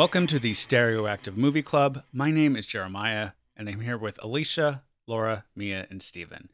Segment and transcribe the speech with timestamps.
[0.00, 2.04] Welcome to the Stereoactive Movie Club.
[2.10, 6.48] My name is Jeremiah, and I'm here with Alicia, Laura, Mia, and Stephen.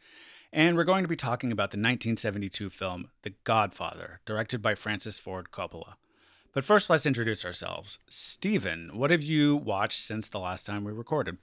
[0.52, 5.20] And we're going to be talking about the 1972 film The Godfather, directed by Francis
[5.20, 5.92] Ford Coppola.
[6.52, 8.00] But first, let's introduce ourselves.
[8.08, 11.38] Stephen, what have you watched since the last time we recorded?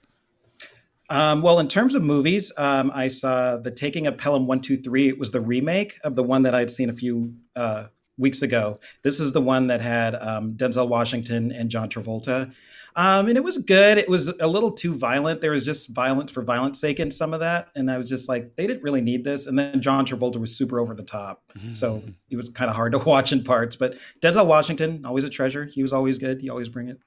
[1.08, 5.08] Um, well, in terms of movies, um, I saw The Taking of Pelham 123.
[5.08, 7.86] It was the remake of the one that I'd seen a few uh,
[8.16, 8.78] weeks ago.
[9.02, 12.52] This is the one that had um, Denzel Washington and John Travolta.
[12.96, 13.98] Um, and it was good.
[13.98, 15.40] It was a little too violent.
[15.40, 17.68] There was just violence for violence sake in some of that.
[17.74, 19.46] And I was just like, they didn't really need this.
[19.46, 21.42] And then John Travolta was super over the top.
[21.58, 21.74] Mm-hmm.
[21.74, 23.74] So it was kind of hard to watch in parts.
[23.74, 25.64] But Denzel Washington, always a treasure.
[25.64, 26.40] He was always good.
[26.40, 27.00] He always bring it.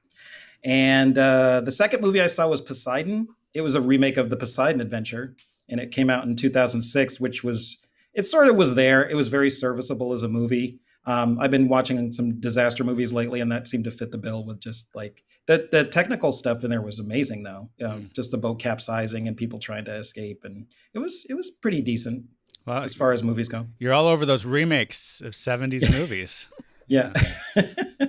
[0.64, 3.30] And uh, the second movie I saw was Poseidon.
[3.54, 5.36] It was a remake of the Poseidon Adventure.
[5.70, 7.78] And it came out in 2006, which was,
[8.14, 9.08] it sort of was there.
[9.08, 10.80] It was very serviceable as a movie.
[11.08, 14.46] Um, I've been watching some disaster movies lately, and that seemed to fit the bill
[14.46, 17.70] with just like the the technical stuff in there was amazing though.
[17.84, 21.50] Um, just the boat capsizing and people trying to escape, and it was it was
[21.50, 22.26] pretty decent
[22.66, 23.68] well, as far as movies go.
[23.80, 26.48] You're all over those remakes of '70s movies.
[26.88, 27.14] yeah.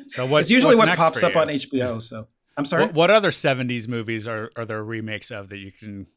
[0.09, 0.41] so what?
[0.41, 2.03] It's usually what pops up on HBO.
[2.03, 2.27] So
[2.57, 2.87] I'm sorry.
[2.87, 6.09] What, what, other '70s movies are are there remakes of that you can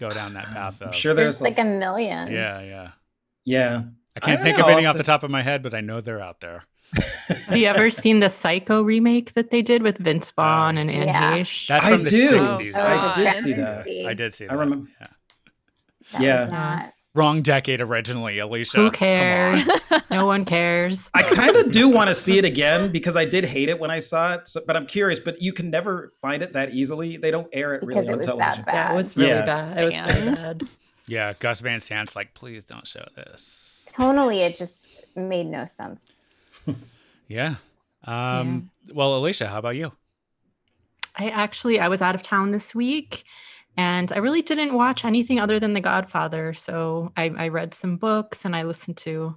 [0.00, 0.88] go down that path of?
[0.88, 2.32] I'm sure there's, there's like, like a million.
[2.32, 2.90] Yeah, yeah,
[3.44, 3.82] yeah.
[4.16, 4.64] I can't I think know.
[4.64, 6.64] of any off the top of my head, but I know they're out there.
[7.28, 10.90] Have you ever seen the Psycho remake that they did with Vince Vaughn uh, and
[10.90, 11.38] Anne yeah.
[11.38, 11.68] Heche?
[11.68, 12.30] That's from I the do.
[12.30, 12.72] 60s.
[12.74, 13.86] Oh, I did see that.
[14.06, 14.52] I did see that.
[14.52, 14.90] I remember.
[15.00, 15.06] Yeah.
[16.12, 16.90] That yeah.
[17.14, 18.78] Wrong decade originally, Alicia.
[18.78, 19.68] Who cares?
[20.10, 21.10] no one cares.
[21.12, 23.90] I kind of do want to see it again because I did hate it when
[23.90, 24.48] I saw it.
[24.48, 25.20] So, but I'm curious.
[25.20, 27.18] But you can never find it that easily.
[27.18, 28.64] They don't air it because really it on television.
[28.64, 28.74] That bad.
[28.74, 29.44] Yeah, it was really yeah.
[29.44, 29.78] bad.
[29.78, 30.62] It was bad.
[31.06, 36.22] Yeah, Gus Van Sant's like, please don't show this tonally it just made no sense.
[37.28, 37.54] Yeah.
[38.04, 38.94] Um yeah.
[38.94, 39.92] well alicia how about you?
[41.16, 43.24] I actually i was out of town this week
[43.74, 46.52] and i really didn't watch anything other than the godfather.
[46.52, 49.36] So i, I read some books and i listened to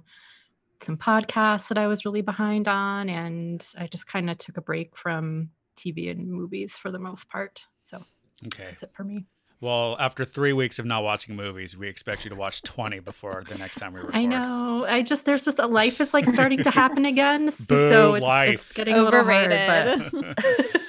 [0.82, 4.60] some podcasts that i was really behind on and i just kind of took a
[4.60, 7.66] break from tv and movies for the most part.
[7.84, 8.04] So
[8.46, 8.64] okay.
[8.64, 9.24] that's it for me
[9.60, 13.42] well, after three weeks of not watching movies, we expect you to watch 20 before
[13.48, 14.14] the next time we record.
[14.14, 14.84] I know.
[14.86, 17.46] I just, there's just a life is like starting to happen again.
[17.46, 18.54] Boo, so it's, life.
[18.54, 19.52] it's getting Overrated.
[19.52, 20.82] a little hard, but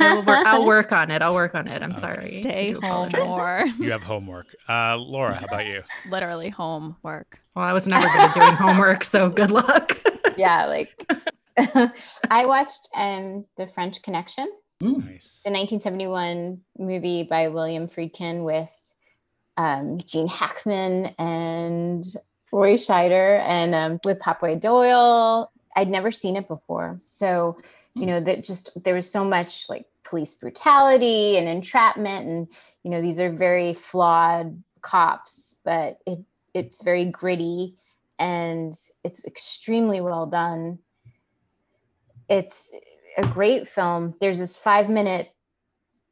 [0.00, 1.22] I'll, work, I'll, work, on it.
[1.22, 1.82] I'll work on it.
[1.82, 2.22] I'm uh, sorry.
[2.40, 3.64] Stay home more.
[3.80, 4.54] You have homework.
[4.68, 5.82] Uh, Laura, how about you?
[6.08, 7.40] Literally homework.
[7.56, 9.98] Well, I was never good at doing homework, so good luck.
[10.36, 11.04] yeah, like
[12.30, 14.48] I watched um, The French Connection
[14.80, 15.42] Nice.
[15.44, 18.70] The 1971 movie by William Friedkin with
[19.56, 22.04] um, Gene Hackman and
[22.52, 25.50] Roy Scheider and um, with Popeye Doyle.
[25.74, 26.96] I'd never seen it before.
[27.00, 27.58] So,
[27.94, 32.26] you know, that just there was so much like police brutality and entrapment.
[32.26, 32.48] And,
[32.84, 36.20] you know, these are very flawed cops, but it
[36.54, 37.76] it's very gritty
[38.18, 38.72] and
[39.04, 40.78] it's extremely well done.
[42.28, 42.72] It's
[43.18, 44.14] a great film.
[44.20, 45.30] There's this five minute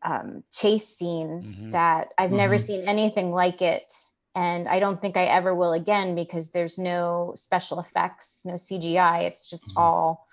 [0.04, 1.70] um, chase scene mm-hmm.
[1.70, 2.36] that I've mm-hmm.
[2.36, 3.92] never seen anything like it.
[4.34, 9.22] And I don't think I ever will again because there's no special effects, no CGI.
[9.22, 9.78] It's just mm-hmm.
[9.78, 10.26] all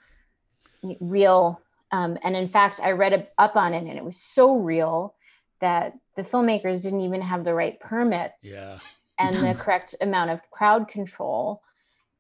[0.99, 1.61] real.
[1.91, 5.15] Um, and in fact, I read up on it and it was so real
[5.61, 8.77] that the filmmakers didn't even have the right permits yeah.
[9.19, 11.61] and the correct amount of crowd control.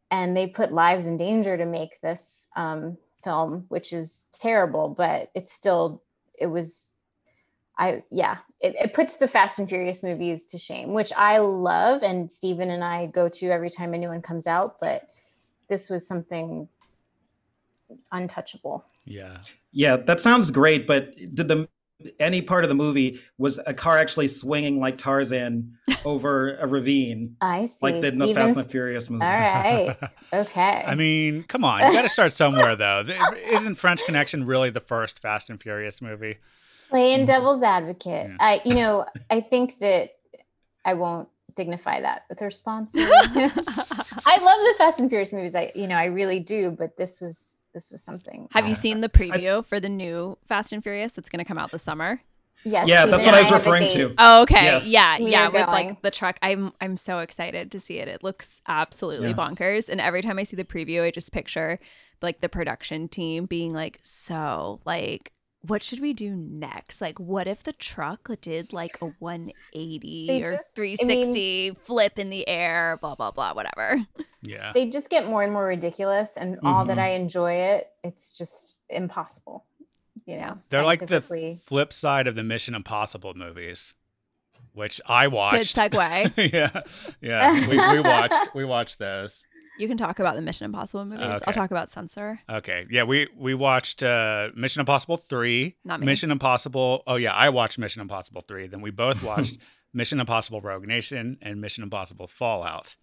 [0.09, 2.47] And they put lives in danger to make this.
[2.55, 6.03] Um, film, which is terrible, but it's still,
[6.39, 6.91] it was,
[7.77, 12.03] I, yeah, it, it puts the Fast and Furious movies to shame, which I love.
[12.03, 15.09] And Stephen and I go to every time a new one comes out, but
[15.69, 16.67] this was something
[18.11, 18.85] untouchable.
[19.05, 19.39] Yeah.
[19.71, 21.67] Yeah, that sounds great, but did the
[22.19, 27.35] any part of the movie was a car actually swinging like Tarzan over a ravine.
[27.41, 27.79] I see.
[27.81, 29.25] Like the, the Fast and the Furious movie.
[29.25, 29.97] All right.
[30.33, 30.83] Okay.
[30.85, 31.83] I mean, come on.
[31.85, 33.05] You got to start somewhere, though.
[33.51, 36.37] Isn't French Connection really the first Fast and Furious movie?
[36.89, 37.25] Playing mm-hmm.
[37.27, 38.31] devil's advocate.
[38.31, 38.37] Yeah.
[38.39, 40.09] I, you know, I think that
[40.83, 42.93] I won't dignify that with a response.
[42.97, 45.55] I love the Fast and Furious movies.
[45.55, 48.47] I, you know, I really do, but this was this was something.
[48.51, 51.45] Have you seen the preview I, for the new Fast and Furious that's going to
[51.45, 52.21] come out this summer?
[52.65, 52.87] Yes.
[52.87, 54.13] Yeah, that's what I was referring to.
[54.17, 54.63] Oh, okay.
[54.63, 54.87] Yes.
[54.87, 55.49] Yeah, we yeah.
[55.49, 58.07] With like the truck, I'm I'm so excited to see it.
[58.07, 59.35] It looks absolutely yeah.
[59.35, 61.79] bonkers, and every time I see the preview, I just picture
[62.21, 65.32] like the production team being like, so like
[65.65, 66.99] what should we do next?
[66.99, 71.75] Like, what if the truck did like a 180 they or just, 360 I mean,
[71.85, 74.05] flip in the air, blah, blah, blah, whatever?
[74.43, 74.73] Yeah.
[74.73, 76.35] They just get more and more ridiculous.
[76.35, 76.67] And mm-hmm.
[76.67, 77.05] all that mm-hmm.
[77.05, 79.63] I enjoy it, it's just impossible.
[80.25, 83.93] you know, they're like the flip side of the Mission Impossible movies,
[84.73, 85.75] which I watched.
[85.75, 86.33] Good segue.
[86.53, 86.81] yeah,
[87.21, 89.41] yeah, we, we watched we watched those.
[89.77, 91.25] You can talk about the Mission Impossible movies.
[91.25, 91.43] Okay.
[91.47, 92.39] I'll talk about Censor.
[92.49, 92.85] Okay.
[92.89, 95.75] Yeah, we we watched uh, Mission Impossible 3.
[95.83, 96.05] Not me.
[96.05, 97.03] Mission Impossible.
[97.07, 98.67] Oh yeah, I watched Mission Impossible 3.
[98.67, 99.57] Then we both watched
[99.93, 102.95] Mission Impossible Rogue Nation and Mission Impossible Fallout.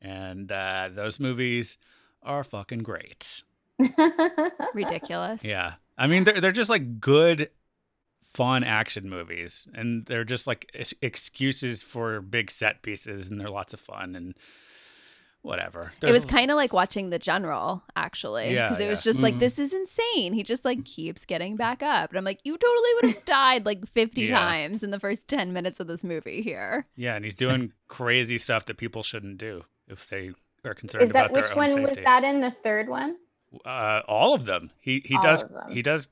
[0.00, 1.78] And uh, those movies
[2.22, 3.42] are fucking great.
[4.74, 5.44] Ridiculous.
[5.44, 5.74] Yeah.
[5.98, 7.50] I mean, they're, they're just like good,
[8.34, 9.66] fun action movies.
[9.74, 10.70] And they're just like
[11.02, 13.28] excuses for big set pieces.
[13.28, 14.14] And they're lots of fun.
[14.14, 14.34] And
[15.46, 15.92] whatever.
[16.00, 18.52] There's, it was kind of like watching The General, actually.
[18.52, 18.68] Yeah.
[18.68, 19.24] Because it was just mm-hmm.
[19.24, 20.32] like, this is insane.
[20.32, 22.10] He just like keeps getting back up.
[22.10, 24.38] And I'm like, you totally would have died like 50 yeah.
[24.38, 26.86] times in the first 10 minutes of this movie here.
[26.96, 27.14] Yeah.
[27.14, 30.32] And he's doing crazy stuff that people shouldn't do if they
[30.64, 31.82] are concerned is that which one safety.
[31.82, 33.16] was that in the third one?
[33.64, 34.70] Uh, all of them.
[34.80, 36.08] He he all does he does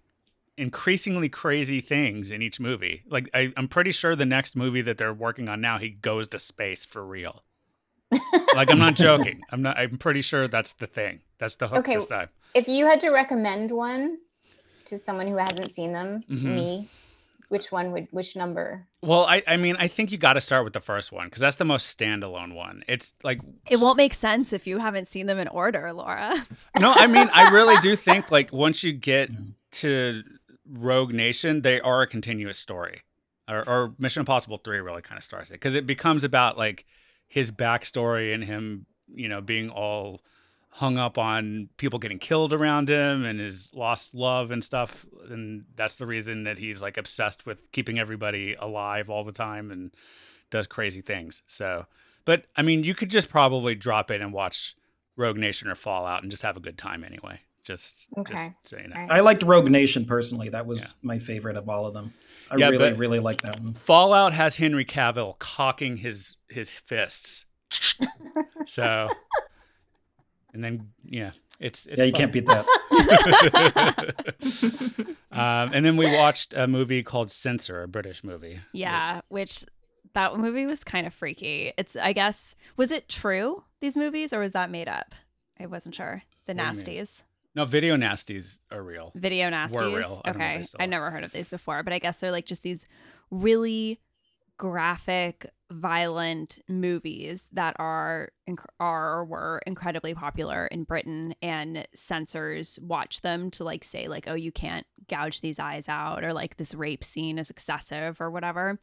[0.57, 3.03] increasingly crazy things in each movie.
[3.09, 6.29] Like I, I'm pretty sure the next movie that they're working on now, he goes
[6.29, 7.43] to space for real.
[8.55, 9.41] Like I'm not joking.
[9.51, 9.79] I'm not.
[9.79, 11.21] I'm pretty sure that's the thing.
[11.39, 12.29] That's the hook okay, this time.
[12.55, 14.19] If you had to recommend one
[14.87, 16.55] to someone who hasn't seen them, mm-hmm.
[16.55, 16.89] me,
[17.49, 18.87] which one would which number?
[19.03, 21.41] Well, I I mean I think you got to start with the first one because
[21.41, 22.83] that's the most standalone one.
[22.89, 23.41] It's like
[23.71, 26.45] it won't make sense if you haven't seen them in order, Laura.
[26.81, 29.31] no, I mean I really do think like once you get
[29.73, 30.23] to
[30.69, 33.03] Rogue Nation, they are a continuous story,
[33.49, 36.87] or, or Mission Impossible Three really kind of starts it because it becomes about like
[37.29, 40.23] his backstory and him, you know, being all
[40.71, 45.07] hung up on people getting killed around him and his lost love and stuff.
[45.31, 49.71] And that's the reason that he's like obsessed with keeping everybody alive all the time
[49.71, 49.93] and
[50.51, 51.43] does crazy things.
[51.47, 51.87] So,
[52.25, 54.75] but I mean, you could just probably drop in and watch
[55.17, 57.41] Rogue Nation or Fallout and just have a good time anyway.
[57.65, 58.35] Just, okay.
[58.35, 58.97] just so you know.
[58.97, 60.51] I liked Rogue Nation personally.
[60.51, 60.87] That was yeah.
[61.03, 62.13] my favorite of all of them.
[62.51, 63.73] I yeah, really, really like that one.
[63.73, 67.47] Fallout has Henry Cavill cocking his his fists.
[68.67, 69.09] so,
[70.53, 72.21] and then yeah, it's, it's yeah, you fun.
[72.21, 72.67] can't beat that.
[75.33, 78.61] um, and then we watched a movie called Censor, a British movie.
[78.73, 79.65] Yeah, which
[80.13, 81.73] that movie was kind of freaky.
[81.79, 85.15] It's I guess was it true these movies or was that made up?
[85.59, 86.23] I wasn't sure.
[86.47, 87.23] The nasties.
[87.55, 89.13] No, video nasties are real.
[89.15, 89.81] Video nasties.
[89.81, 90.21] Were real.
[90.25, 92.87] I okay, I never heard of these before, but I guess they're like just these
[93.31, 94.01] really
[94.57, 98.31] graphic, violent movies that are
[98.81, 104.27] are or were incredibly popular in Britain, and censors watch them to like say like,
[104.27, 108.31] oh, you can't gouge these eyes out, or like this rape scene is excessive, or
[108.31, 108.81] whatever.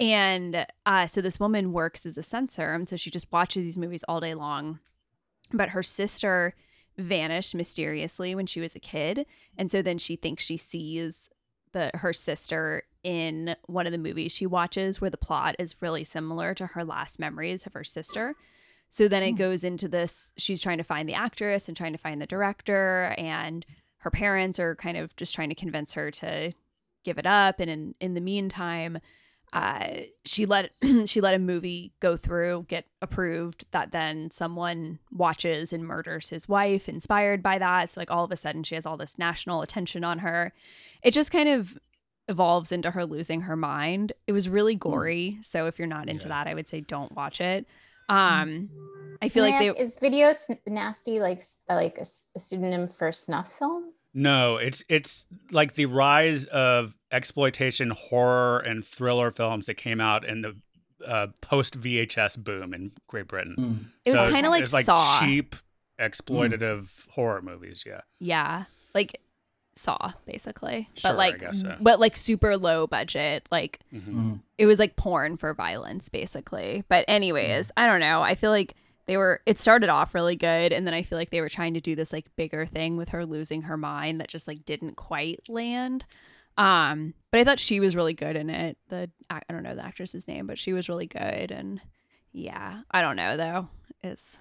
[0.00, 3.78] And uh, so this woman works as a censor, and so she just watches these
[3.78, 4.80] movies all day long.
[5.52, 6.54] But her sister
[6.98, 9.24] vanished mysteriously when she was a kid.
[9.56, 11.30] And so then she thinks she sees
[11.72, 16.04] the her sister in one of the movies she watches where the plot is really
[16.04, 18.34] similar to her last memories of her sister.
[18.90, 19.36] So then it hmm.
[19.36, 23.14] goes into this she's trying to find the actress and trying to find the director
[23.18, 23.64] and
[23.98, 26.52] her parents are kind of just trying to convince her to
[27.04, 27.60] give it up.
[27.60, 28.98] And in in the meantime
[29.52, 29.88] uh,
[30.24, 30.70] she let
[31.06, 36.48] she let a movie go through, get approved, that then someone watches and murders his
[36.48, 37.90] wife, inspired by that.
[37.90, 40.52] So like all of a sudden she has all this national attention on her.
[41.02, 41.78] It just kind of
[42.28, 44.12] evolves into her losing her mind.
[44.26, 44.90] It was really hmm.
[44.90, 46.44] gory, so if you're not into yeah.
[46.44, 47.66] that, I would say don't watch it.
[48.10, 48.70] Um,
[49.20, 50.32] I feel Can like I ask, they, is video
[50.66, 53.87] nasty like like a, a pseudonym for snuff film?
[54.14, 60.24] No, it's it's like the rise of exploitation horror and thriller films that came out
[60.24, 60.56] in the
[61.06, 63.54] uh, post VHS boom in Great Britain.
[63.58, 63.90] Mm.
[64.04, 65.20] It was kind of like, like Saw.
[65.20, 65.56] cheap
[66.00, 67.08] exploitative mm.
[67.10, 68.00] horror movies, yeah.
[68.18, 68.64] Yeah.
[68.94, 69.20] Like
[69.76, 70.88] Saw basically.
[70.94, 71.76] Sure, but like so.
[71.80, 74.32] but like super low budget, like mm-hmm.
[74.32, 74.40] Mm.
[74.58, 76.84] it was like porn for violence basically.
[76.88, 77.72] But anyways, mm.
[77.76, 78.22] I don't know.
[78.22, 78.74] I feel like
[79.08, 81.74] they were it started off really good and then i feel like they were trying
[81.74, 84.94] to do this like bigger thing with her losing her mind that just like didn't
[84.94, 86.04] quite land.
[86.56, 88.76] Um but i thought she was really good in it.
[88.88, 91.80] The i don't know the actress's name but she was really good and
[92.32, 93.68] yeah i don't know though.
[94.02, 94.38] It's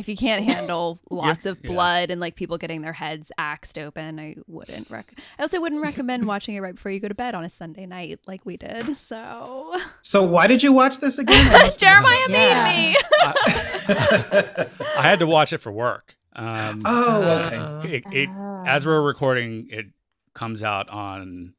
[0.00, 2.14] if you can't handle lots yeah, of blood yeah.
[2.14, 5.14] and like people getting their heads axed open, I wouldn't rec.
[5.38, 7.86] I also wouldn't recommend watching it right before you go to bed on a Sunday
[7.86, 8.96] night, like we did.
[8.96, 9.76] So.
[10.00, 11.70] So why did you watch this again?
[11.78, 12.92] Jeremiah made yeah.
[12.92, 12.96] me.
[14.96, 16.16] I had to watch it for work.
[16.34, 17.96] Um, oh, okay.
[17.96, 18.30] It, it,
[18.66, 19.86] as we're recording, it
[20.34, 21.54] comes out on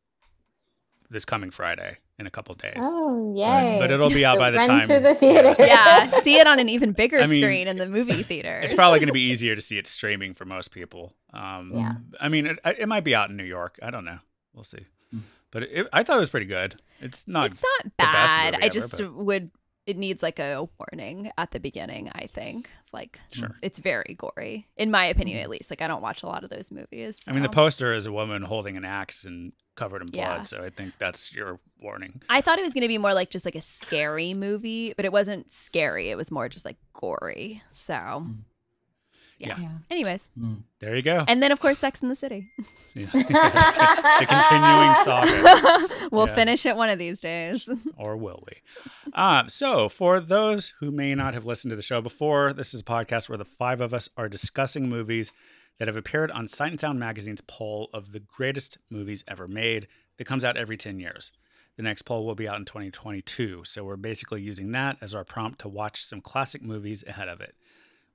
[1.10, 2.78] this coming Friday in a couple days.
[2.78, 3.78] Oh, yay.
[3.80, 4.82] But it'll be out by the time.
[4.84, 5.54] to the theater.
[5.60, 8.62] yeah, see it on an even bigger I mean, screen in the movie theater.
[8.64, 11.14] It's probably going to be easier to see it streaming for most people.
[11.34, 11.94] Um, yeah.
[12.22, 13.78] I mean, it, it might be out in New York.
[13.84, 14.20] I don't know.
[14.54, 14.86] we'll see.
[15.14, 15.22] Mm.
[15.50, 16.80] But it, I thought it was pretty good.
[17.02, 17.52] It's not.
[17.52, 18.56] It's not bad.
[18.62, 19.14] I just but...
[19.14, 19.52] would.
[19.92, 22.10] It needs like a warning at the beginning.
[22.16, 23.58] I think like sure.
[23.62, 25.44] it's very gory, in my opinion, mm.
[25.44, 25.70] at least.
[25.70, 27.20] Like I don't watch a lot of those movies.
[27.22, 27.30] So.
[27.30, 30.44] I mean, the poster is a woman holding an axe and covered in blood, yeah.
[30.44, 32.22] so I think that's your warning.
[32.30, 35.04] I thought it was going to be more like just like a scary movie, but
[35.04, 36.10] it wasn't scary.
[36.10, 37.62] It was more just like gory.
[37.74, 37.94] So.
[37.94, 38.38] Mm
[39.48, 39.60] yeah.
[39.60, 39.70] yeah.
[39.90, 40.64] Anyways, mm.
[40.80, 41.24] there you go.
[41.28, 42.52] And then of course, Sex in the City.
[42.94, 43.06] Yeah.
[43.14, 45.88] the continuing saga.
[46.12, 46.36] we'll yeah.
[46.36, 47.70] finish it one of these days.
[47.98, 49.12] or will we?
[49.14, 52.82] Uh, so, for those who may not have listened to the show before, this is
[52.82, 55.32] a podcast where the five of us are discussing movies
[55.80, 59.88] that have appeared on Sight and Sound magazine's poll of the greatest movies ever made
[60.18, 61.32] that comes out every 10 years.
[61.78, 65.24] The next poll will be out in 2022, so we're basically using that as our
[65.24, 67.56] prompt to watch some classic movies ahead of it.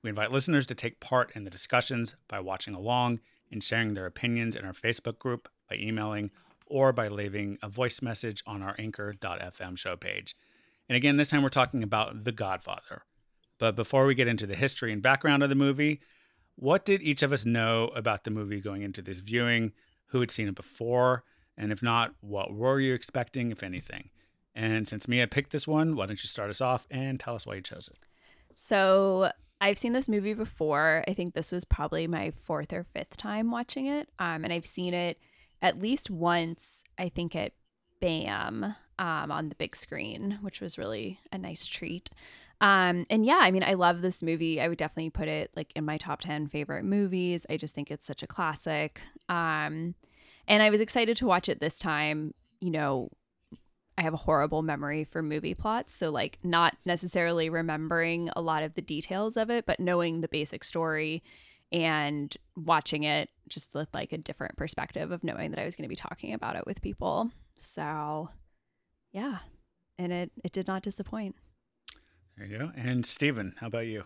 [0.03, 3.19] We invite listeners to take part in the discussions by watching along
[3.51, 6.31] and sharing their opinions in our Facebook group, by emailing,
[6.65, 10.35] or by leaving a voice message on our anchor.fm show page.
[10.89, 13.03] And again, this time we're talking about The Godfather.
[13.59, 16.01] But before we get into the history and background of the movie,
[16.55, 19.73] what did each of us know about the movie going into this viewing?
[20.07, 21.23] Who had seen it before?
[21.57, 24.09] And if not, what were you expecting, if anything?
[24.55, 27.45] And since Mia picked this one, why don't you start us off and tell us
[27.45, 27.99] why you chose it?
[28.53, 31.03] So, I've seen this movie before.
[31.07, 34.09] I think this was probably my fourth or fifth time watching it.
[34.19, 35.17] Um, and I've seen it
[35.61, 37.53] at least once, I think at
[37.99, 42.09] BAM um, on the big screen, which was really a nice treat.
[42.61, 44.59] Um, and yeah, I mean, I love this movie.
[44.59, 47.45] I would definitely put it like in my top 10 favorite movies.
[47.49, 49.01] I just think it's such a classic.
[49.29, 49.95] Um,
[50.47, 53.09] and I was excited to watch it this time, you know,
[53.97, 55.93] I have a horrible memory for movie plots.
[55.93, 60.27] So, like, not necessarily remembering a lot of the details of it, but knowing the
[60.27, 61.23] basic story
[61.71, 65.83] and watching it just with like a different perspective of knowing that I was going
[65.83, 67.31] to be talking about it with people.
[67.55, 68.29] So,
[69.11, 69.39] yeah.
[69.97, 71.35] And it, it did not disappoint.
[72.37, 72.71] There you go.
[72.75, 74.03] And Stephen, how about you?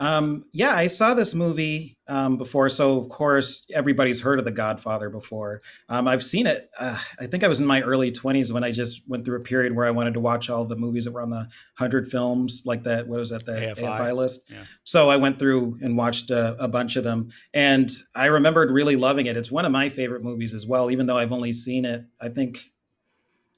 [0.00, 4.50] Um, yeah, I saw this movie um, before, so of course everybody's heard of The
[4.50, 5.62] Godfather before.
[5.88, 6.68] Um, I've seen it.
[6.78, 9.44] Uh, I think I was in my early twenties when I just went through a
[9.44, 11.48] period where I wanted to watch all the movies that were on the
[11.78, 13.06] hundred films, like that.
[13.06, 13.46] What was that?
[13.46, 14.42] The AFI, AFI list.
[14.50, 14.64] Yeah.
[14.82, 18.96] So I went through and watched a, a bunch of them, and I remembered really
[18.96, 19.36] loving it.
[19.36, 22.04] It's one of my favorite movies as well, even though I've only seen it.
[22.20, 22.72] I think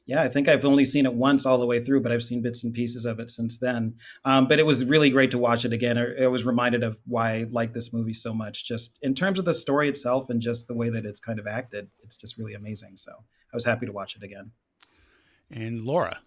[0.07, 2.41] yeah, I think I've only seen it once all the way through, but I've seen
[2.41, 3.97] bits and pieces of it since then.
[4.25, 5.99] Um, but it was really great to watch it again.
[5.99, 9.45] I, was reminded of why I like this movie so much, just in terms of
[9.45, 11.89] the story itself and just the way that it's kind of acted.
[12.05, 12.93] It's just really amazing.
[12.97, 14.53] So I was happy to watch it again.
[15.51, 16.21] And Laura.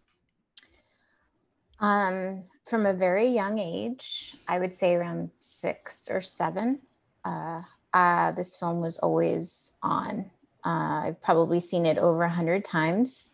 [1.79, 6.81] Um, from a very young age, I would say around six or seven,
[7.23, 7.61] uh,
[7.93, 10.29] uh, this film was always on.
[10.65, 13.31] Uh, I've probably seen it over a hundred times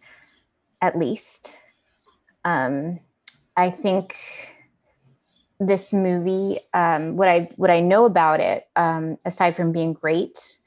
[0.82, 1.60] at least.
[2.44, 3.00] Um,
[3.58, 4.16] I think
[5.60, 10.58] this movie, um, what I what I know about it, um, aside from being great,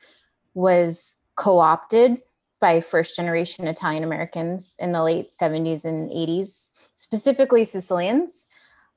[0.55, 2.23] was co-opted
[2.61, 8.49] by first generation Italian Americans in the late 70s and 80s, specifically Sicilians,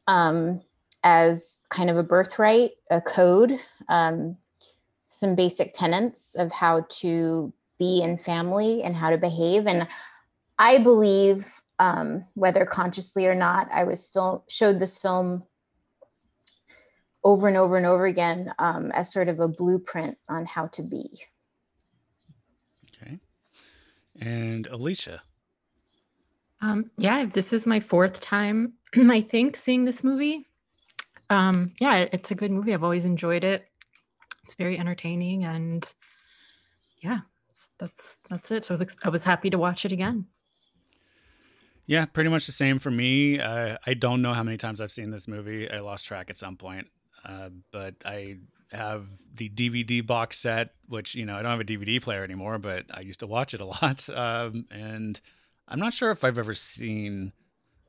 [0.07, 0.61] um,
[1.03, 4.37] as kind of a birthright, a code, um,
[5.09, 9.67] some basic tenets of how to be in family and how to behave.
[9.67, 9.87] And
[10.61, 15.43] I believe, um, whether consciously or not, I was film showed this film
[17.23, 20.83] over and over and over again um, as sort of a blueprint on how to
[20.83, 21.09] be.
[22.93, 23.17] Okay,
[24.19, 25.23] and Alicia.
[26.61, 30.45] Um, yeah, this is my fourth time, I think, seeing this movie.
[31.31, 32.75] Um, yeah, it's a good movie.
[32.75, 33.65] I've always enjoyed it.
[34.43, 35.91] It's very entertaining, and
[36.99, 37.21] yeah,
[37.79, 38.65] that's that's it.
[38.65, 40.27] So I was, I was happy to watch it again.
[41.85, 43.39] Yeah, pretty much the same for me.
[43.39, 45.69] Uh, I don't know how many times I've seen this movie.
[45.69, 46.87] I lost track at some point,
[47.25, 48.37] uh, but I
[48.71, 52.57] have the DVD box set, which you know I don't have a DVD player anymore,
[52.59, 54.07] but I used to watch it a lot.
[54.09, 55.19] Um, and
[55.67, 57.33] I'm not sure if I've ever seen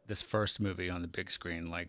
[0.09, 1.89] this first movie on the big screen like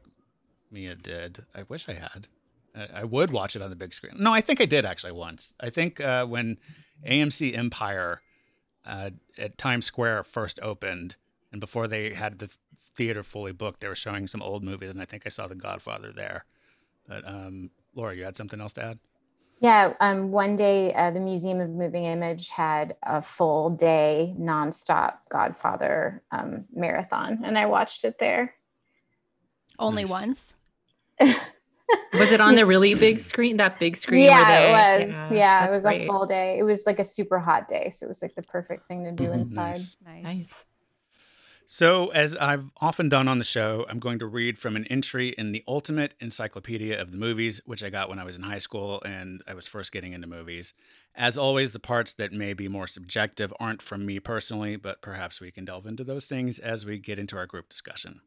[0.71, 1.45] Mia did.
[1.55, 2.27] I wish I had.
[2.75, 4.15] I, I would watch it on the big screen.
[4.17, 5.53] No, I think I did actually once.
[5.59, 6.57] I think uh, when
[7.07, 8.21] AMC Empire
[8.85, 11.15] uh, at Times Square first opened
[11.53, 12.49] and before they had the
[12.95, 15.55] theater fully booked, they were showing some old movies, and I think I saw The
[15.55, 16.45] Godfather there.
[17.07, 18.99] But um, Laura, you had something else to add?
[19.59, 25.19] Yeah, um, one day uh, the Museum of Moving Image had a full day nonstop
[25.29, 28.55] Godfather um, marathon, and I watched it there.
[29.79, 30.09] Only nice.
[30.09, 30.55] once.
[32.13, 33.57] was it on the really big screen?
[33.57, 34.23] That big screen?
[34.23, 35.09] Yeah, they, it was.
[35.11, 36.01] Yeah, yeah it was great.
[36.01, 36.57] a full day.
[36.59, 39.11] It was like a super hot day, so it was like the perfect thing to
[39.11, 39.77] do Mhm, inside.
[39.77, 39.97] nice.
[40.03, 40.23] Nice.
[40.23, 40.53] Nice.
[41.75, 45.29] So, as I've often done on the show, I'm going to read from an entry
[45.29, 48.59] in the Ultimate Encyclopedia of the Movies, which I got when I was in high
[48.59, 50.75] school and I was first getting into movies.
[51.15, 55.41] As always, the parts that may be more subjective aren't from me personally, but perhaps
[55.41, 58.21] we can delve into those things as we get into our group discussion.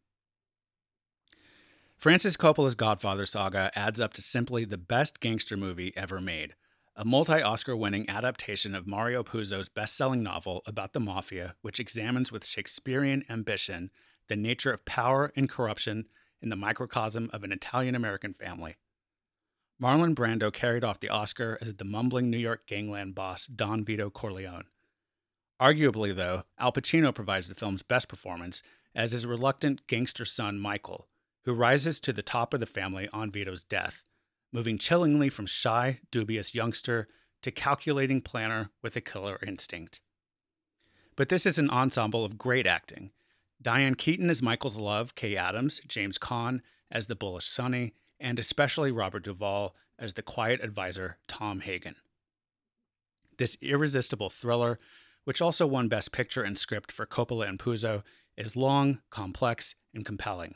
[1.96, 6.56] Francis Coppola's Godfather saga adds up to simply the best gangster movie ever made
[6.98, 11.78] a multi Oscar winning adaptation of Mario Puzo's best selling novel about the mafia, which
[11.78, 13.90] examines with Shakespearean ambition
[14.28, 16.06] the nature of power and corruption
[16.40, 18.76] in the microcosm of an Italian American family.
[19.80, 24.08] Marlon Brando carried off the Oscar as the mumbling New York gangland boss Don Vito
[24.08, 24.64] Corleone.
[25.60, 28.62] Arguably, though, Al Pacino provides the film's best performance
[28.94, 31.08] as his reluctant gangster son Michael,
[31.44, 34.05] who rises to the top of the family on Vito's death
[34.52, 37.08] moving chillingly from shy, dubious youngster
[37.42, 40.00] to calculating planner with a killer instinct.
[41.16, 43.10] But this is an ensemble of great acting.
[43.60, 46.60] Diane Keaton as Michael's love, Kay Adams, James Caan
[46.90, 51.96] as the bullish Sonny, and especially Robert Duvall as the quiet advisor, Tom Hagen.
[53.38, 54.78] This irresistible thriller,
[55.24, 58.02] which also won Best Picture and Script for Coppola and Puzo,
[58.36, 60.54] is long, complex, and compelling,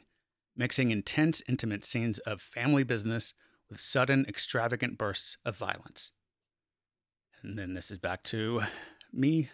[0.56, 3.32] mixing intense, intimate scenes of family business
[3.70, 6.12] with sudden, extravagant bursts of violence.
[7.42, 8.62] And then this is back to
[9.12, 9.50] me.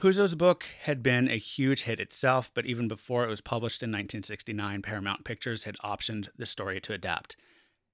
[0.00, 3.90] Puzo's book had been a huge hit itself, but even before it was published in
[3.90, 7.36] 1969, Paramount Pictures had optioned the story to adapt.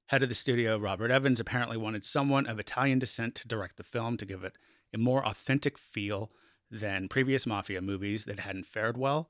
[0.06, 3.84] Head of the studio, Robert Evans, apparently wanted someone of Italian descent to direct the
[3.84, 4.56] film to give it
[4.94, 6.30] a more authentic feel
[6.70, 9.28] than previous mafia movies that hadn't fared well.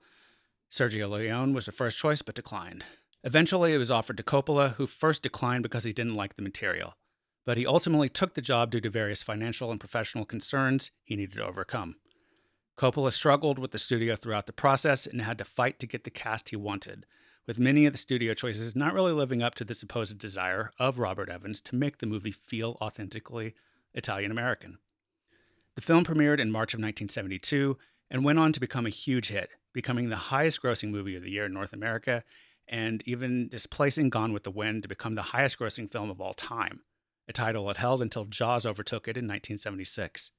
[0.71, 2.85] Sergio Leone was the first choice, but declined.
[3.23, 6.95] Eventually, it was offered to Coppola, who first declined because he didn't like the material.
[7.45, 11.37] But he ultimately took the job due to various financial and professional concerns he needed
[11.37, 11.97] to overcome.
[12.79, 16.11] Coppola struggled with the studio throughout the process and had to fight to get the
[16.11, 17.05] cast he wanted,
[17.47, 20.99] with many of the studio choices not really living up to the supposed desire of
[20.99, 23.55] Robert Evans to make the movie feel authentically
[23.93, 24.79] Italian American.
[25.75, 27.77] The film premiered in March of 1972
[28.11, 31.31] and went on to become a huge hit, becoming the highest grossing movie of the
[31.31, 32.25] year in North America
[32.71, 36.33] and even displacing Gone with the Wind to become the highest grossing film of all
[36.33, 36.83] time,
[37.29, 40.31] a title it held until Jaws overtook it in 1976.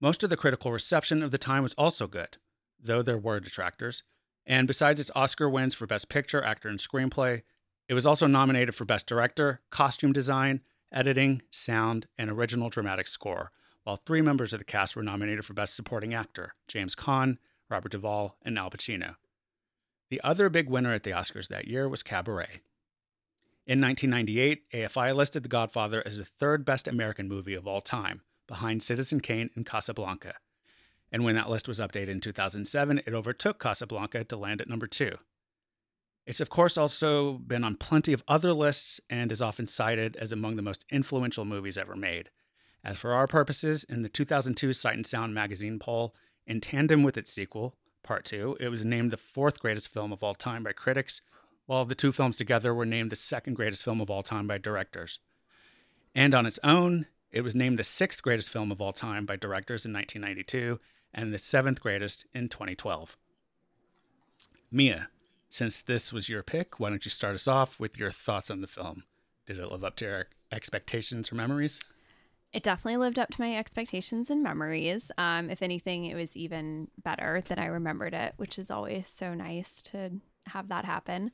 [0.00, 2.36] Most of the critical reception of the time was also good,
[2.80, 4.04] though there were detractors,
[4.46, 7.42] and besides its Oscar wins for Best Picture, Actor, and Screenplay,
[7.88, 10.60] it was also nominated for Best Director, Costume Design,
[10.92, 13.50] Editing, Sound, and Original Dramatic Score,
[13.82, 17.90] while three members of the cast were nominated for Best Supporting Actor James Caan, Robert
[17.90, 19.16] Duvall, and Al Pacino.
[20.08, 22.60] The other big winner at the Oscars that year was Cabaret.
[23.66, 28.22] In 1998, AFI listed The Godfather as the third best American movie of all time,
[28.46, 30.34] behind Citizen Kane and Casablanca.
[31.10, 34.86] And when that list was updated in 2007, it overtook Casablanca to land at number
[34.86, 35.16] two.
[36.26, 40.32] It's, of course, also been on plenty of other lists and is often cited as
[40.32, 42.30] among the most influential movies ever made.
[42.84, 46.14] As for our purposes, in the 2002 Sight and Sound magazine poll,
[46.46, 50.22] in tandem with its sequel, Part 2, it was named the fourth greatest film of
[50.22, 51.20] all time by critics,
[51.66, 54.58] while the two films together were named the second greatest film of all time by
[54.58, 55.18] directors.
[56.14, 59.34] And on its own, it was named the sixth greatest film of all time by
[59.36, 60.78] directors in 1992
[61.12, 63.16] and the seventh greatest in 2012.
[64.70, 65.08] Mia,
[65.50, 68.60] since this was your pick, why don't you start us off with your thoughts on
[68.60, 69.02] the film?
[69.46, 71.80] Did it live up to your expectations or memories?
[72.52, 75.10] It definitely lived up to my expectations and memories.
[75.18, 79.34] Um, if anything, it was even better than I remembered it, which is always so
[79.34, 80.12] nice to
[80.46, 81.32] have that happen.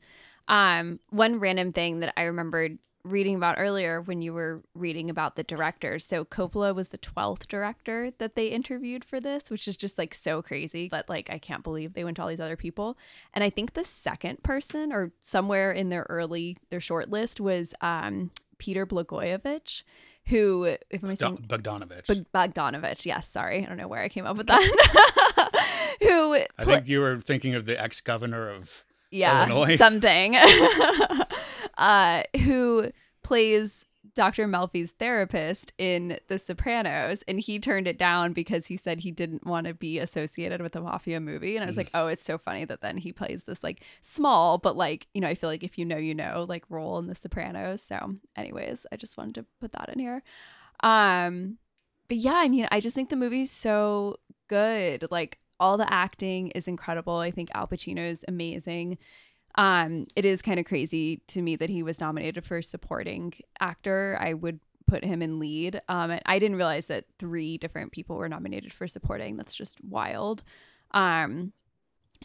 [0.48, 5.34] Um, one random thing that I remembered reading about earlier when you were reading about
[5.34, 6.04] the directors.
[6.04, 10.14] So Coppola was the 12th director that they interviewed for this, which is just like
[10.14, 12.96] so crazy that like I can't believe they went to all these other people.
[13.34, 17.74] And I think the second person or somewhere in their early their short list was
[17.80, 19.82] um Peter Blagojevich
[20.26, 22.26] who if I'm saying Bogdanovich.
[22.34, 23.62] Bogdanovich, yes, sorry.
[23.62, 25.96] I don't know where I came up with that.
[26.02, 29.76] who I think you were thinking of the ex-governor of yeah, Illinois.
[29.76, 30.36] something.
[31.78, 32.90] uh, who
[33.22, 34.46] plays Dr.
[34.46, 39.46] Melfi's therapist in The Sopranos, and he turned it down because he said he didn't
[39.46, 41.56] want to be associated with a mafia movie.
[41.56, 44.58] And I was like, oh, it's so funny that then he plays this like small,
[44.58, 47.06] but like, you know, I feel like if you know, you know, like role in
[47.06, 47.82] The Sopranos.
[47.82, 50.22] So, anyways, I just wanted to put that in here.
[50.80, 51.58] Um,
[52.08, 54.16] but yeah, I mean, I just think the movie's so
[54.48, 55.06] good.
[55.10, 57.16] Like, all the acting is incredible.
[57.18, 58.98] I think Al Pacino is amazing.
[59.56, 64.16] Um, it is kind of crazy to me that he was nominated for supporting actor.
[64.20, 65.80] I would put him in lead.
[65.88, 69.36] Um, I didn't realize that three different people were nominated for supporting.
[69.36, 70.42] That's just wild.
[70.92, 71.52] Um,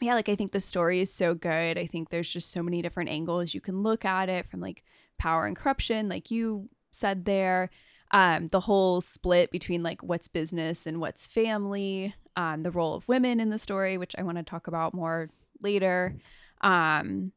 [0.01, 1.77] yeah, like I think the story is so good.
[1.77, 4.83] I think there's just so many different angles you can look at it from like
[5.17, 7.69] power and corruption, like you said there.
[8.11, 13.07] Um, the whole split between like what's business and what's family, um, the role of
[13.07, 15.29] women in the story, which I want to talk about more
[15.61, 16.15] later.
[16.61, 17.31] Um,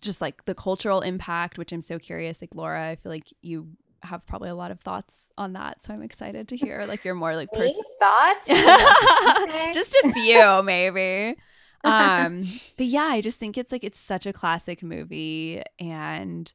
[0.00, 2.40] just like the cultural impact, which I'm so curious.
[2.40, 3.68] Like Laura, I feel like you
[4.02, 7.14] have probably a lot of thoughts on that, so I'm excited to hear like your
[7.14, 8.48] more like pers- thoughts.
[9.74, 11.36] just a few, maybe.
[11.84, 16.52] Um, but yeah, I just think it's like it's such a classic movie, and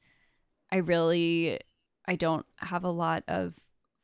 [0.72, 1.60] I really
[2.08, 3.56] I don't have a lot of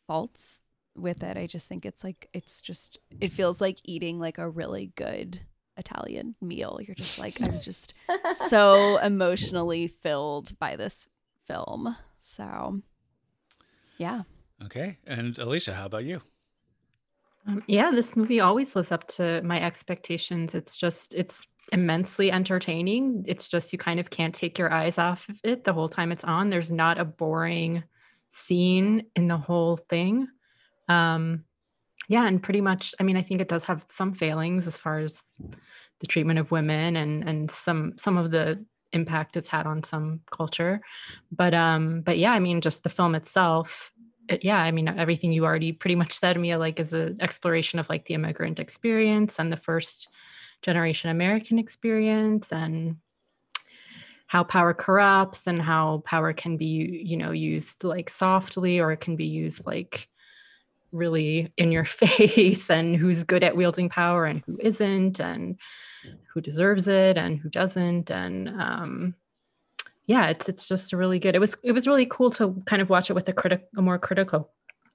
[0.08, 0.62] faults
[0.96, 1.38] with it.
[1.38, 5.42] I just think it's like it's just it feels like eating like a really good
[5.82, 6.80] Italian meal.
[6.82, 7.94] You're just like I'm just
[8.34, 11.10] so emotionally filled by this
[11.48, 11.98] film.
[12.20, 12.82] So
[13.98, 14.22] yeah.
[14.66, 14.98] Okay.
[15.06, 16.22] And Alicia, how about you?
[17.48, 20.54] Um, yeah, this movie always lives up to my expectations.
[20.54, 23.26] It's just it's immensely entertaining.
[23.28, 26.12] It's just you kind of can't take your eyes off of it the whole time
[26.12, 26.50] it's on.
[26.50, 27.84] There's not a boring
[28.30, 30.28] scene in the whole thing.
[30.88, 31.46] Um,
[32.12, 35.00] yeah, and pretty much, I mean, I think it does have some failings as far
[35.00, 35.24] as
[36.02, 40.20] the treatment of women and and some some of the impact it's had on some
[40.30, 40.82] culture.
[41.32, 43.94] But um, but yeah, I mean, just the film itself.
[44.28, 47.80] It, yeah, I mean, everything you already pretty much said, Mia, like is an exploration
[47.80, 50.10] of like the immigrant experience and the first
[50.62, 52.98] generation American experience and
[54.28, 59.00] how power corrupts and how power can be you know used like softly or it
[59.00, 60.10] can be used like
[60.92, 65.58] really in your face and who's good at wielding power and who isn't and
[66.34, 69.16] who deserves it and who doesn't and um
[70.08, 72.90] yeah it's it's just really good it was it was really cool to kind of
[72.90, 74.52] watch it with a critic a more critical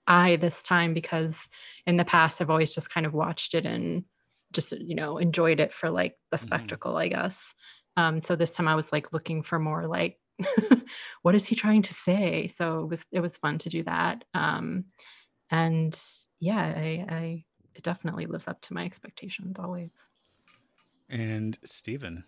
[0.09, 1.49] eye this time because
[1.87, 4.05] in the past I've always just kind of watched it and
[4.53, 6.47] just you know enjoyed it for like the mm-hmm.
[6.47, 6.99] spectacle mm-hmm.
[6.99, 7.55] I guess
[7.97, 10.19] um, so this time I was like looking for more like,
[11.23, 12.49] what is he trying to say?
[12.49, 14.25] So it was it was fun to do that.
[14.35, 14.85] Um,
[15.51, 15.99] and
[16.41, 19.91] yeah, I, I it definitely lives up to my expectations always.
[21.09, 22.25] And Stephen.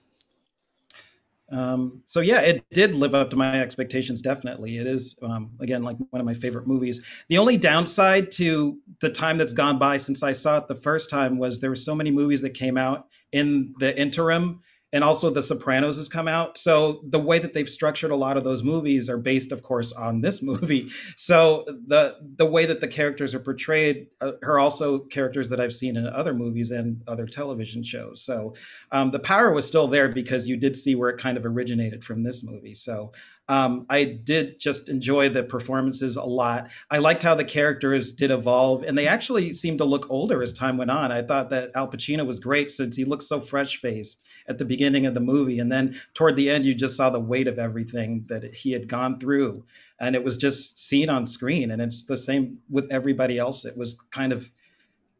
[1.51, 4.21] Um, so yeah, it did live up to my expectations.
[4.21, 7.03] Definitely, it is um, again like one of my favorite movies.
[7.29, 11.09] The only downside to the time that's gone by since I saw it the first
[11.09, 14.61] time was there were so many movies that came out in the interim
[14.93, 16.57] and also the sopranos has come out.
[16.57, 19.93] So the way that they've structured a lot of those movies are based of course
[19.93, 20.91] on this movie.
[21.17, 25.73] So the the way that the characters are portrayed uh, are also characters that i've
[25.73, 28.23] seen in other movies and other television shows.
[28.23, 28.55] So
[28.91, 32.05] um, the power was still there because you did see where it kind of originated
[32.05, 32.75] from this movie.
[32.75, 33.13] So
[33.49, 36.69] um, I did just enjoy the performances a lot.
[36.91, 40.53] I liked how the characters did evolve, and they actually seemed to look older as
[40.53, 41.11] time went on.
[41.11, 44.65] I thought that Al Pacino was great since he looked so fresh faced at the
[44.65, 45.59] beginning of the movie.
[45.59, 48.89] And then toward the end, you just saw the weight of everything that he had
[48.89, 49.65] gone through.
[50.01, 51.71] And it was just seen on screen.
[51.71, 53.65] And it's the same with everybody else.
[53.65, 54.51] It was kind of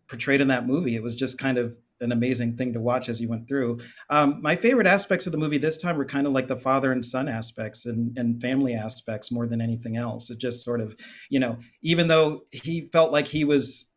[0.09, 0.97] portrayed in that movie.
[0.97, 3.79] It was just kind of an amazing thing to watch as you went through.
[4.09, 6.93] Um, my favorite aspects of the movie this time were kind of like the father
[6.93, 10.31] and son aspects and, and family aspects more than anything else.
[10.31, 10.97] It just sort of,
[11.29, 13.89] you know, even though he felt like he was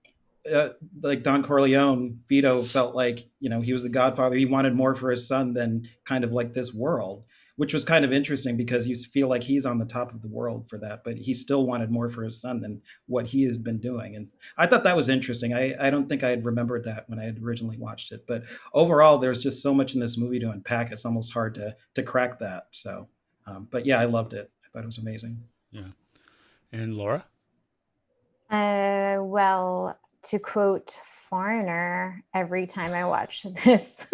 [0.52, 0.70] uh,
[1.02, 4.36] like Don Corleone, Vito felt like you know he was the Godfather.
[4.36, 8.06] He wanted more for his son than kind of like this world, which was kind
[8.06, 11.04] of interesting because you feel like he's on the top of the world for that,
[11.04, 14.16] but he still wanted more for his son than what he has been doing.
[14.16, 15.54] And I thought that was interesting.
[15.54, 18.44] I, I don't think I had remembered that when I had originally watched it, but
[18.74, 20.92] overall, there's just so much in this movie to unpack.
[20.92, 22.68] It's almost hard to to crack that.
[22.72, 23.10] So,
[23.46, 24.52] um, but yeah, I loved it.
[24.66, 25.44] I thought it was amazing.
[25.72, 25.90] Yeah.
[26.72, 27.26] And Laura.
[28.50, 34.08] Uh, well, to quote Foreigner every time I watch this.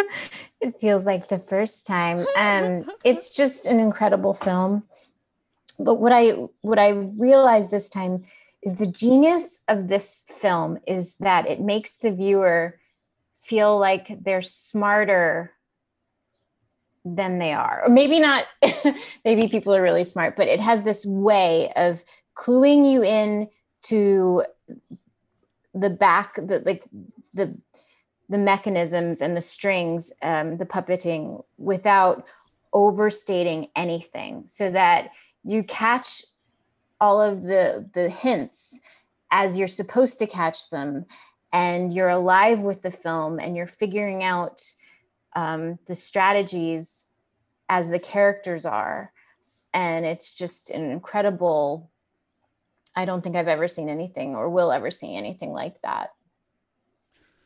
[0.61, 2.25] it feels like the first time.
[2.37, 4.83] Um, it's just an incredible film.
[5.79, 8.23] But what I what I realized this time
[8.63, 12.79] is the genius of this film is that it makes the viewer
[13.41, 15.53] feel like they're smarter
[17.05, 17.83] than they are.
[17.85, 18.45] Or maybe not,
[19.25, 22.03] maybe people are really smart, but it has this way of
[22.35, 23.47] cluing you in
[23.83, 24.43] to
[25.79, 26.83] the back the like
[27.33, 27.55] the
[28.29, 32.27] the mechanisms and the strings um, the puppeting without
[32.73, 35.11] overstating anything so that
[35.43, 36.23] you catch
[36.99, 38.81] all of the the hints
[39.31, 41.05] as you're supposed to catch them
[41.53, 44.61] and you're alive with the film and you're figuring out
[45.35, 47.05] um, the strategies
[47.69, 49.11] as the characters are.
[49.73, 51.91] And it's just an incredible
[52.97, 56.09] i don't think i've ever seen anything or will ever see anything like that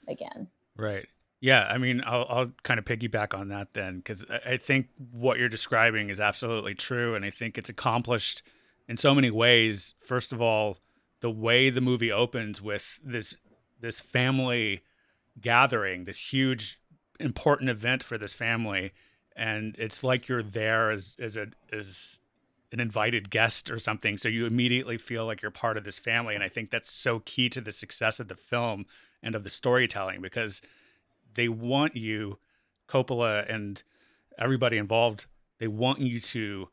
[0.08, 0.48] again.
[0.76, 1.08] Right.
[1.40, 5.38] Yeah i mean i'll, I'll kind of piggyback on that then because I, think what
[5.38, 8.42] you're describing is absolutely true and i think it's accomplished
[8.88, 9.96] in so many ways.
[10.04, 10.78] First of all
[11.22, 13.36] the way the movie opens with this
[13.80, 14.82] this family
[15.40, 16.80] gathering this huge
[17.20, 18.92] important event for this family
[19.36, 22.21] and it's like you're there as as a as
[22.72, 26.36] an invited guest or something so you immediately feel like you're part of this family
[26.36, 28.86] and i think that's so key to the success of the film
[29.22, 30.62] and of the storytelling because
[31.34, 32.38] they want you
[32.88, 33.84] coppola and
[34.38, 35.26] everybody involved
[35.60, 36.70] they want you to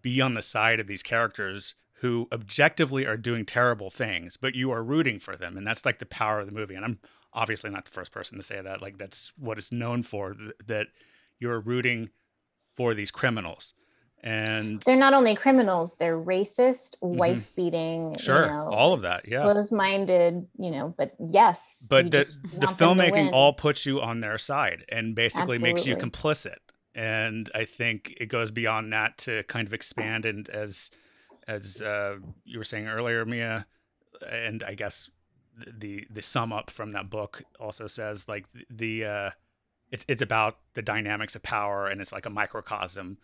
[0.00, 4.70] be on the side of these characters who objectively are doing terrible things but you
[4.70, 6.98] are rooting for them and that's like the power of the movie and i'm
[7.34, 10.34] obviously not the first person to say that like that's what it's known for
[10.66, 10.88] that
[11.38, 12.10] you're rooting
[12.74, 13.74] for these criminals
[14.22, 17.16] and they're not only criminals they're racist mm-hmm.
[17.16, 22.10] wife beating sure you know, all of that yeah close-minded you know but yes but
[22.10, 22.24] the,
[22.58, 25.72] the filmmaking all puts you on their side and basically Absolutely.
[25.72, 26.58] makes you complicit
[26.94, 30.90] and i think it goes beyond that to kind of expand and as
[31.48, 33.66] as uh, you were saying earlier mia
[34.30, 35.10] and i guess
[35.78, 39.30] the the sum up from that book also says like the uh
[39.90, 43.18] it's it's about the dynamics of power and it's like a microcosm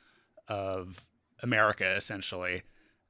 [0.48, 1.06] of
[1.42, 2.62] America essentially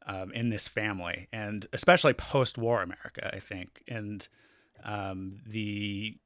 [0.06, 3.82] um, in this family and especially post-war America I think.
[3.88, 4.26] And
[4.84, 6.16] um, the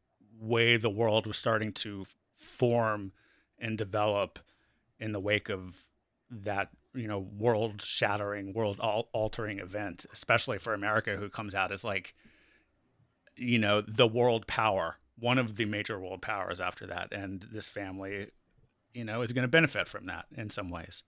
[0.41, 3.13] way the world was starting to form
[3.59, 4.39] and develop
[4.99, 5.85] in the wake of
[6.31, 11.85] that you know world shattering world altering event especially for America who comes out as
[11.85, 12.15] like
[13.37, 17.69] you know the world power one of the major world powers after that, and this
[17.69, 18.29] family,
[18.95, 21.03] you know, is going to benefit from that in some ways.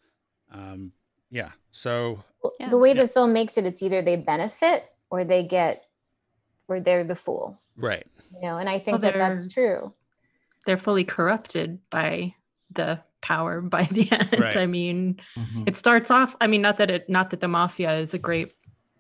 [0.53, 0.93] Um,
[1.31, 1.51] yeah.
[1.71, 2.23] So
[2.61, 2.69] yeah.
[2.69, 3.03] the way yeah.
[3.03, 5.85] the film makes it, it's either they benefit or they get,
[6.69, 7.61] or they're the fool.
[7.77, 8.07] Right.
[8.33, 9.93] You know, and I think well, that that's true.
[10.67, 12.35] They're fully corrupted by
[12.71, 14.37] the power by the end.
[14.39, 14.57] Right.
[14.57, 15.65] I mean, mm-hmm.
[15.67, 16.37] it starts off.
[16.41, 18.53] I mean, not that it, not that the mafia is a great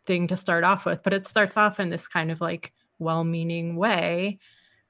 [0.07, 3.75] thing to start off with, but it starts off in this kind of like well-meaning
[3.75, 4.39] way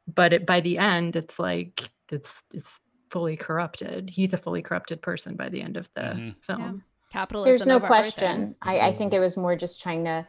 [0.06, 2.80] but it, by the end it's like it's it's
[3.14, 6.30] fully corrupted he's a fully corrupted person by the end of the mm-hmm.
[6.40, 7.20] film yeah.
[7.20, 10.26] capitalism there's no question I, I think it was more just trying to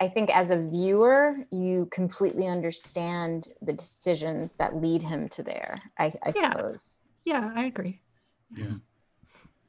[0.00, 5.82] I think as a viewer, you completely understand the decisions that lead him to there.
[5.98, 6.52] I, I yeah.
[6.52, 6.98] suppose.
[7.24, 8.00] Yeah, I agree.
[8.56, 8.66] Yeah.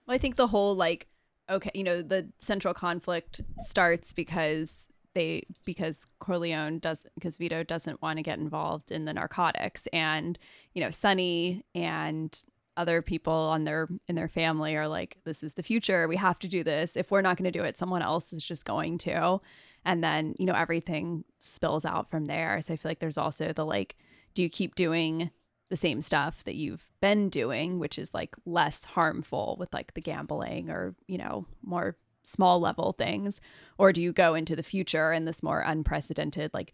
[0.06, 1.08] Well, I think the whole like,
[1.50, 8.02] okay, you know, the central conflict starts because they because Corleone does because Vito doesn't
[8.02, 10.38] want to get involved in the narcotics and
[10.74, 12.40] you know Sonny and
[12.80, 16.08] other people on their in their family are like this is the future.
[16.08, 16.96] We have to do this.
[16.96, 19.42] If we're not going to do it someone else is just going to.
[19.84, 22.62] And then you know everything spills out from there.
[22.62, 23.98] So I feel like there's also the like
[24.34, 25.30] do you keep doing
[25.70, 30.02] the same stuff that you've been doing which is like less harmful with like the
[30.02, 33.42] gambling or you know more small level things?
[33.78, 36.74] Or do you go into the future and this more unprecedented like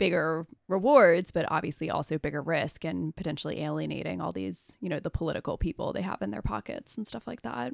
[0.00, 5.10] bigger rewards but obviously also bigger risk and potentially alienating all these you know the
[5.10, 7.72] political people they have in their pockets and stuff like that.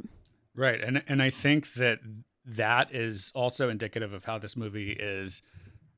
[0.54, 0.82] Right.
[0.82, 2.00] And and i think that
[2.44, 5.40] that is also indicative of how this movie is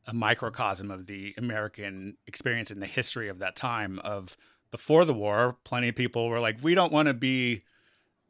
[0.06, 4.36] a microcosm of the american experience in the history of that time of
[4.70, 7.64] before the war plenty of people were like we don't want to be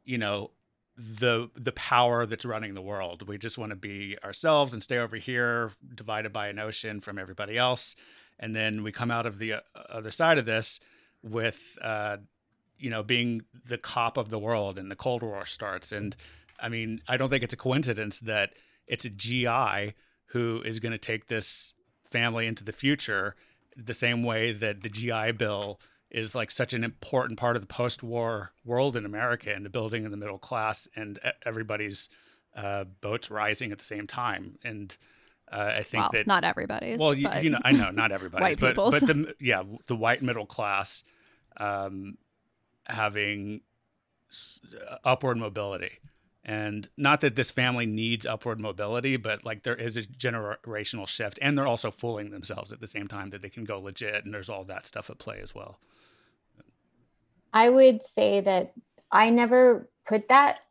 [0.05, 0.51] you know
[0.99, 3.27] the the power that's running the world.
[3.27, 7.17] We just want to be ourselves and stay over here, divided by an ocean from
[7.17, 7.95] everybody else.
[8.37, 9.59] And then we come out of the uh,
[9.89, 10.79] other side of this
[11.23, 12.17] with, uh,
[12.77, 15.93] you know, being the cop of the world, and the Cold War starts.
[15.93, 16.15] And
[16.59, 18.51] I mean, I don't think it's a coincidence that
[18.85, 19.95] it's a GI
[20.27, 21.73] who is going to take this
[22.11, 23.35] family into the future,
[23.77, 25.79] the same way that the GI Bill
[26.11, 30.05] is like such an important part of the post-war world in America and the building
[30.05, 32.09] of the middle class and everybody's
[32.55, 34.57] uh, boats rising at the same time.
[34.63, 34.95] And
[35.51, 36.99] uh, I think well, that not everybody's.
[36.99, 38.99] Well, you, you, know, I know not everybody's, but people's.
[38.99, 41.03] but the yeah the white middle class
[41.57, 42.17] um,
[42.85, 43.61] having
[45.03, 45.99] upward mobility.
[46.45, 51.37] And not that this family needs upward mobility, but like there is a generational shift,
[51.41, 54.33] and they're also fooling themselves at the same time that they can go legit, and
[54.33, 55.79] there's all that stuff at play as well.
[57.53, 58.73] I would say that
[59.11, 60.61] I never put that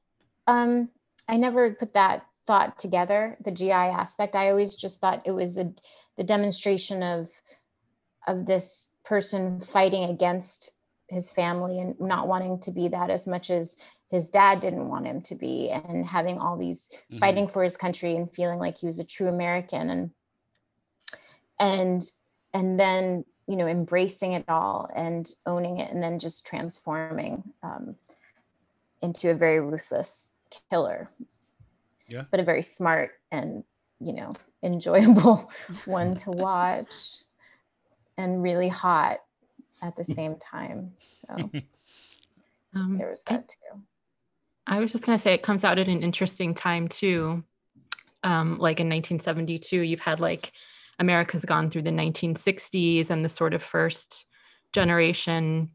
[0.46, 0.88] um,
[1.28, 4.34] I never put that thought together, the GI aspect.
[4.34, 5.72] I always just thought it was a
[6.16, 7.30] the demonstration of
[8.26, 10.72] of this person fighting against
[11.08, 13.76] his family and not wanting to be that as much as
[14.10, 17.18] his dad didn't want him to be and having all these mm-hmm.
[17.18, 20.10] fighting for his country and feeling like he was a true american and
[21.58, 22.02] and
[22.52, 27.96] and then you know embracing it all and owning it and then just transforming um,
[29.02, 30.32] into a very ruthless
[30.70, 31.10] killer.
[32.08, 32.24] Yeah.
[32.30, 33.64] But a very smart and
[34.00, 35.50] you know enjoyable
[35.86, 37.22] one to watch
[38.18, 39.18] and really hot
[39.82, 40.92] at the same time.
[41.00, 41.28] So
[42.74, 43.80] um, there was that too.
[44.66, 47.44] I was just going to say it comes out at an interesting time too.
[48.24, 50.52] Um, like in 1972 you've had like
[50.98, 54.26] America's gone through the 1960s and the sort of first
[54.72, 55.70] generation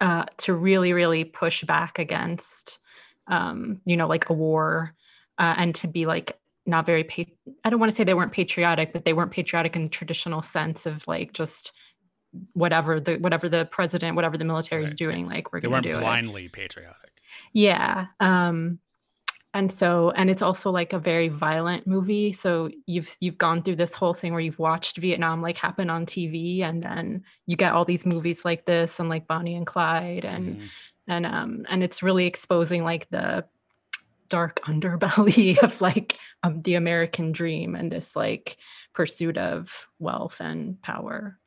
[0.00, 2.78] uh, to really, really push back against,
[3.28, 4.94] um, you know, like a war
[5.38, 7.30] uh, and to be like not very, pa-
[7.64, 10.42] I don't want to say they weren't patriotic, but they weren't patriotic in the traditional
[10.42, 11.72] sense of like just
[12.54, 14.98] whatever the whatever the president, whatever the military is right.
[14.98, 16.52] doing, like we're going to do blindly it.
[16.52, 17.10] patriotic.
[17.52, 18.06] Yeah.
[18.20, 18.78] Um,
[19.54, 23.76] and so and it's also like a very violent movie so you've you've gone through
[23.76, 27.72] this whole thing where you've watched vietnam like happen on tv and then you get
[27.72, 30.68] all these movies like this and like bonnie and clyde and mm.
[31.08, 33.44] and um and it's really exposing like the
[34.28, 38.56] dark underbelly of like um, the american dream and this like
[38.92, 41.38] pursuit of wealth and power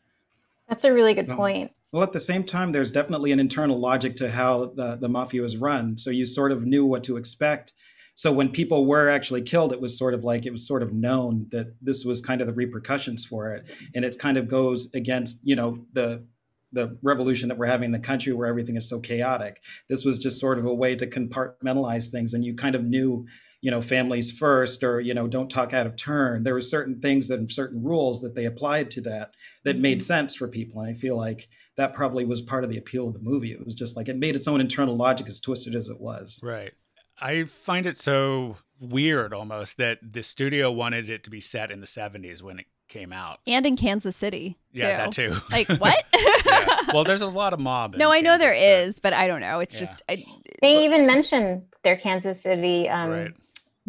[0.68, 4.18] that's a really good point well, at the same time, there's definitely an internal logic
[4.18, 5.98] to how the, the mafia is run.
[5.98, 7.72] So you sort of knew what to expect
[8.16, 10.94] so when people were actually killed, it was sort of like it was sort of
[10.94, 14.88] known that this was kind of the repercussions for it, and it kind of goes
[14.94, 16.26] against you know the
[16.72, 19.62] the revolution that we're having in the country where everything is so chaotic.
[19.90, 23.26] This was just sort of a way to compartmentalize things, and you kind of knew
[23.62, 26.44] you know families first or you know don't talk out of turn.
[26.44, 29.32] There were certain things and certain rules that they applied to that
[29.66, 30.06] that made mm-hmm.
[30.06, 30.80] sense for people.
[30.80, 33.52] And i feel like that probably was part of the appeal of the movie.
[33.52, 36.40] It was just like it made its own internal logic as twisted as it was.
[36.42, 36.72] Right
[37.20, 41.80] I find it so weird almost that the studio wanted it to be set in
[41.80, 43.40] the 70s when it came out.
[43.48, 44.58] And in Kansas City.
[44.76, 44.84] Too.
[44.84, 45.38] Yeah, that too.
[45.52, 46.04] Like what?
[46.14, 46.80] yeah.
[46.94, 47.96] Well, there's a lot of mob.
[47.96, 48.88] no, I know Kansas, there but...
[48.88, 49.60] is, but I don't know.
[49.60, 49.86] It's yeah.
[49.86, 50.24] just I,
[50.62, 53.34] they even mention their Kansas City um, right.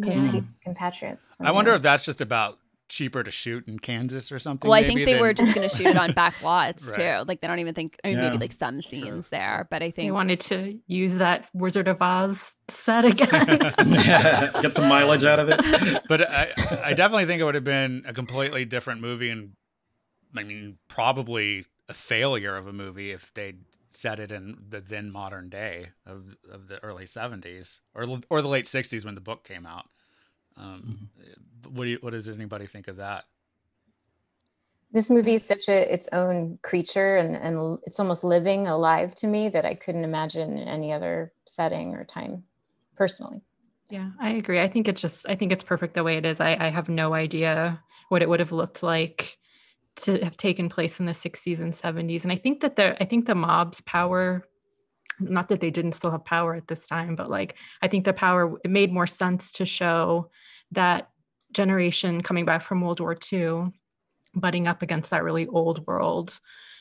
[0.03, 1.35] com- compatriots.
[1.39, 2.59] I wonder if that's just about
[2.89, 4.69] cheaper to shoot in Kansas or something.
[4.69, 5.21] Well, I think they than...
[5.21, 7.19] were just going to shoot it on back lots right.
[7.19, 7.27] too.
[7.27, 7.99] Like they don't even think.
[8.03, 8.29] I mean, yeah.
[8.29, 9.29] maybe like some scenes sure.
[9.31, 13.29] there, but I think they wanted to use that Wizard of Oz set again.
[14.61, 16.03] Get some mileage out of it.
[16.07, 19.53] But I, I definitely think it would have been a completely different movie, and
[20.35, 25.11] I mean, probably a failure of a movie if they'd set it in the then
[25.11, 29.43] modern day of of the early '70s or or the late '60s when the book
[29.43, 29.85] came out.
[30.57, 31.75] Um, mm-hmm.
[31.75, 33.25] What do you, what does anybody think of that?
[34.91, 39.27] This movie is such a its own creature, and and it's almost living, alive to
[39.27, 42.43] me that I couldn't imagine in any other setting or time,
[42.95, 43.41] personally.
[43.89, 44.61] Yeah, I agree.
[44.61, 46.39] I think it's just I think it's perfect the way it is.
[46.39, 49.37] I, I have no idea what it would have looked like
[49.97, 52.23] to have taken place in the 60s and 70s.
[52.23, 54.45] And I think that the I think the mob's power
[55.19, 58.13] not that they didn't still have power at this time, but like I think the
[58.13, 60.29] power it made more sense to show
[60.71, 61.09] that
[61.51, 63.71] generation coming back from World War II,
[64.35, 66.39] butting up against that really old world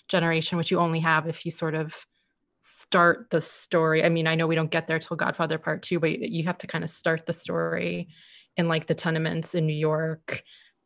[0.08, 1.94] generation, which you only have if you sort of
[2.62, 4.04] start the story.
[4.04, 6.58] I mean, I know we don't get there till Godfather Part Two, but you have
[6.58, 8.08] to kind of start the story
[8.56, 10.42] in like the tenements in New York,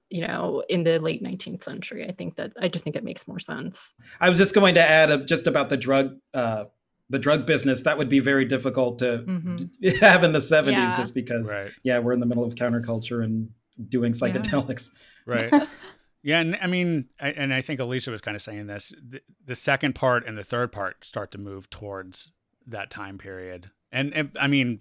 [0.08, 2.06] you know, in the late 19th century.
[2.06, 3.92] I think that I just think it makes more sense.
[4.20, 6.64] I was just going to add uh, just about the drug uh,
[7.10, 9.88] the drug business that would be very difficult to mm-hmm.
[10.00, 10.96] have in the 70s yeah.
[10.96, 11.72] just because right.
[11.82, 13.50] yeah we're in the middle of counterculture and
[13.88, 14.90] doing psychedelics
[15.26, 15.34] yeah.
[15.34, 15.68] right
[16.22, 19.20] yeah and i mean I, and i think alicia was kind of saying this the,
[19.44, 22.32] the, second part and the third part start to move towards
[22.66, 24.80] that time period and, and i mean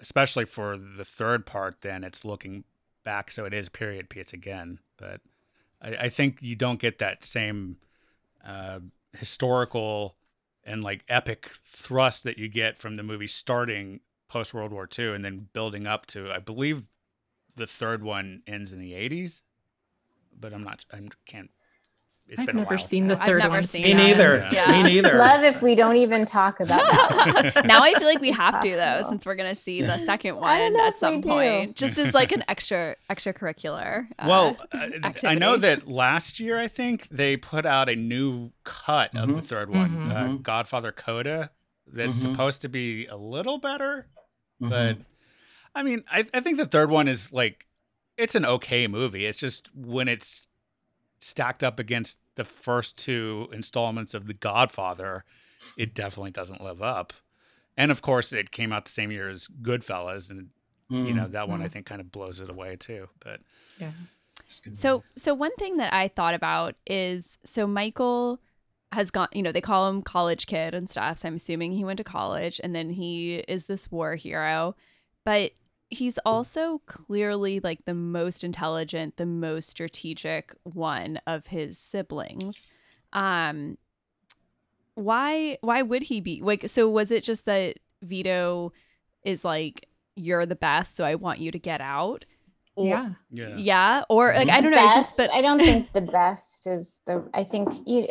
[0.00, 2.64] especially for the third part then it's looking
[3.04, 5.20] back so it is period piece again but
[5.82, 7.78] i, I think you don't get that same
[8.46, 8.80] uh,
[9.16, 10.16] historical
[10.64, 15.14] and like epic thrust that you get from the movie starting post World War II
[15.14, 16.88] and then building up to I believe
[17.56, 19.42] the third one ends in the 80s
[20.38, 21.50] but I'm not I can't
[22.26, 23.64] it's I've never seen the third one.
[23.74, 24.48] Me neither.
[24.50, 24.72] Yeah.
[24.72, 25.14] Me neither.
[25.18, 27.66] Love if we don't even talk about that.
[27.66, 30.74] now I feel like we have to though, since we're gonna see the second one
[30.80, 34.06] at some point, just as like an extra extracurricular.
[34.18, 34.56] Uh, well,
[35.22, 39.18] I know that last year I think they put out a new cut mm-hmm.
[39.18, 39.44] of the mm-hmm.
[39.44, 40.10] third one, mm-hmm.
[40.10, 40.36] uh, mm-hmm.
[40.38, 41.50] Godfather Coda,
[41.86, 42.32] that's mm-hmm.
[42.32, 44.06] supposed to be a little better,
[44.62, 44.70] mm-hmm.
[44.70, 44.96] but
[45.74, 47.66] I mean, I, I think the third one is like
[48.16, 49.26] it's an okay movie.
[49.26, 50.46] It's just when it's
[51.24, 55.24] stacked up against the first two installments of The Godfather,
[55.78, 57.14] it definitely doesn't live up.
[57.76, 60.50] and of course it came out the same year as Goodfellas, and
[60.90, 61.08] mm.
[61.08, 61.64] you know that one mm.
[61.64, 63.08] I think kind of blows it away too.
[63.20, 63.40] But
[63.80, 63.92] yeah.
[64.72, 68.38] So so one thing that I thought about is so Michael
[68.92, 71.18] has gone, you know, they call him college kid and stuff.
[71.18, 74.76] So I'm assuming he went to college and then he is this war hero.
[75.24, 75.52] But
[75.94, 82.66] he's also clearly like the most intelligent, the most strategic one of his siblings.
[83.12, 83.78] Um
[84.94, 88.72] why why would he be like so was it just that Vito
[89.24, 92.24] is like you're the best so I want you to get out?
[92.76, 93.10] Or, yeah.
[93.30, 93.56] yeah.
[93.56, 94.04] Yeah.
[94.08, 97.44] Or like I don't know, just but I don't think the best is the I
[97.44, 98.08] think you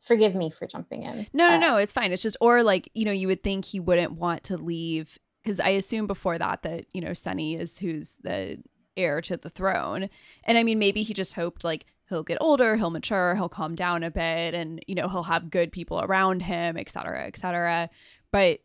[0.00, 1.26] forgive me for jumping in.
[1.32, 2.12] No, no, uh, no, it's fine.
[2.12, 5.60] It's just or like, you know, you would think he wouldn't want to leave because
[5.60, 8.58] I assume before that that, you know, Sonny is who's the
[8.96, 10.08] heir to the throne.
[10.44, 13.74] And I mean maybe he just hoped like he'll get older, he'll mature, he'll calm
[13.74, 17.36] down a bit and, you know, he'll have good people around him, et cetera, et
[17.36, 17.88] cetera.
[18.30, 18.60] But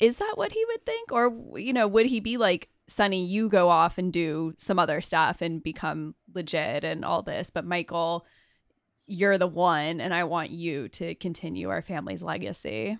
[0.00, 3.48] is that what he would think or you know would he be like Sonny, you
[3.48, 7.50] go off and do some other stuff and become legit and all this.
[7.50, 8.26] But Michael,
[9.06, 12.98] you're the one, and I want you to continue our family's legacy.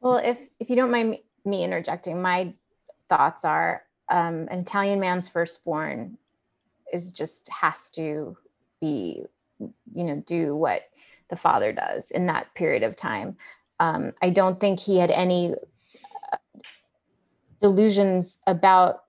[0.00, 2.52] Well, if if you don't mind me interjecting, my
[3.08, 6.18] thoughts are um, an Italian man's firstborn
[6.92, 8.36] is just has to
[8.80, 9.24] be,
[9.58, 10.82] you know, do what
[11.30, 13.36] the father does in that period of time.
[13.80, 15.54] Um, I don't think he had any
[17.60, 19.04] delusions about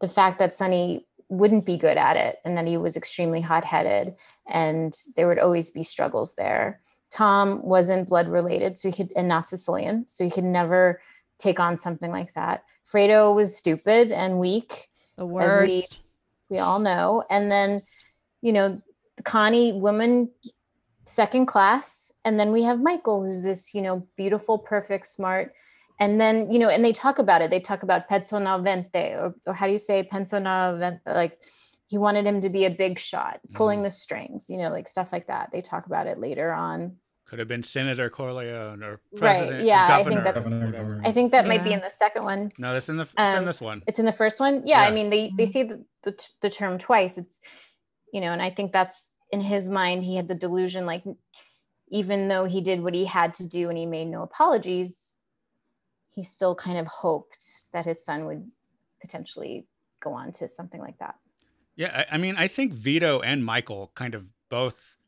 [0.00, 4.14] the fact that Sonny wouldn't be good at it and that he was extremely hot-headed
[4.46, 6.80] and there would always be struggles there.
[7.10, 11.00] Tom wasn't blood related, so he could and not Sicilian, so he could never
[11.38, 12.64] take on something like that.
[12.90, 14.88] Fredo was stupid and weak.
[15.16, 16.00] The worst.
[16.48, 17.24] We, we all know.
[17.30, 17.82] And then,
[18.40, 18.80] you know,
[19.24, 20.30] Connie woman
[21.04, 22.12] second class.
[22.24, 25.52] And then we have Michael, who's this, you know, beautiful, perfect, smart
[26.02, 29.54] and then you know and they talk about it they talk about vente, or, or
[29.54, 31.00] how do you say vente?
[31.06, 31.38] like
[31.86, 33.84] he wanted him to be a big shot pulling mm.
[33.84, 36.96] the strings you know like stuff like that they talk about it later on
[37.32, 40.46] could have been senator corleone or president right yeah i think that's
[41.02, 41.48] i think that yeah.
[41.48, 43.98] might be in the second one no that's in the um, in this one it's
[43.98, 44.88] in the first one yeah, yeah.
[44.88, 45.50] i mean they they mm-hmm.
[45.50, 47.40] say the, the, the term twice it's
[48.12, 51.02] you know and i think that's in his mind he had the delusion like
[51.88, 55.14] even though he did what he had to do and he made no apologies
[56.10, 58.46] he still kind of hoped that his son would
[59.00, 59.66] potentially
[60.02, 61.16] go on to something like that.
[61.76, 64.98] Yeah, I, I mean, I think Vito and Michael kind of both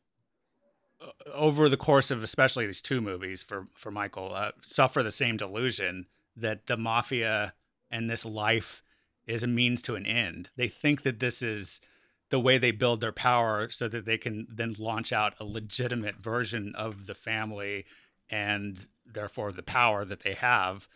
[1.33, 5.37] over the course of especially these two movies for for Michael uh, suffer the same
[5.37, 7.53] delusion that the mafia
[7.91, 8.81] and this life
[9.27, 10.49] is a means to an end.
[10.55, 11.81] They think that this is
[12.29, 16.17] the way they build their power so that they can then launch out a legitimate
[16.17, 17.85] version of the family
[18.29, 20.87] and therefore the power that they have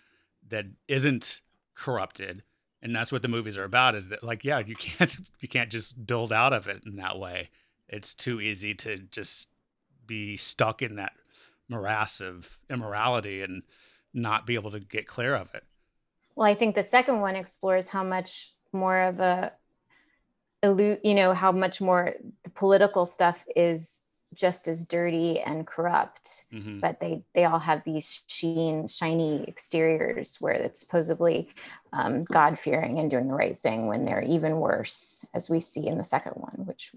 [0.48, 1.42] that isn't
[1.76, 2.44] corrupted
[2.82, 5.70] and that's what the movies are about is that like yeah you can't you can't
[5.70, 7.50] just build out of it in that way
[7.88, 9.48] it's too easy to just
[10.10, 11.14] be stuck in that
[11.70, 13.64] morass of immorality and
[14.14, 15.64] not be able to get clear of it.
[16.36, 19.52] Well i think the second one explores how much more of a
[20.64, 24.02] you know how much more the political stuff is
[24.34, 26.80] just as dirty and corrupt mm-hmm.
[26.80, 31.50] but they they all have these sheen shiny exteriors where it's supposedly
[31.94, 35.98] um, god-fearing and doing the right thing when they're even worse as we see in
[35.98, 36.92] the second one which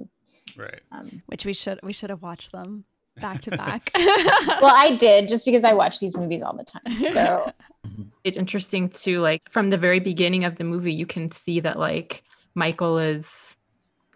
[0.57, 0.81] right.
[0.91, 2.85] um, which we should we should have watched them
[3.21, 7.05] back to back well i did just because i watch these movies all the time
[7.13, 7.53] so
[8.25, 11.79] it's interesting to like from the very beginning of the movie you can see that
[11.79, 12.23] like
[12.55, 13.57] michael is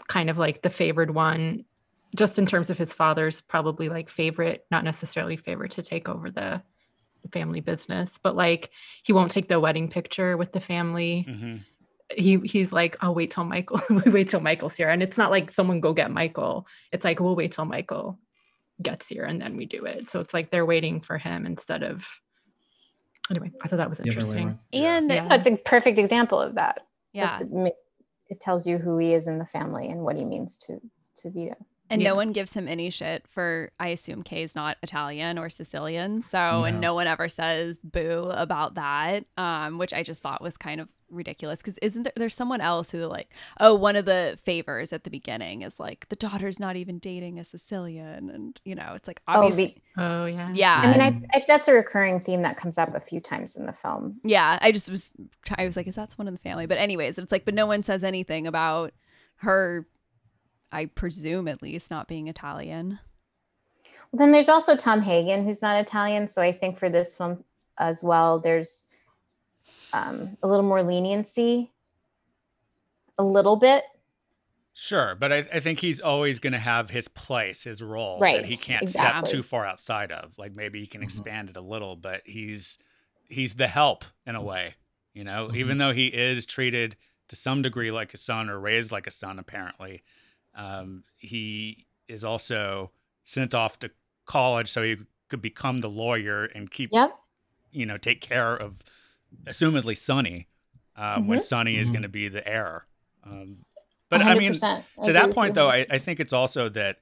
[0.09, 1.65] kind of like the favored one
[2.17, 6.31] just in terms of his father's probably like favorite, not necessarily favorite to take over
[6.31, 6.63] the,
[7.23, 8.71] the family business, but like
[9.03, 11.27] he won't take the wedding picture with the family.
[11.29, 11.57] Mm-hmm.
[12.17, 13.81] He he's like, I'll wait till Michael.
[13.91, 16.67] we wait till Michael's here, and it's not like someone go get Michael.
[16.93, 18.19] It's like we'll wait till Michael
[18.83, 20.11] gets here and then we do it.
[20.11, 22.07] So it's like they're waiting for him instead of.
[23.31, 24.59] Anyway, I thought that was interesting.
[24.73, 25.27] And yeah.
[25.29, 26.87] that's a perfect example of that.
[27.13, 27.39] Yeah,
[28.29, 30.81] it tells you who he is in the family and what he means to
[31.17, 31.57] to Vito.
[31.89, 32.11] And yeah.
[32.11, 36.21] no one gives him any shit for, I assume Kay is not Italian or Sicilian.
[36.21, 36.65] So, no.
[36.65, 40.81] and no one ever says boo about that, um, which I just thought was kind
[40.81, 41.63] of ridiculous.
[41.63, 43.31] Cause isn't there, there's someone else who, like,
[43.61, 47.39] oh, one of the favors at the beginning is like, the daughter's not even dating
[47.39, 48.31] a Sicilian.
[48.31, 49.83] And, you know, it's like, oh, obviously.
[49.97, 50.51] Oh, oh yeah.
[50.53, 50.81] Yeah.
[50.85, 51.01] I mean,
[51.33, 54.21] I, I, that's a recurring theme that comes up a few times in the film.
[54.25, 54.59] Yeah.
[54.61, 55.13] I just was,
[55.57, 56.67] I was like, is that someone in the family?
[56.67, 58.93] But, anyways, it's like, but no one says anything about
[59.37, 59.87] her
[60.73, 62.99] I presume at least not being Italian.
[64.11, 66.27] Well, then there's also Tom Hagen, who's not Italian.
[66.27, 67.45] So I think for this film,
[67.79, 68.41] as well.
[68.41, 68.86] There's
[69.97, 71.73] um, a little more leniency,
[73.19, 73.85] a little bit.
[74.79, 78.35] Sure, but I, I think he's always going to have his place, his role right,
[78.35, 78.91] that he can't exactly.
[78.91, 80.37] step too far outside of.
[80.37, 81.03] Like maybe he can Mhm.
[81.03, 82.79] expand it a little, but he's
[83.25, 84.75] he's the help in a way.
[85.15, 85.55] You know, Mhm.
[85.55, 86.97] even though he is treated
[87.29, 90.03] to some degree like a son or raised like a son, apparently,
[90.55, 92.93] um, he is also
[93.25, 93.91] sent off to
[94.27, 94.97] college so he
[95.31, 97.19] could become the lawyer and keep Yep.
[97.71, 98.79] you know take care of
[99.47, 100.49] assumedly Sonny
[100.97, 101.43] um, when Mhm.
[101.43, 101.93] Sonny is Mhm.
[101.93, 102.87] going to be the heir.
[103.25, 103.65] Um,
[104.09, 104.85] but I mean, 100%.
[104.99, 107.01] I to that point though, I, I think it's also that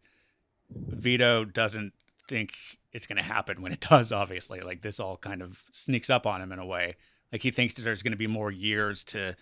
[0.71, 1.93] Vito doesn't
[2.29, 2.55] think
[2.93, 4.11] it's going to happen when it does.
[4.13, 6.97] Obviously, like this all kind of sneaks up on him in a way.
[7.33, 9.37] Like he thinks that there's going to be more years to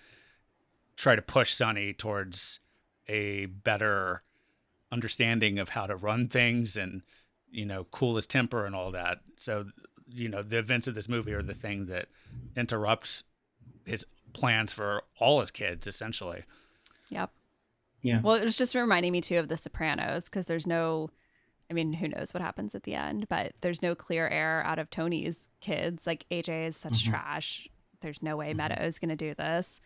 [0.97, 2.61] try to push Sonny towards
[3.09, 4.23] a better
[4.91, 7.03] understanding of how to run things and
[7.51, 9.19] you know cool his temper and all that.
[9.37, 9.67] So
[10.09, 12.07] you know the events of this movie are the thing that
[12.57, 13.25] interrupts
[13.85, 16.45] his plans for all his kids essentially.
[17.11, 17.31] Yep.
[18.03, 18.21] Yeah.
[18.21, 21.11] Well, it was just reminding me too of The Sopranos because there's no,
[21.71, 24.79] I mean, who knows what happens at the end, but there's no clear heir out
[24.79, 26.07] of Tony's kids.
[26.07, 27.11] Like AJ is such Mhm.
[27.11, 27.69] trash.
[28.01, 28.57] There's no way Mhm.
[28.57, 29.81] Meadow's going to do this.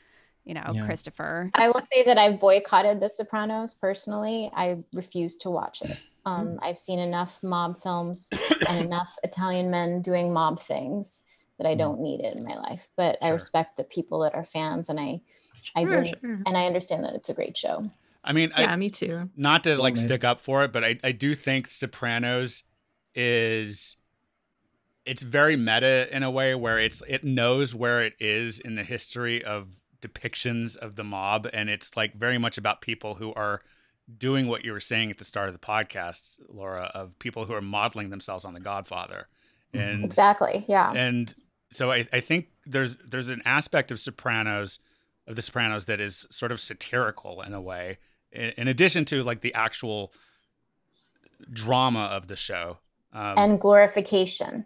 [0.44, 0.86] You know, Yeah.
[0.86, 1.50] Christopher.
[1.54, 4.50] I will say that I've boycotted The Sopranos personally.
[4.54, 5.98] I refuse to watch it.
[6.26, 8.30] Um, I've seen enough mob films
[8.68, 11.22] and enough Italian men doing mob things
[11.58, 11.78] that I Mhm.
[11.78, 12.88] don't need it in my life.
[12.96, 15.22] But I respect the people that are fans, and I
[15.74, 16.42] I Sure, really sure.
[16.46, 17.90] and I understand that it's a great show.
[18.24, 19.30] I mean, I, Yeah, me too.
[19.36, 22.64] not to like stick up for it, but I, I do think Sopranos
[23.14, 23.96] is
[25.04, 28.82] it's very meta in a way where it's it knows where it is in the
[28.82, 29.68] history of
[30.02, 33.62] depictions of the mob and it's like very much about people who are
[34.18, 37.52] doing what you were saying at the start of the podcast, Laura, of people who
[37.54, 39.28] are modeling themselves on the Godfather.
[39.74, 39.80] Mhm.
[39.94, 40.64] And Exactly.
[40.68, 40.92] Yeah.
[40.92, 41.34] and
[41.72, 44.78] so I, I think there's there's an aspect of Sopranos
[45.26, 47.98] of the Sopranos that is sort of satirical in a way,
[48.30, 50.12] in, in addition to like the actual
[51.52, 52.78] drama of the show.
[53.12, 54.64] Um, and glorification.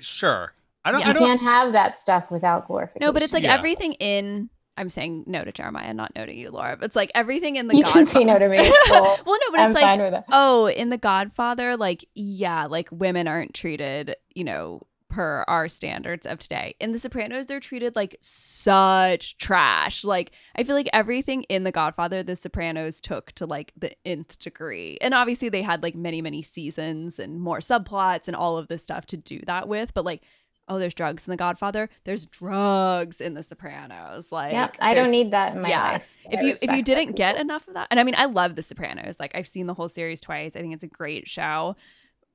[0.00, 0.52] sure,
[0.84, 1.00] I don't.
[1.00, 1.06] Yeah.
[1.06, 3.06] I You don't can't have that stuff without glorification.
[3.06, 3.54] No, but it's like Yeah.
[3.54, 4.50] everything in.
[4.76, 6.76] I'm saying no to Jeremiah, not no to you, Laura.
[6.76, 7.76] But it's like everything in the.
[7.76, 8.72] You can say no to me.
[8.86, 9.18] Cool.
[9.24, 13.54] well, no, but I'm it's like oh, in The Godfather, like, yeah, like women aren't
[13.54, 16.74] treated, you know, per our standards of today.
[16.80, 20.02] In The Sopranos, they're treated like such trash.
[20.04, 24.38] Like, I feel like everything in The Godfather, The Sopranos took to like the nth
[24.40, 24.98] degree.
[25.00, 28.82] And obviously, they had like many, many seasons and more subplots and all of this
[28.82, 29.94] stuff to do that with.
[29.94, 30.22] But like,
[30.68, 31.90] oh, there's drugs in The Godfather.
[32.04, 34.32] There's drugs in The Sopranos.
[34.32, 35.92] Like, Yeah, I don't need that in my yeah.
[35.92, 36.16] life.
[36.30, 38.24] if I you if you didn't other get enough of that and i mean i
[38.24, 41.28] love the sopranos like i've seen the whole series twice i think it's a great
[41.28, 41.76] show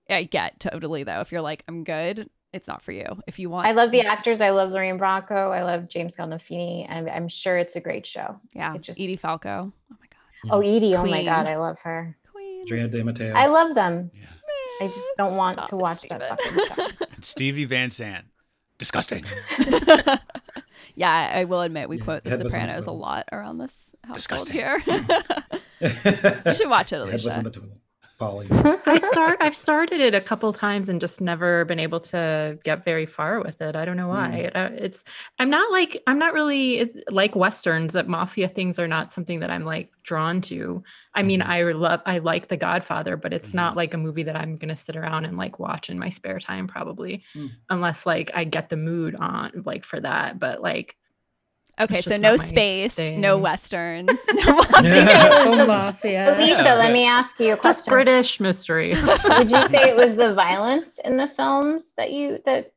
[0.10, 3.50] i get totally though if you're like i'm good it's not for you if you
[3.50, 4.42] want I love the actors.
[4.42, 5.52] I love Lorraine Bracco.
[5.52, 6.90] I love James Gandolfini.
[6.90, 8.40] I'm, I'm sure it's a great show.
[8.54, 10.52] yeah it just- edie falco oh my god Yeah.
[10.54, 10.96] Oh, Edie.
[10.96, 11.48] Oh my God.
[11.48, 12.16] I love her.
[12.32, 13.34] queen Andrea De Matteo.
[13.34, 14.10] I love them.
[14.14, 14.26] Yeah.
[14.82, 17.06] I just don't want Stop to it, watch that fucking show.
[17.22, 18.26] Stevie Van Zandt,
[18.78, 19.26] disgusting.
[20.96, 23.26] yeah i will admit we Yeah, quote the head was in the sopranos a lot
[23.32, 24.54] around this household Disgusting.
[24.54, 24.82] here
[26.46, 27.79] you should watch it Head was alicia the toilet.
[28.20, 28.47] Paulie.
[28.86, 32.84] I start I've started it a couple times and just never been able to get
[32.84, 33.76] very far with it.
[33.76, 34.30] I don't know why.
[34.36, 35.03] It, uh, It's
[35.39, 39.49] I'm not like I'm not really like westerns that mafia things are not something that
[39.49, 40.84] I'm like drawn to.
[41.15, 41.47] I mean, Mhm.
[41.47, 43.55] I love I like The Godfather, but it's Mhm.
[43.55, 46.09] not like a movie that I'm going to sit around and like watch in my
[46.09, 47.24] spare time probably.
[47.36, 47.51] Mm.
[47.70, 50.95] Unless like I get the mood on like for that, but like
[51.82, 54.54] okay so no not my space no westerns no Yeah.
[54.54, 55.30] mafia.
[55.46, 56.36] oh, mafia.
[56.38, 57.92] Alicia, Yeah, let me ask you a Just question.
[57.94, 58.90] British mystery.
[58.90, 62.72] Would you say it was the violence in the films that you that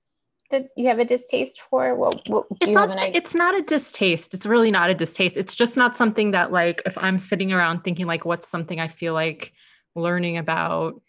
[0.51, 1.95] that you have a distaste for?
[1.95, 3.19] What, what do it's you not, have an idea?
[3.21, 6.83] it's not a distaste it's really not a distaste it's just not something that like
[6.85, 9.53] if i'm sitting around thinking like what's something i feel like
[9.95, 11.01] learning about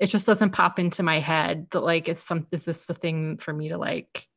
[0.00, 3.36] it just doesn't pop into my head that like it's some is this the thing
[3.36, 4.28] for me to like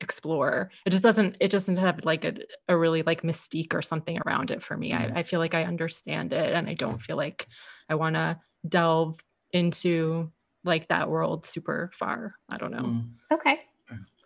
[0.00, 2.34] explore it just doesn't it doesn't have like a,
[2.68, 4.92] a really like mystique or something around it for me.
[4.92, 7.46] I, I feel like i understand it and i don't feel like
[7.88, 8.38] i want to
[8.68, 9.18] delve
[9.52, 10.30] into
[10.64, 13.04] like that world super far i don't know Mm.
[13.32, 13.60] Okay.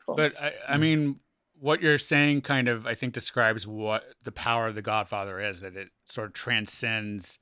[0.07, 0.17] Cool.
[0.17, 0.81] But I, I Mm.
[0.81, 1.21] mean,
[1.59, 5.61] what you're saying kind of, I think, describes what the power of The Godfather is
[5.61, 7.39] that it sort of transcends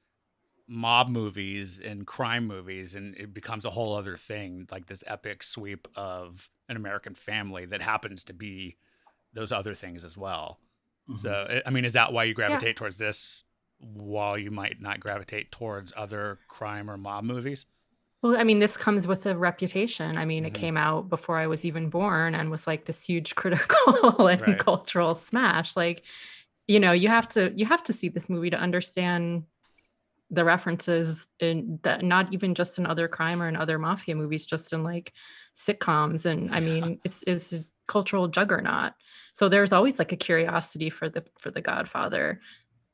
[0.66, 5.42] mob movies and crime movies and it becomes a whole other thing, like this epic
[5.42, 8.76] sweep of an American family that happens to be
[9.32, 10.58] those other things as well.
[11.08, 11.18] Mhm.
[11.18, 13.44] So, I- I mean, is that why you gravitate towards this
[13.78, 17.66] while you might not gravitate towards other crime or mob movies?
[18.22, 20.18] Well, I mean, this comes with a reputation.
[20.18, 20.54] I mean, mm-hmm.
[20.54, 24.40] it came out before I was even born and was like this huge critical and
[24.40, 24.58] right.
[24.58, 25.76] cultural smash.
[25.76, 26.02] Like,
[26.66, 29.44] you know, you have to you have to see this movie to understand
[30.30, 34.44] the references in that not even just in other crime or in other mafia movies,
[34.44, 35.12] just in like
[35.58, 36.24] sitcoms.
[36.24, 38.92] And I mean, it's it's a cultural juggernaut.
[39.34, 42.40] So there's always like a curiosity for the for the Godfather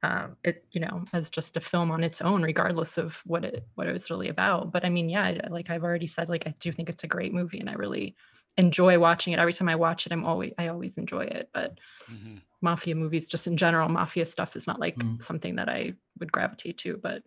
[0.05, 3.67] um, it you know as just a film on its own regardless of what it
[3.75, 6.55] what it was really about but i mean yeah like i've already said like i
[6.61, 8.15] do think it's a great movie and i really
[8.59, 11.79] enjoy watching it every time i watch it i'm always i always enjoy it but
[12.11, 12.37] mm-hmm.
[12.61, 15.23] mafia movies just in general mafia stuff is not like mm.
[15.25, 17.23] something that i would gravitate to but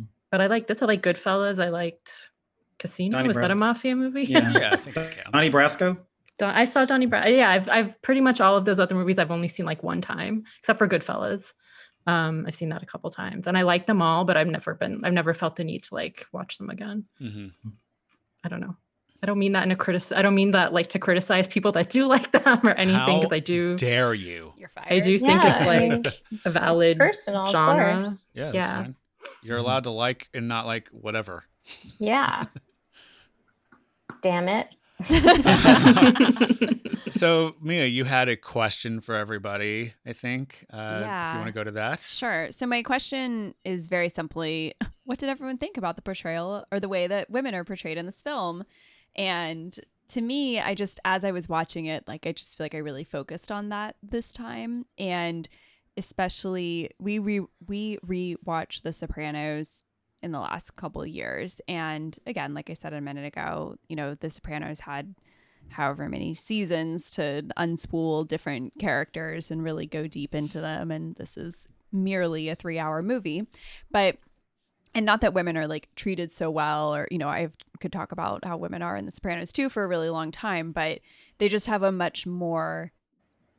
[0.00, 0.06] mm.
[0.30, 2.28] but i like this i like goodfellas i liked
[2.78, 3.40] casino Donnie was Brasco.
[3.40, 5.98] that a mafia movie yeah, yeah i think Donnie Brasco
[6.42, 7.36] I saw Donnie Brasco.
[7.36, 10.00] Yeah, I've I've pretty much all of those other movies I've only seen like one
[10.00, 11.52] time, except for Goodfellas.
[12.10, 14.74] Um, I've seen that a couple times, and I like them all, but I've never
[14.74, 17.04] been, I've never felt the need to like watch them again.
[17.20, 17.68] Mm-hmm.
[18.42, 18.76] I don't know.
[19.22, 20.10] I don't mean that in a critic.
[20.12, 23.20] I don't mean that like to criticize people that do like them or anything.
[23.20, 23.76] Because I do.
[23.76, 24.52] Dare you?
[24.56, 24.92] You're fired.
[24.92, 28.12] I do think yeah, it's like a valid personal genre.
[28.34, 28.74] Yeah, yeah.
[28.74, 28.94] Fine.
[29.42, 31.44] You're allowed to like and not like whatever.
[31.98, 32.46] Yeah.
[34.22, 34.74] Damn it.
[37.10, 40.66] so Mia, you had a question for everybody, I think.
[40.72, 41.28] Uh, yeah.
[41.28, 42.00] If you want to go to that.
[42.00, 42.50] Sure.
[42.50, 44.74] So my question is very simply,
[45.04, 48.06] what did everyone think about the portrayal or the way that women are portrayed in
[48.06, 48.64] this film?
[49.16, 49.78] And
[50.08, 52.78] to me, I just as I was watching it, like I just feel like I
[52.78, 55.48] really focused on that this time, and
[55.96, 59.84] especially we re we rewatched The Sopranos
[60.22, 61.60] in the last couple of years.
[61.68, 65.14] And again, like I said a minute ago, you know, The Sopranos had
[65.68, 70.90] however many seasons to unspool different characters and really go deep into them.
[70.90, 73.46] And this is merely a three hour movie.
[73.90, 74.18] But
[74.94, 77.48] and not that women are like treated so well or you know i
[77.80, 80.72] could talk about how women are in the sopranos too for a really long time
[80.72, 80.98] but
[81.38, 82.92] they just have a much more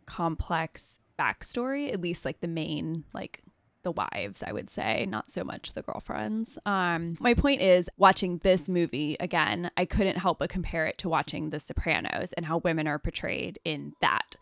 [0.06, 3.42] complex backstory at least like the main like
[3.84, 6.58] the wives, I would say, not so much the girlfriends.
[6.66, 11.10] Um, my point is, watching this movie again, I couldn't help but compare it to
[11.10, 14.36] watching The Sopranos and how women are portrayed in that,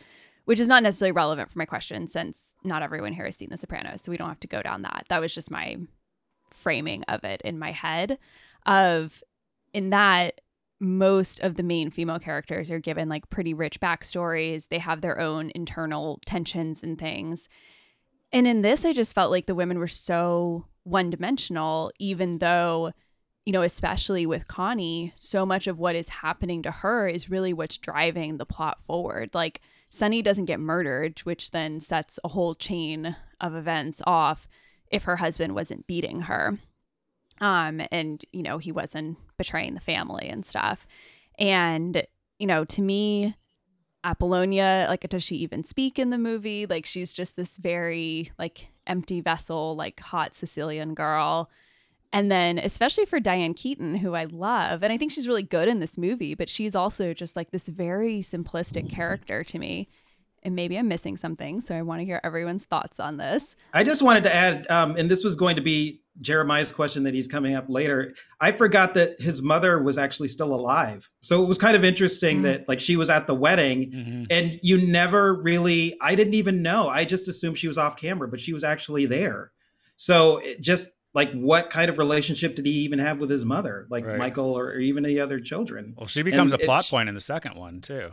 [0.45, 3.57] which is not necessarily relevant for my question since not everyone here has seen The
[3.57, 5.05] Sopranos, so we don't have to go down that.
[5.09, 5.77] That was just my
[6.51, 8.17] framing of it in my head.
[8.65, 9.23] Of
[9.73, 10.41] in that
[10.79, 14.69] most of the main female characters are given like pretty rich backstories.
[14.69, 17.49] They have their own internal tensions and things.
[18.31, 22.91] And in this, I just felt like the women were so one dimensional, even though,
[23.45, 27.53] you know, especially with Connie, so much of what is happening to her is really
[27.53, 29.31] what's driving the plot forward.
[29.33, 34.47] Like, Sonny doesn't get murdered, which then sets a whole chain of events off
[34.91, 36.59] if her husband wasn't beating her.
[37.41, 40.85] Um, and, you know, he wasn't betraying the family and stuff.
[41.39, 42.05] And,
[42.37, 43.35] you know, to me,
[44.03, 46.65] Apollonia, like does she even speak in the movie?
[46.65, 51.49] Like she's just this very like empty vessel, like hot Sicilian girl.
[52.11, 55.67] And then especially for Diane Keaton, who I love, and I think she's really good
[55.67, 59.89] in this movie, but she's also just like this very simplistic character to me.
[60.43, 63.55] And maybe I'm missing something, so I want to hear everyone's thoughts on this.
[63.73, 67.13] I just wanted to add, um, and this was going to be Jeremiah's question that
[67.13, 71.09] he's coming up later, I forgot that his mother was actually still alive.
[71.21, 72.43] So it was kind of interesting mm-hmm.
[72.43, 74.23] that like she was at the wedding mm-hmm.
[74.29, 76.89] and you never really I didn't even know.
[76.89, 79.51] I just assumed she was off camera, but she was actually there.
[79.95, 84.05] So just like what kind of relationship did he even have with his mother, like
[84.05, 84.17] right.
[84.17, 85.95] Michael or, or, even the other children?
[85.97, 88.11] Well, she becomes and a plot point in the second one too.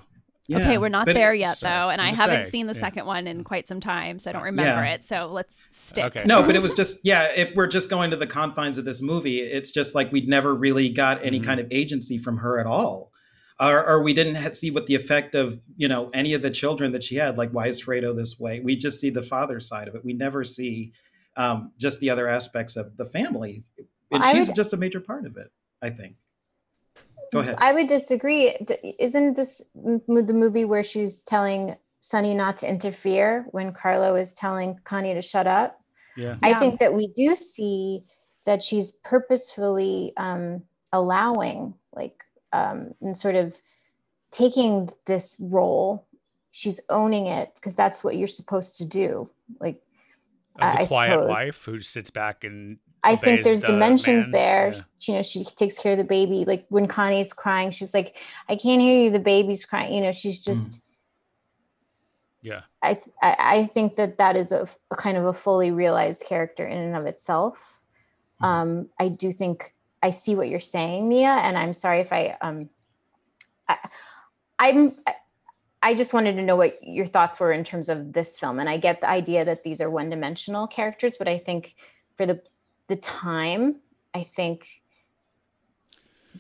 [0.49, 2.81] Yeah, okay, we're not there yet though, and I haven't say, seen the yeah.
[2.81, 4.95] second one in quite some time, so I don't remember yeah.
[4.95, 5.05] it.
[5.05, 6.05] So let's stick.
[6.05, 6.25] Okay.
[6.25, 7.33] No, but it was just yeah.
[7.35, 10.55] If we're just going to the confines of this movie, it's just like we'd never
[10.55, 11.47] really got any mm-hmm.
[11.47, 13.11] kind of agency from her at all,
[13.59, 16.93] or, or we didn't see what the effect of you know any of the children
[16.93, 17.37] that she had.
[17.37, 18.61] Like, why is Fredo this way?
[18.61, 20.05] We just see the father side of it.
[20.05, 20.93] We never see
[21.37, 23.65] um, just the other aspects of the family,
[24.13, 24.57] and well, she's would...
[24.57, 25.51] just a major part of it.
[25.83, 26.17] I think.
[27.33, 27.57] Go ahead.
[27.59, 28.57] I would disagree.
[28.99, 34.79] Isn't this the movie where she's telling Sonny not to interfere when Carlo is telling
[34.85, 35.81] Connie to shut up?
[36.17, 36.37] Yeah.
[36.43, 36.59] I yeah.
[36.59, 38.05] think that we do see
[38.45, 40.63] that she's purposefully um,
[40.93, 42.23] allowing, like,
[42.53, 43.61] um, and sort of
[44.31, 46.07] taking this role.
[46.53, 49.29] She's owning it because that's what you're supposed to do.
[49.61, 49.83] Like,
[50.57, 51.29] the I, quiet suppose.
[51.29, 54.73] wife who sits back and I think there's dimensions there.
[54.75, 54.81] Yeah.
[55.03, 56.45] You know, she takes care of the baby.
[56.45, 58.17] Like when Connie's crying, she's like,
[58.49, 59.11] "I can't hear you.
[59.11, 60.73] The baby's crying." You know, she's just.
[60.73, 60.81] Mm.
[62.43, 62.61] Yeah.
[62.81, 66.65] I, th- I think that that is a, a, kind of a fully realized character
[66.65, 67.83] in and of itself.
[68.41, 68.47] Mm.
[68.47, 72.37] Um, I do think I see what you're saying, Mia, and I'm sorry if I
[72.41, 72.69] um
[73.69, 73.79] I,
[74.59, 74.97] I'm
[75.83, 78.59] I just wanted to know what your thoughts were in terms of this film.
[78.59, 81.77] And I get the idea that these are one-dimensional characters, but I think
[82.17, 82.43] for the
[82.89, 83.77] the time,
[84.15, 84.83] I think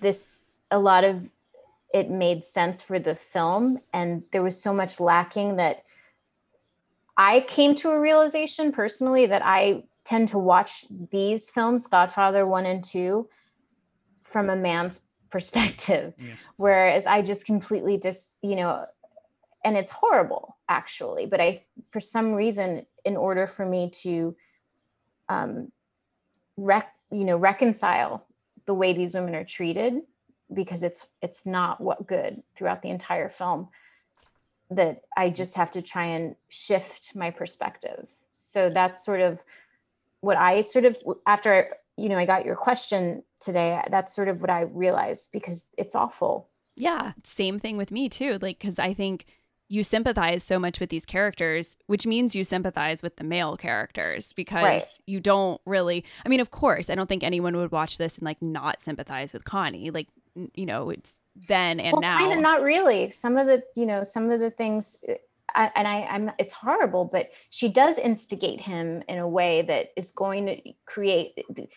[0.00, 1.30] this a lot of
[1.94, 5.82] it made sense for the film and there was so much lacking that
[7.16, 12.66] I came to a realization personally that I tend to watch these films, Godfather 1
[12.66, 13.28] and 2,
[14.22, 16.14] from a man's perspective.
[16.18, 16.34] Yeah.
[16.56, 18.84] Whereas I just completely just, you know,
[19.64, 24.36] and it's horrible actually, but I, for some reason, in order for me to,
[25.28, 25.72] um,
[26.56, 28.26] rec, you know, reconcile
[28.66, 30.02] the way these women are treated,
[30.52, 33.68] because it's it's not what good throughout the entire film
[34.70, 38.08] that I just have to try and shift my perspective.
[38.32, 39.42] So that's sort of
[40.20, 40.96] what I sort of
[41.26, 45.66] after you know I got your question today that's sort of what I realized because
[45.78, 46.48] it's awful.
[46.74, 49.26] Yeah, same thing with me too like cuz I think
[49.68, 54.32] you sympathize so much with these characters, which means you sympathize with the male characters
[54.32, 54.84] because right.
[55.06, 58.24] you don't really I mean, of course, I don't think anyone would watch this and
[58.24, 59.90] like not sympathize with Connie.
[59.90, 60.08] Like
[60.54, 61.14] you know it's
[61.48, 64.40] then and well, now kind of not really some of the you know some of
[64.40, 65.14] the things uh,
[65.54, 69.88] I, and I, I'm it's horrible, but she does instigate him in a way that
[69.96, 71.32] is going to create.
[71.36, 71.70] It,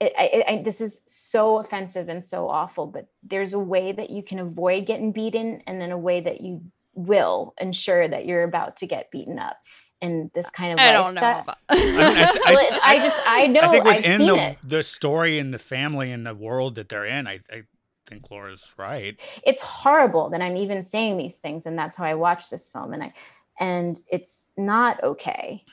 [0.00, 0.12] it,
[0.48, 4.38] it, this is so offensive and so awful, but there's a way that you can
[4.38, 6.60] avoid getting beaten, and then a way that you
[6.94, 9.56] will ensure that you're about to get beaten up
[10.00, 11.44] in this kind of I lifestyle.
[11.44, 14.56] Don't know I, mean, I, th- I, I, just I know I think within the,
[14.62, 17.62] the story and the family and the world that they're in, I, I
[18.06, 19.18] think Laura's right.
[19.44, 22.92] It's horrible that I'm even saying these things, and that's how I watch this film,
[22.92, 23.14] and I
[23.60, 25.64] and it's not okay,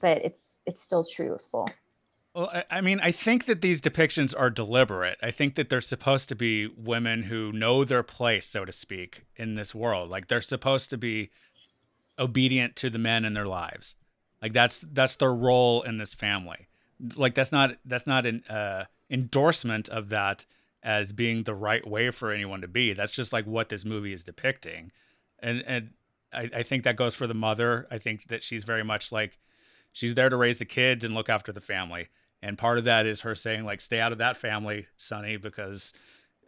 [0.00, 1.68] but it's it's still truthful.
[2.34, 5.18] Well, I, mean, I think that these depictions are deliberate.
[5.22, 9.24] I think that they're supposed to be women who know their place, so to speak,
[9.36, 10.10] in this world.
[10.10, 11.30] Like they're supposed to be
[12.18, 13.94] obedient to the men in their lives.
[14.42, 16.66] Like that's that's their role in this family.
[17.14, 20.44] Like that's not that's not an uh, endorsement of that
[20.82, 22.92] as being the right way for anyone to be.
[22.94, 24.90] That's just like what this movie is depicting.
[25.38, 25.90] And and
[26.32, 27.86] I, I think that goes for the mother.
[27.92, 29.38] I think that she's very much like
[29.92, 32.08] she's there to raise the kids and look after the family.
[32.44, 35.94] And part of that is her saying like, "Stay out of that family, Sonny," because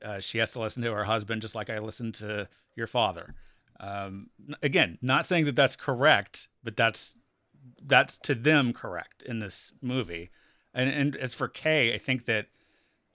[0.04, 3.34] uh, she has to listen to her husband just like I listened to your father.
[3.80, 4.28] Um,
[4.62, 7.16] again, not saying that that's correct, but that's
[7.82, 10.30] that's to them correct in this movie.
[10.74, 12.48] And and as for Kay, I think that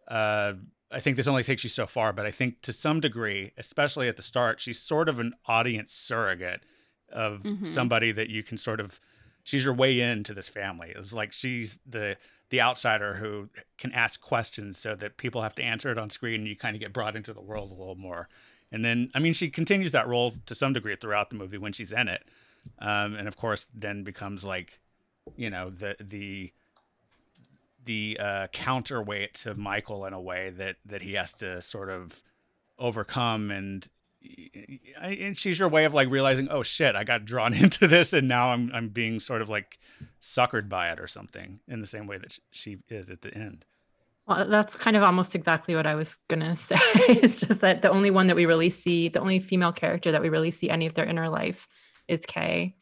[0.08, 0.54] uh,
[0.92, 4.08] I think this only takes you so far, but I think to some degree, especially
[4.08, 6.62] at the start, she's sort of an audience surrogate
[7.12, 7.68] of mm-hmm.
[7.68, 9.00] somebody that you can sort of
[9.44, 10.94] she's your way into this family.
[10.96, 12.18] It's like she's the
[12.52, 16.42] the outsider who can ask questions so that people have to answer it on screen
[16.42, 18.28] and you kind of get brought into the world a little more.
[18.72, 21.74] And then I mean she continues that role to some degree throughout the movie when
[21.74, 22.24] she's in it.
[22.80, 24.80] Um, and of course then becomes like,
[25.36, 26.52] you know, the the
[27.86, 32.22] the uh, counterweight to Michael in a way that that he has to sort of
[32.78, 33.88] overcome and
[35.02, 38.28] and she's your way of like realizing oh shit I got drawn into this and
[38.28, 39.80] now I'm I'm being sort of like
[40.22, 43.66] suckered by it or something in the same way that she is at the end.
[44.28, 46.78] Well, that's kind of almost exactly what I was gonna say.
[46.96, 50.22] it's just that the only one that we really see, the only female character that
[50.22, 51.68] we really see any of their inner life
[52.08, 52.76] is Kay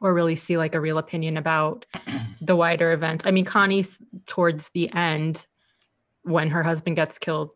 [0.00, 1.86] or really see like a real opinion about
[2.40, 3.24] the wider events.
[3.26, 3.84] I mean, Connie
[4.26, 5.46] towards the end,
[6.22, 7.50] when her husband gets killed,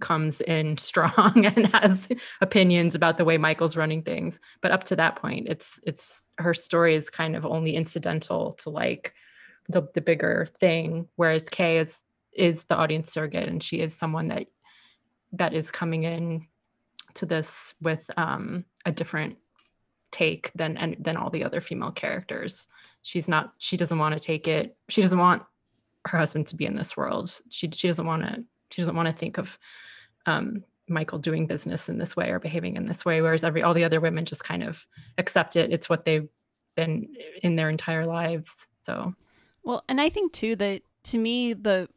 [0.00, 2.08] comes in strong and has
[2.40, 4.38] opinions about the way Michael's running things.
[4.60, 8.70] But up to that point, it's it's her story is kind of only incidental to
[8.70, 9.14] like
[9.68, 11.08] the the bigger thing.
[11.16, 11.98] Whereas Kay is
[12.32, 14.46] is the audience surrogate and she is someone that
[15.32, 16.46] that is coming in
[17.14, 19.36] to this with um a different
[20.10, 22.66] take than and than all the other female characters.
[23.02, 24.76] She's not she doesn't want to take it.
[24.88, 25.42] She doesn't want
[26.06, 27.30] her husband to be in this world.
[27.50, 29.58] She she doesn't want to she doesn't want to think of
[30.26, 33.74] um, Michael doing business in this way or behaving in this way whereas every all
[33.74, 34.86] the other women just kind of
[35.18, 35.72] accept it.
[35.72, 36.28] It's what they've
[36.76, 38.54] been in their entire lives.
[38.84, 39.14] So
[39.62, 41.88] well, and I think too that to me the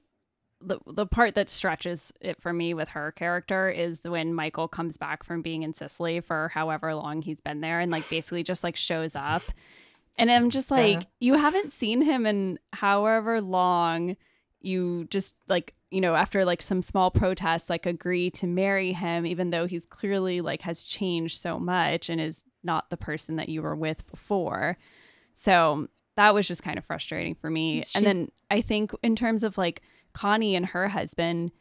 [0.61, 4.97] the the part that stretches it for me with her character is when Michael comes
[4.97, 8.63] back from being in Sicily for however long he's been there and like basically just
[8.63, 9.43] like shows up.
[10.17, 11.07] And I'm just like, yeah.
[11.19, 14.15] you haven't seen him in however long
[14.61, 19.25] you just like, you know, after like some small protests, like agree to marry him,
[19.25, 23.47] even though he's clearly like has changed so much and is not the person that
[23.47, 24.77] you were with before.
[25.31, 25.87] So
[26.17, 27.83] that was just kind of frustrating for me.
[27.83, 31.53] She- and then I think in terms of like Connie and her husband,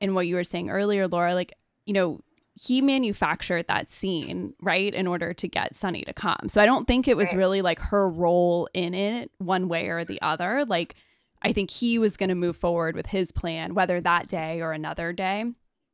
[0.00, 1.52] and what you were saying earlier, Laura, like,
[1.86, 2.20] you know,
[2.54, 6.48] he manufactured that scene, right, in order to get Sonny to come.
[6.48, 7.38] So I don't think it was right.
[7.38, 10.64] really like her role in it one way or the other.
[10.64, 10.96] Like,
[11.42, 14.72] I think he was going to move forward with his plan, whether that day or
[14.72, 15.44] another day.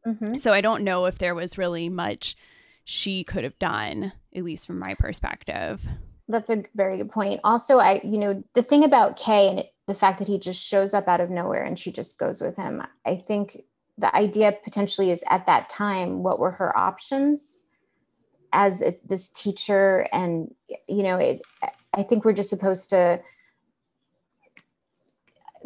[0.06, 0.36] Mm-hmm.
[0.36, 2.36] So I don't know if there was really much
[2.84, 5.86] she could have done, at least from my perspective.
[6.28, 7.40] That's a very good point.
[7.44, 10.94] Also, I, you know, the thing about Kay and the fact that he just shows
[10.94, 13.62] up out of nowhere and she just goes with him, I think
[13.98, 17.62] the idea potentially is at that time, what were her options
[18.52, 20.08] as a, this teacher?
[20.12, 20.52] And,
[20.88, 21.42] you know, it,
[21.94, 23.20] I think we're just supposed to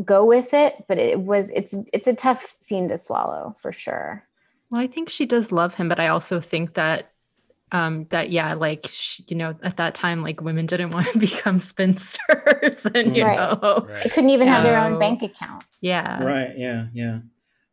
[0.05, 4.25] go with it, but it was, it's, it's a tough scene to swallow for sure.
[4.71, 7.11] Well, I think she does love him, but I also think that
[7.73, 11.19] um that yeah like sh- you know at that time like women didn't want to
[11.19, 13.37] become spinsters and you right.
[13.37, 14.05] know right.
[14.05, 17.21] they couldn't even have their own bank account yeah right yeah yeah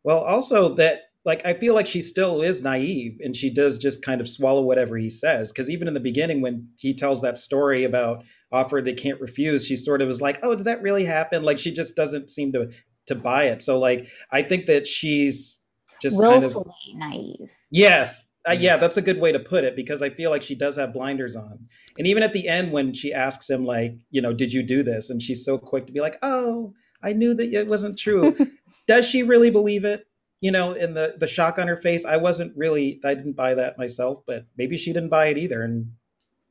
[0.02, 4.02] well also that like i feel like she still is naive and she does just
[4.02, 7.38] kind of swallow whatever he says because even in the beginning when he tells that
[7.38, 11.04] story about offer they can't refuse she sort of is like oh did that really
[11.04, 12.70] happen like she just doesn't seem to
[13.06, 15.62] to buy it so like i think that she's
[16.00, 19.76] just willfully kind of, naive yes uh, yeah, that's a good way to put it
[19.76, 21.66] because I feel like she does have blinders on.
[21.98, 24.82] And even at the end, when she asks him, like, you know, did you do
[24.82, 25.10] this?
[25.10, 26.72] And she's so quick to be like, oh,
[27.02, 28.36] I knew that it wasn't true.
[28.86, 30.06] does she really believe it?
[30.40, 33.54] You know, in the the shock on her face, I wasn't really, I didn't buy
[33.54, 35.94] that myself, but maybe she didn't buy it either, and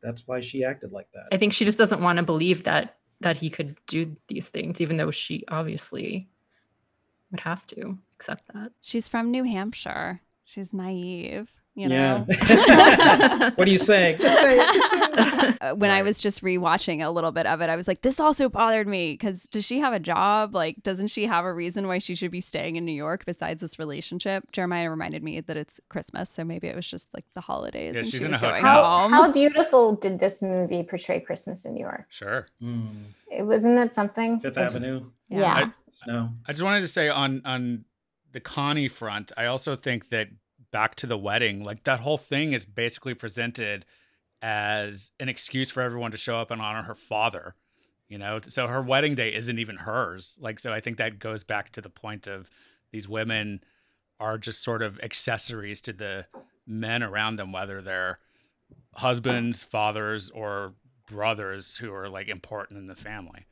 [0.08, 1.28] that's why she acted like that.
[1.32, 4.80] I think she just doesn't want to believe that that he could do these things,
[4.80, 6.30] even though she obviously
[7.32, 8.72] would have to accept that.
[8.82, 10.22] She's from New Hampshire.
[10.46, 12.26] She's naive you know?
[12.28, 13.52] Yeah.
[13.56, 15.58] what are you saying just say it, just say it.
[15.62, 16.00] Uh, when right.
[16.00, 18.88] i was just rewatching a little bit of it i was like this also bothered
[18.88, 20.56] me because does she have a job?
[20.56, 23.62] Like doesn't she have a reason why she should be staying in new york besides
[23.62, 24.52] this relationship?
[24.52, 28.02] Jeremiah reminded me that it's christmas so maybe it was just like the holidays yeah,
[28.02, 29.00] and she's she in was a going hotel.
[29.00, 29.12] home.
[29.12, 32.06] How beautiful did this movie portray christmas in new york?
[32.10, 32.48] Sure.
[32.62, 33.06] Mm.
[33.32, 34.40] it wasn't that something?
[34.40, 35.00] Fifth avenue.
[35.00, 37.86] Just, yeah, I, snow I just wanted to say on on
[38.32, 40.28] the connie front i also think that
[40.72, 43.86] back to the wedding, like that whole thing is basically presented
[44.42, 47.56] as an excuse for everyone to show up and honor her father.
[48.08, 50.38] You know, so her wedding day isn't even hers.
[50.40, 52.50] Like, so I think that goes back to the point of
[52.92, 53.60] these women
[54.20, 56.26] are just sort of accessories to the
[56.66, 58.20] men around them, whether they're
[58.96, 60.74] husbands, fathers, or
[61.10, 63.46] brothers who are like important in the family.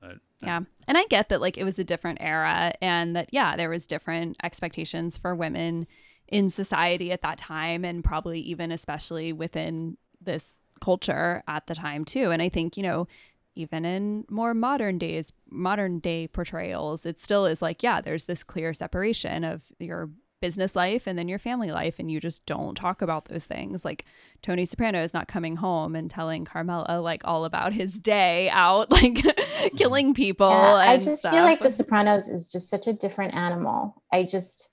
[0.00, 0.60] But, uh, yeah.
[0.88, 3.86] And I get that like it was a different era and that yeah, there was
[3.86, 5.86] different expectations for women
[6.32, 12.04] in society at that time and probably even especially within this culture at the time
[12.04, 12.30] too.
[12.30, 13.06] And i think you know
[13.54, 18.42] even in more modern days modern day portrayals it still is like yeah there's this
[18.42, 20.08] clear separation of your
[20.42, 21.94] business life and then your family life.
[21.98, 23.82] And you just don't talk about those things.
[23.84, 24.04] Like
[24.42, 28.90] tony soprano is not coming home and telling carmela like all about his day out
[28.90, 29.24] like
[29.76, 31.32] killing people yeah, i just stuff.
[31.32, 34.02] feel like the sopranos is just such a different animal.
[34.12, 34.70] I just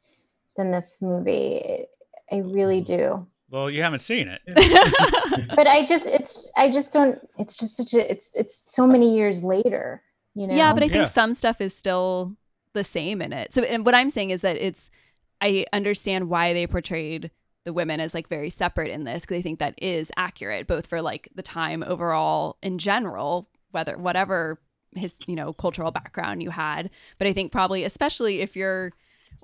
[0.57, 1.85] than this movie.
[2.31, 2.95] I really mm-hmm.
[2.95, 3.27] do.
[3.51, 4.41] Well, you haven't seen it.
[5.55, 9.15] but I just it's I just don't it's just such a it's it's so many
[9.15, 10.03] years later,
[10.35, 10.55] you know.
[10.55, 11.05] Yeah, but I think yeah.
[11.05, 12.35] some stuff is still
[12.73, 13.53] the same in it.
[13.53, 14.91] So and what I'm saying is that it's
[15.41, 17.31] I understand why they portrayed
[17.65, 20.85] the women as like very separate in this because I think that is accurate both
[20.85, 24.59] for like the time overall in general, whether whatever
[24.95, 28.91] his, you know, cultural background you had, but I think probably especially if you're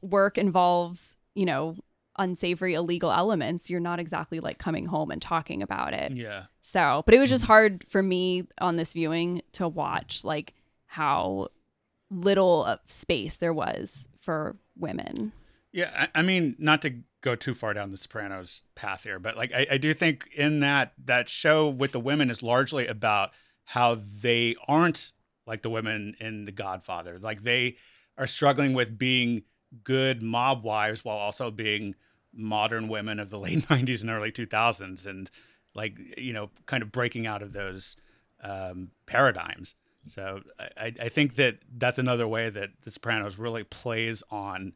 [0.01, 1.75] work involves, you know,
[2.17, 6.13] unsavory illegal elements, you're not exactly like coming home and talking about it.
[6.13, 6.43] Yeah.
[6.61, 7.51] So, but it was just mm-hmm.
[7.51, 10.53] hard for me on this viewing to watch like
[10.85, 11.49] how
[12.09, 15.31] little of space there was for women.
[15.71, 19.35] Yeah, I, I, mean, not to go too far down the Sopranos path here, but
[19.35, 23.31] like I, I do think in that that show with the women is largely about
[23.65, 25.11] how they aren't
[25.45, 27.19] like the women in The Godfather.
[27.19, 27.75] Like they
[28.17, 29.43] are struggling with being
[29.83, 31.95] good mob wives while also being
[32.33, 35.29] modern women of the late 90s and early 2000s and
[35.73, 37.95] like you know kind of breaking out of those
[38.43, 39.75] um, paradigms.
[40.07, 40.41] So
[40.77, 44.73] I, I think that that's another way that the sopranos really plays on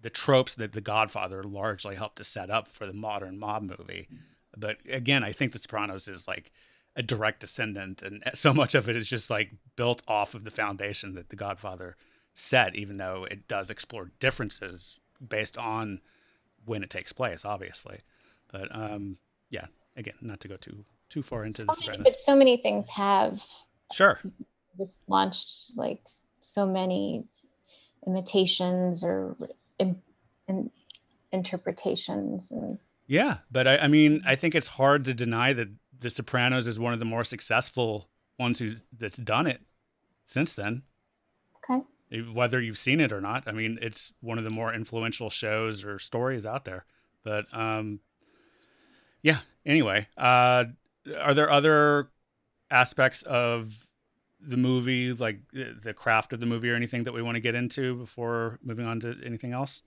[0.00, 4.08] the tropes that the godfather largely helped to set up for the modern mob movie.
[4.56, 6.50] But again i think the sopranos is like
[6.96, 10.50] a direct descendant and so much of it is just like built off of the
[10.50, 11.96] foundation that the godfather
[12.36, 16.00] set, even though it does explore differences based on
[16.64, 18.00] when it takes place, obviously.
[18.52, 19.16] But um,
[19.50, 19.66] yeah,
[19.96, 21.88] again, not to go too too far into so this.
[21.88, 23.42] Many, but so many things have
[23.92, 24.20] sure
[24.76, 26.02] this launched like
[26.40, 27.24] so many
[28.06, 29.36] imitations or
[29.78, 30.00] in,
[30.48, 30.70] in,
[31.32, 35.68] interpretations and yeah but I, I mean i think it's hard to deny that
[35.98, 38.08] the sopranos is one of the more successful
[38.38, 39.60] ones who that's done it
[40.24, 40.82] since then
[41.56, 41.82] okay
[42.32, 45.84] whether you've seen it or not i mean it's one of the more influential shows
[45.84, 46.84] or stories out there
[47.24, 48.00] but um
[49.22, 50.64] yeah anyway uh
[51.20, 52.10] are there other
[52.70, 53.86] aspects of
[54.40, 57.54] the movie, like the craft of the movie, or anything that we want to get
[57.54, 59.82] into before moving on to anything else?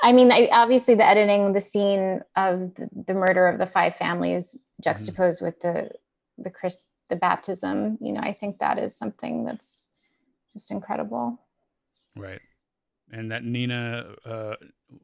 [0.00, 3.94] I mean, I, obviously, the editing, the scene of the, the murder of the five
[3.94, 4.82] families mm-hmm.
[4.82, 5.46] juxtaposed mm-hmm.
[5.46, 5.90] with the
[6.38, 7.98] the Christ, the baptism.
[8.00, 9.84] You know, I think that is something that's
[10.56, 11.38] just incredible.
[12.16, 12.40] Right,
[13.12, 14.54] and that Nina, uh,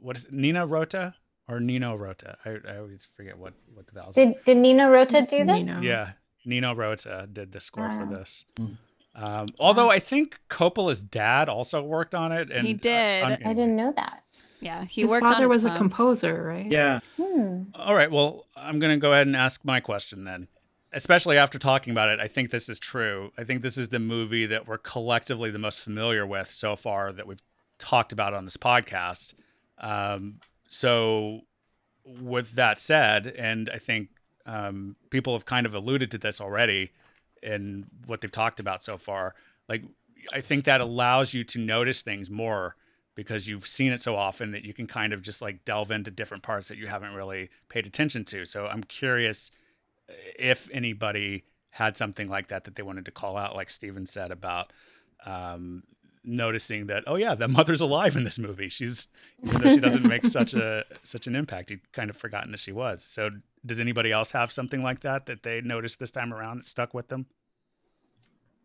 [0.00, 1.14] what is it, Nina Rota
[1.48, 2.36] or Nino Rota?
[2.44, 4.14] I, I always forget what what the vowels.
[4.14, 5.66] Did did Nina Rota do this?
[5.66, 5.80] Nino.
[5.80, 6.12] Yeah,
[6.44, 8.44] Nino Rota did the score for this.
[8.59, 8.76] Mm.
[9.14, 13.24] Um, although I think Coppola's dad also worked on it, and he did.
[13.24, 14.24] Uh, I didn't know that.
[14.61, 15.24] Yeah, he worked.
[15.24, 15.34] His worked.
[15.34, 15.72] Father on was some.
[15.72, 16.70] a composer, right?
[16.70, 17.00] Yeah.
[17.20, 17.64] Hmm.
[17.74, 18.11] All right.
[18.11, 20.48] Well, I'm gonna go ahead and ask my question then.
[20.95, 23.32] Especially after talking about it, I think this is true.
[23.38, 27.12] I think this is the movie that we're collectively the most familiar with so far
[27.12, 27.43] that we've
[27.78, 29.34] talked about on this podcast.
[29.78, 31.40] Um, so,
[32.05, 34.09] with that said, and I think
[34.45, 36.93] um, people have kind of alluded to this already
[37.43, 39.34] in what they've talked about so far.
[39.68, 39.84] Like,
[40.32, 42.76] I think that allows you to notice things more
[43.14, 46.11] because you've seen it so often that you can kind of just like delve into
[46.11, 48.45] different parts that you haven't really paid attention to.
[48.45, 49.51] So I'm curious
[50.38, 54.30] if anybody had something like that that they wanted to call out, like Stephen said
[54.30, 54.72] about
[55.24, 55.82] um,
[56.24, 58.68] noticing that oh yeah, the mother's alive in this movie.
[58.68, 59.08] She's
[59.44, 62.60] even though she doesn't make such a such an impact, you'd kind of forgotten that
[62.60, 63.02] she was.
[63.02, 63.30] So
[63.64, 66.94] does anybody else have something like that that they noticed this time around that stuck
[66.94, 67.26] with them?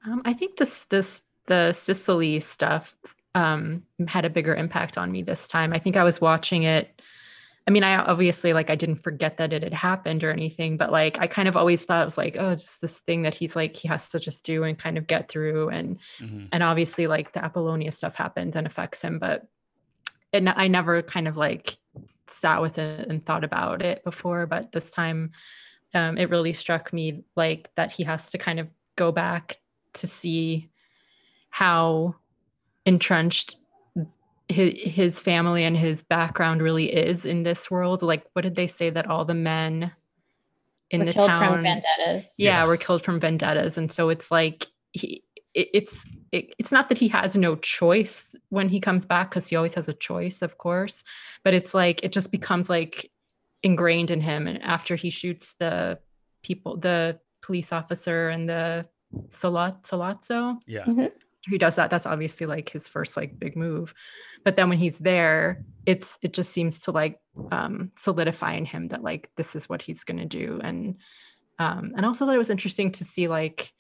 [0.06, 2.96] Um, I think this this the Sicily stuff
[3.36, 5.74] um, had a bigger impact on me this time.
[5.74, 7.02] I think I was watching it.
[7.68, 10.90] I mean, I obviously like I didn't forget that it had happened or anything, but
[10.90, 13.58] like I kind of always thought it was like, oh, just this thing that he's
[13.58, 16.46] like he has to just do and kind of get through, and mm-hmm.
[16.54, 19.46] and obviously like the Apollonia stuff happens and affects him, but
[20.32, 21.78] and I never kind of like
[22.42, 25.32] sat with it and thought about it before, but this time
[25.94, 29.58] um, it really struck me like that he has to kind of go back
[29.94, 30.70] to see
[31.50, 32.16] how
[32.86, 33.56] entrenched
[34.50, 38.02] his, his family and his background really is in this world.
[38.02, 39.92] Like, what did they say that all the men
[40.90, 42.34] in were the killed town from vendettas?
[42.38, 45.24] Yeah, yeah, were killed from vendettas, and so it's like he
[45.58, 49.50] it, it's it, it's not that he has no choice when he comes back because
[49.50, 51.04] he always has a choice of course
[51.44, 53.12] but it's like it just becomes like
[53.64, 55.98] ingrained in him and after he shoots the
[56.44, 58.86] people the police officer and the
[59.30, 61.06] Salat Sollozzo yeah mm-hmm.
[61.50, 63.94] He does that that's obviously like his first like big move
[64.44, 67.20] but then when he's there it's it just seems to like
[67.52, 70.98] um solidify in him that like this is what he's going to do and
[71.60, 73.74] um, and also that it was interesting to see like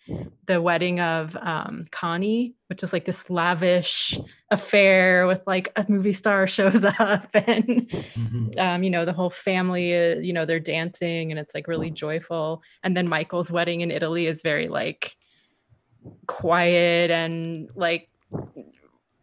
[0.47, 4.17] the wedding of um, Connie, which is like this lavish
[4.49, 8.59] affair with like a movie star shows up and mm-hmm.
[8.59, 11.91] um, you know the whole family, uh, you know they're dancing and it's like really
[11.91, 12.63] joyful.
[12.83, 15.15] And then Michael's wedding in Italy is very like
[16.27, 18.09] quiet and like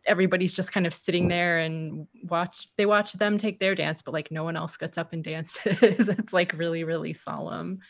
[0.06, 4.12] everybody's just kind of sitting there and watch they watch them take their dance but
[4.12, 7.80] like no one else gets up and dances it's like really really solemn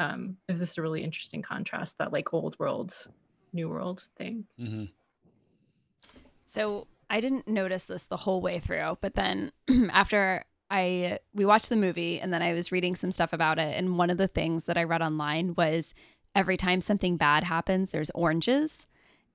[0.00, 2.94] um, it was just a really interesting contrast that like old world,
[3.52, 4.44] new world thing.
[4.60, 4.84] Mm-hmm.
[6.44, 9.52] So I didn't notice this the whole way through, but then
[9.92, 13.76] after I we watched the movie and then I was reading some stuff about it,
[13.76, 15.94] and one of the things that I read online was
[16.34, 18.86] every time something bad happens, there's oranges.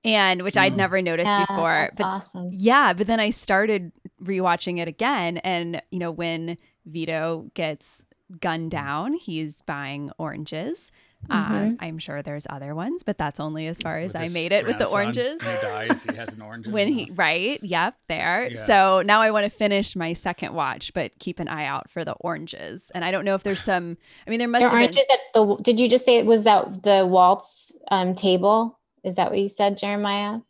[0.04, 0.60] And which mm.
[0.62, 1.70] I'd never noticed yeah, before.
[1.70, 2.50] That's but awesome.
[2.52, 3.90] yeah, but then I started
[4.22, 5.38] rewatching it again.
[5.38, 8.04] And, you know, when Vito gets
[8.40, 9.14] gunned down.
[9.14, 10.90] He's buying oranges.
[11.30, 11.54] Mm-hmm.
[11.54, 14.66] Um, I'm sure there's other ones, but that's only as far as I made it
[14.66, 15.42] with the oranges.
[15.42, 16.66] When he dies, he has an orange.
[16.68, 18.50] when he right, yep, there.
[18.50, 18.66] Yeah.
[18.66, 22.04] So now I want to finish my second watch, but keep an eye out for
[22.04, 22.90] the oranges.
[22.94, 23.96] And I don't know if there's some.
[24.26, 24.60] I mean, there must.
[24.60, 25.62] There have oranges been, at the.
[25.62, 28.78] Did you just say it was that the waltz um, table?
[29.02, 30.40] Is that what you said, Jeremiah?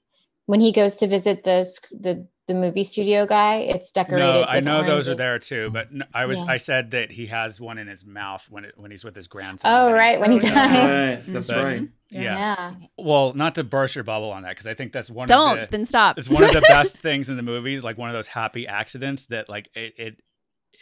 [0.46, 3.56] When he goes to visit the the the movie studio guy.
[3.56, 4.24] It's decorated.
[4.24, 4.94] No, I know oranges.
[4.94, 6.46] those are there too, but I was yeah.
[6.46, 9.26] I said that he has one in his mouth when it when he's with his
[9.26, 9.70] grandson.
[9.72, 10.52] Oh right, when he dies.
[10.54, 11.22] Right.
[11.32, 11.88] That's but, right.
[12.10, 12.20] Yeah.
[12.20, 12.74] yeah.
[12.98, 15.26] Well, not to burst your bubble on that because I think that's one.
[15.26, 16.18] Don't of the, then stop.
[16.18, 19.26] It's one of the best things in the movies, like one of those happy accidents
[19.26, 20.22] that like it it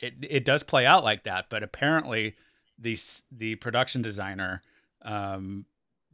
[0.02, 2.34] it, it does play out like that, but apparently
[2.78, 2.98] the
[3.30, 4.60] the production designer
[5.02, 5.64] um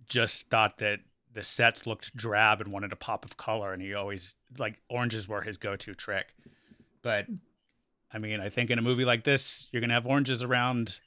[0.08, 1.00] just thought that
[1.38, 5.28] the sets looked drab and wanted a pop of color, and he always like oranges
[5.28, 6.34] were his go-to trick.
[7.00, 7.26] But
[8.12, 10.98] I mean, I think in a movie like this, you're gonna have oranges around,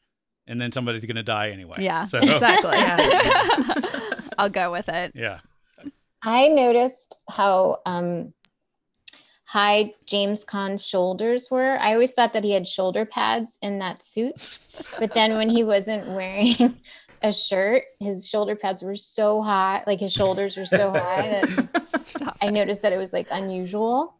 [0.48, 1.80] and then somebody's gonna die anyway.
[1.80, 2.78] Yeah, so, exactly.
[4.38, 5.12] I'll go with it.
[5.16, 5.42] Yeah.
[6.24, 8.34] I noticed how um,
[9.44, 11.78] high James Caan's shoulders were.
[11.78, 14.60] I always thought that he had shoulder pads in that suit,
[14.98, 16.78] but then when he wasn't wearing
[17.22, 22.36] a shirt, his shoulder pads were so high, like his shoulders were so high that
[22.42, 24.16] I noticed that it was like unusual.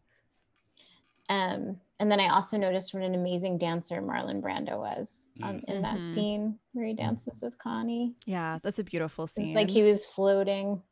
[1.28, 5.82] Um, and then I also noticed what an amazing dancer Marlon Brando was um, in
[5.82, 5.82] mm-hmm.
[5.82, 8.14] that scene where he dances with Connie.
[8.26, 9.46] Yeah, that's a beautiful scene.
[9.46, 10.82] It's like he was floating.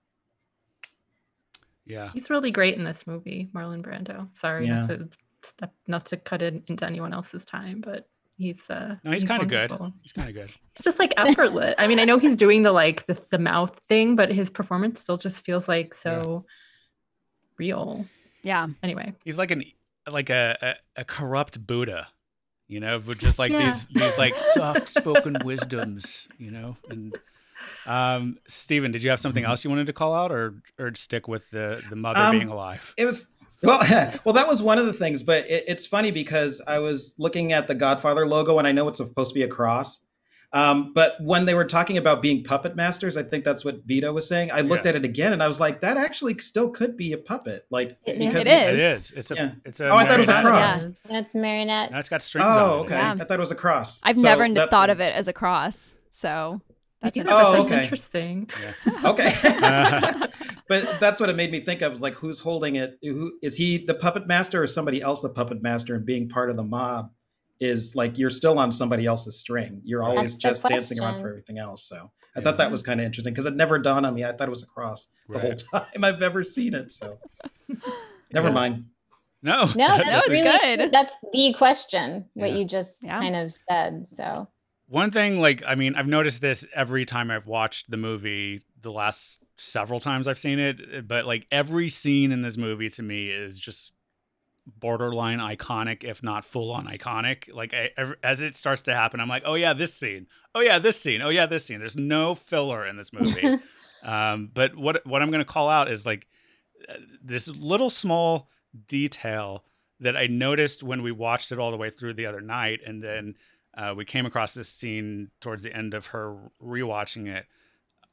[1.84, 4.28] Yeah, he's really great in this movie, Marlon Brando.
[4.34, 4.80] Sorry, yeah.
[4.80, 5.08] not to
[5.42, 8.08] step, not to cut it into anyone else's time, but
[8.40, 9.70] he's uh no, he's, he's kind of good.
[10.02, 10.52] He's kind of good.
[10.76, 11.74] It's just like effortless.
[11.76, 15.00] I mean, I know he's doing the like the, the mouth thing, but his performance
[15.00, 17.56] still just feels like so yeah.
[17.58, 18.06] real.
[18.42, 18.68] Yeah.
[18.82, 19.64] Anyway, he's like an
[20.10, 20.56] like a,
[20.96, 22.08] a, a corrupt Buddha,
[22.66, 23.66] you know, but just like yeah.
[23.66, 26.78] these these like soft spoken wisdoms, you know.
[26.88, 27.18] And
[27.84, 31.28] um, Stephen, did you have something else you wanted to call out, or or stick
[31.28, 32.94] with the the mother um, being alive?
[32.96, 33.30] It was
[33.62, 33.80] well,
[34.24, 37.52] well, that was one of the things, but it, it's funny because I was looking
[37.52, 40.00] at the Godfather logo, and I know it's supposed to be a cross,
[40.52, 44.12] um, but when they were talking about being puppet masters, I think that's what Vito
[44.12, 44.50] was saying.
[44.50, 44.90] I looked yeah.
[44.90, 47.66] at it again and I was like, that actually still could be a puppet.
[47.70, 48.74] Like it, because it is.
[48.74, 49.10] It is.
[49.12, 49.34] It's a.
[49.36, 49.52] Yeah.
[49.64, 50.82] It's a oh, I thought it was a cross.
[50.82, 50.90] Yeah.
[51.04, 51.90] That's marionette.
[51.92, 52.48] That's got strings.
[52.50, 52.96] Oh, okay.
[52.96, 53.12] Yeah.
[53.20, 54.00] I thought it was a cross.
[54.02, 55.94] I've so never thought of it as a cross.
[56.10, 56.60] So
[57.02, 57.82] that's, oh, okay.
[57.82, 58.50] interesting.
[58.60, 59.10] Yeah.
[59.10, 59.34] Okay.
[60.68, 62.00] but that's what it made me think of.
[62.00, 62.98] Like, who's holding it?
[63.02, 63.84] Who is he?
[63.84, 65.22] The puppet master, or somebody else?
[65.22, 67.10] The puppet master, and being part of the mob
[67.60, 69.82] is like you're still on somebody else's string.
[69.84, 71.84] You're always just dancing around for everything else.
[71.84, 72.44] So I yeah.
[72.44, 74.24] thought that was kind of interesting because it never dawned on me.
[74.24, 75.40] I thought it was a cross right.
[75.40, 76.90] the whole time I've ever seen it.
[76.90, 77.18] So
[78.32, 78.54] never yeah.
[78.54, 78.84] mind.
[79.42, 80.92] No, no, that's really good.
[80.92, 82.26] That's the question.
[82.34, 82.56] What yeah.
[82.56, 84.08] you just kind of said.
[84.08, 84.48] So
[84.90, 88.62] one thing, like, I mean, I've noticed this every time I've watched the movie.
[88.82, 93.02] The last several times I've seen it, but like every scene in this movie to
[93.02, 93.92] me is just
[94.66, 97.54] borderline iconic, if not full on iconic.
[97.54, 97.90] Like I,
[98.24, 100.26] as it starts to happen, I'm like, oh yeah, this scene.
[100.54, 101.22] Oh yeah, this scene.
[101.22, 101.78] Oh yeah, this scene.
[101.78, 103.58] There's no filler in this movie.
[104.02, 106.26] um, but what what I'm gonna call out is like
[106.88, 108.48] uh, this little small
[108.88, 109.64] detail
[110.00, 113.02] that I noticed when we watched it all the way through the other night, and
[113.02, 113.34] then
[113.74, 117.46] uh, we came across this scene towards the end of her rewatching it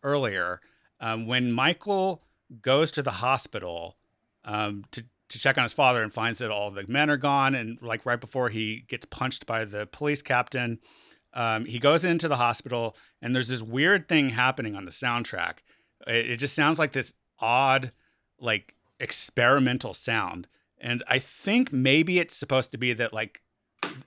[0.03, 0.61] earlier
[0.99, 2.21] um, when Michael
[2.61, 3.97] goes to the hospital
[4.45, 7.53] um, to to check on his father and finds that all the men are gone.
[7.53, 10.79] And like right before he gets punched by the police captain,
[11.33, 15.57] um, he goes into the hospital and there's this weird thing happening on the soundtrack.
[16.05, 17.91] It, it just sounds like this odd,
[18.39, 20.47] like experimental sound.
[20.79, 23.41] And I think maybe it's supposed to be that like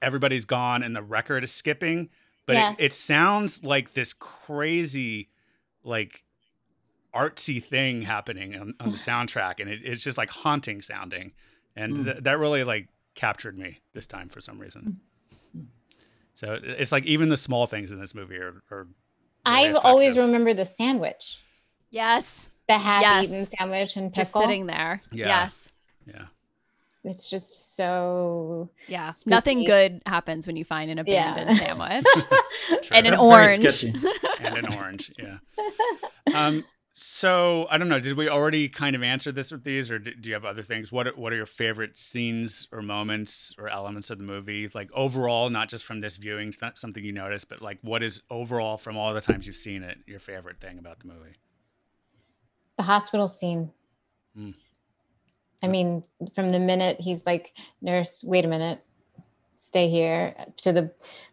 [0.02, 2.08] everybody's gone and the record is skipping,
[2.46, 2.80] but yes.
[2.80, 5.28] it, it sounds like this crazy,
[5.84, 6.24] like
[7.14, 11.32] artsy thing happening on, on the soundtrack, and it, it's just like haunting sounding,
[11.76, 12.04] and mm.
[12.04, 15.00] th- that really like captured me this time for some reason.
[15.56, 15.66] Mm.
[16.34, 18.62] So it's like even the small things in this movie are.
[18.70, 18.86] are
[19.44, 21.40] I've always remembered the sandwich.
[21.90, 22.50] Yes.
[22.68, 23.52] The half-eaten yes.
[23.58, 24.20] sandwich and pickle.
[24.22, 25.02] Just sitting there.
[25.10, 25.26] Yeah.
[25.26, 25.72] Yes.
[26.06, 26.26] Yeah.
[27.02, 29.12] It's just so yeah.
[29.12, 29.30] Spooky.
[29.30, 31.66] Nothing good happens when you find an abandoned yeah.
[31.66, 32.04] sandwich
[32.90, 33.84] and an That's orange.
[34.40, 35.12] and an orange.
[35.18, 35.38] Yeah.
[36.34, 38.00] Um, so I don't know.
[38.00, 40.92] Did we already kind of answer this with these, or do you have other things?
[40.92, 44.68] What are, What are your favorite scenes or moments or elements of the movie?
[44.74, 48.20] Like overall, not just from this viewing, not something you noticed, but like what is
[48.30, 51.36] overall from all the times you've seen it your favorite thing about the movie?
[52.76, 53.70] The hospital scene.
[54.38, 54.54] Mm.
[55.62, 56.04] I mean,
[56.34, 58.82] from the minute he's like, "Nurse, wait a minute,
[59.56, 60.90] stay here," to the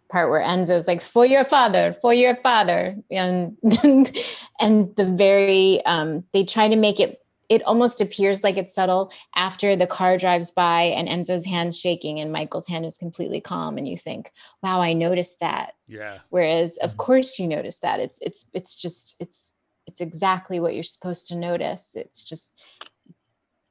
[0.09, 3.57] part where Enzo's like, "For your father, for your father," and
[4.59, 7.21] and the very um, they try to make it.
[7.49, 12.19] It almost appears like it's subtle after the car drives by and Enzo's hand shaking
[12.19, 14.31] and Michael's hand is completely calm, and you think,
[14.61, 16.19] "Wow, I noticed that." Yeah.
[16.29, 16.97] Whereas, of mm-hmm.
[16.97, 18.01] course, you notice that.
[18.01, 19.53] It's it's it's just it's
[19.87, 21.95] it's exactly what you're supposed to notice.
[21.95, 22.61] It's just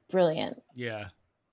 [0.09, 0.61] brilliant.
[0.75, 1.09] Yeah.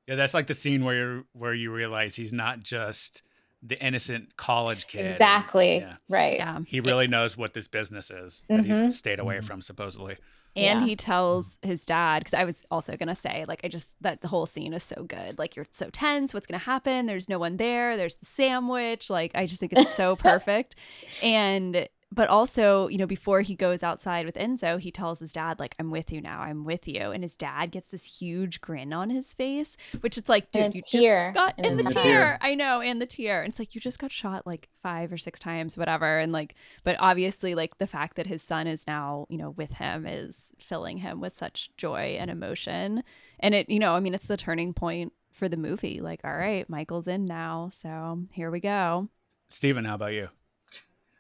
[0.07, 3.23] Yeah, that's like the scene where you where you realize he's not just
[3.63, 5.13] the innocent college kid.
[5.13, 5.79] Exactly.
[5.79, 5.97] Yeah.
[6.09, 6.37] Right.
[6.37, 6.61] Yeah.
[6.67, 8.85] He really knows what this business is that mm-hmm.
[8.85, 9.47] he's stayed away mm-hmm.
[9.47, 10.17] from supposedly.
[10.57, 10.87] And yeah.
[10.87, 14.29] he tells his dad because I was also gonna say like I just that the
[14.29, 15.39] whole scene is so good.
[15.39, 16.33] Like you're so tense.
[16.33, 17.07] What's gonna happen?
[17.07, 17.97] There's no one there.
[17.97, 19.11] There's the sandwich.
[19.11, 20.77] Like I just think it's so perfect.
[21.23, 25.59] and but also, you know, before he goes outside with Enzo, he tells his dad,
[25.59, 27.11] like, I'm with you now, I'm with you.
[27.11, 30.81] And his dad gets this huge grin on his face, which it's like, dude, you
[30.89, 31.33] tear.
[31.33, 32.03] just got in the tear.
[32.03, 32.39] tear.
[32.41, 33.43] I know, and the tear.
[33.43, 36.19] And it's like you just got shot like five or six times, whatever.
[36.19, 36.55] And like,
[36.85, 40.53] but obviously, like the fact that his son is now, you know, with him is
[40.59, 43.03] filling him with such joy and emotion.
[43.41, 46.01] And it, you know, I mean, it's the turning point for the movie.
[46.01, 47.71] Like, all right, Michael's in now.
[47.73, 49.09] So here we go.
[49.49, 50.29] Stephen, how about you?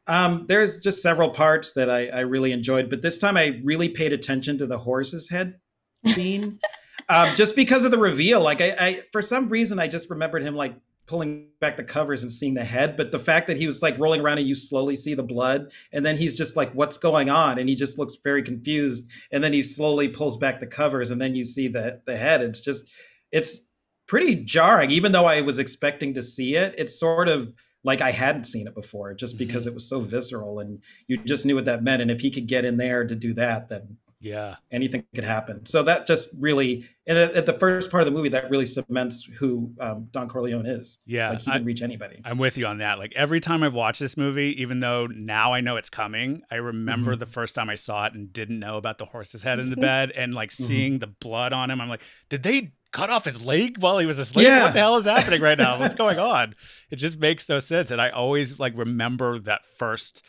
[0.07, 3.89] Um, there's just several parts that I, I, really enjoyed, but this time I really
[3.89, 5.61] paid attention to the horse's head
[6.05, 6.59] scene,
[7.09, 8.43] um, just because of the reveal.
[8.43, 10.75] Like I, I, for some reason, I just remembered him like
[11.07, 13.99] pulling back the covers and seeing the head, but the fact that he was like
[13.99, 17.31] rolling around and you slowly see the blood, and then he's just like, "What's going
[17.31, 21.11] on?" and he just looks very confused, and then he slowly pulls back the covers,
[21.11, 22.43] and then you see the the head.
[22.43, 22.87] It's just,
[23.33, 23.69] it's
[24.07, 26.75] pretty jarring, even though I was expecting to see it.
[26.77, 29.70] It's sort of like I hadn't seen it before just because mm-hmm.
[29.70, 32.02] it was so visceral and you just knew what that meant.
[32.02, 35.66] And if he could get in there to do that, then yeah, anything could happen.
[35.66, 39.28] So that just really, and at, the first part of the movie, that really cements
[39.39, 40.97] who um, Don Corleone is.
[41.05, 42.23] Yeah, like he can I, reach anybody.
[42.24, 42.98] I'm with you on that.
[42.98, 46.55] Like every time I've watched this movie, even though now I know it's coming, I
[46.55, 47.20] remember mm-hmm.
[47.20, 49.77] the first time I saw it and didn't know about the horse's head in the
[49.93, 50.65] bed and like mm-hmm.
[50.65, 51.82] seeing the blood on him.
[51.82, 54.47] I'm like, did they cut off his leg while he was asleep.
[54.47, 54.62] Yeah.
[54.62, 55.79] What the hell is happening right now?
[55.79, 56.55] What's going on?
[56.91, 57.91] It just makes no sense.
[57.91, 60.23] And I always like remember that first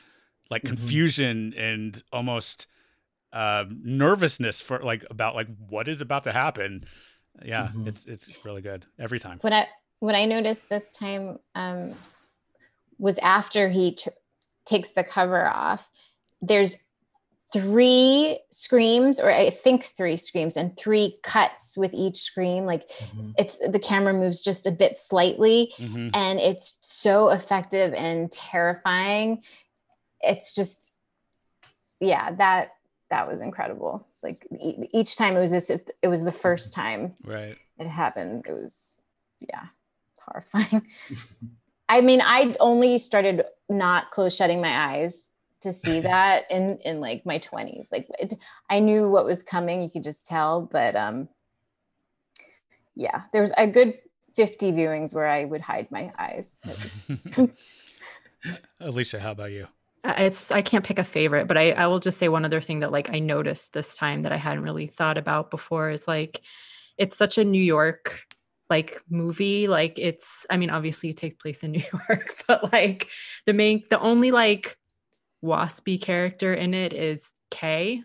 [0.49, 0.75] like mm-hmm.
[0.75, 1.61] confusion mm-hmm.
[1.61, 2.65] and almost
[3.31, 6.85] uh, nervousness for like about like what is about to happen.
[7.43, 7.87] Yeah, mm-hmm.
[7.87, 9.37] it's it's really good every time.
[9.41, 9.67] What I
[9.99, 11.93] what I noticed this time um,
[12.97, 14.09] was after he t-
[14.65, 15.87] takes the cover off.
[16.41, 16.77] There's
[17.55, 23.31] three screams or i think three screams and three cuts with each scream like mm-hmm.
[23.37, 26.09] it's the camera moves just a bit slightly mm-hmm.
[26.13, 29.41] and it's so effective and terrifying.
[30.19, 30.93] It's just
[32.01, 32.71] yeah that
[33.09, 34.05] that was incredible.
[34.21, 37.55] Like e- each time it was this if it was the first time right.
[37.79, 38.99] it happened it was
[39.39, 39.67] yeah
[40.17, 40.85] horrifying.
[41.87, 45.31] I mean i only started not close shutting my eyes
[45.65, 48.33] to see that in in like my 20s like it,
[48.69, 51.27] i knew what was coming you could just tell but um
[52.95, 53.99] yeah there was a good
[54.35, 56.63] 50 viewings where i would hide my eyes.
[58.79, 59.67] Alicia how about you?
[60.03, 62.61] Uh, it's i can't pick a favorite but i i will just say one other
[62.61, 66.07] thing that like i noticed this time that i hadn't really thought about before is
[66.07, 66.41] like
[66.97, 68.21] it's such a new york
[68.69, 73.07] like movie like it's i mean obviously it takes place in new york but like
[73.45, 74.77] the main the only like
[75.43, 77.19] waspy character in it is
[77.51, 78.03] Kay.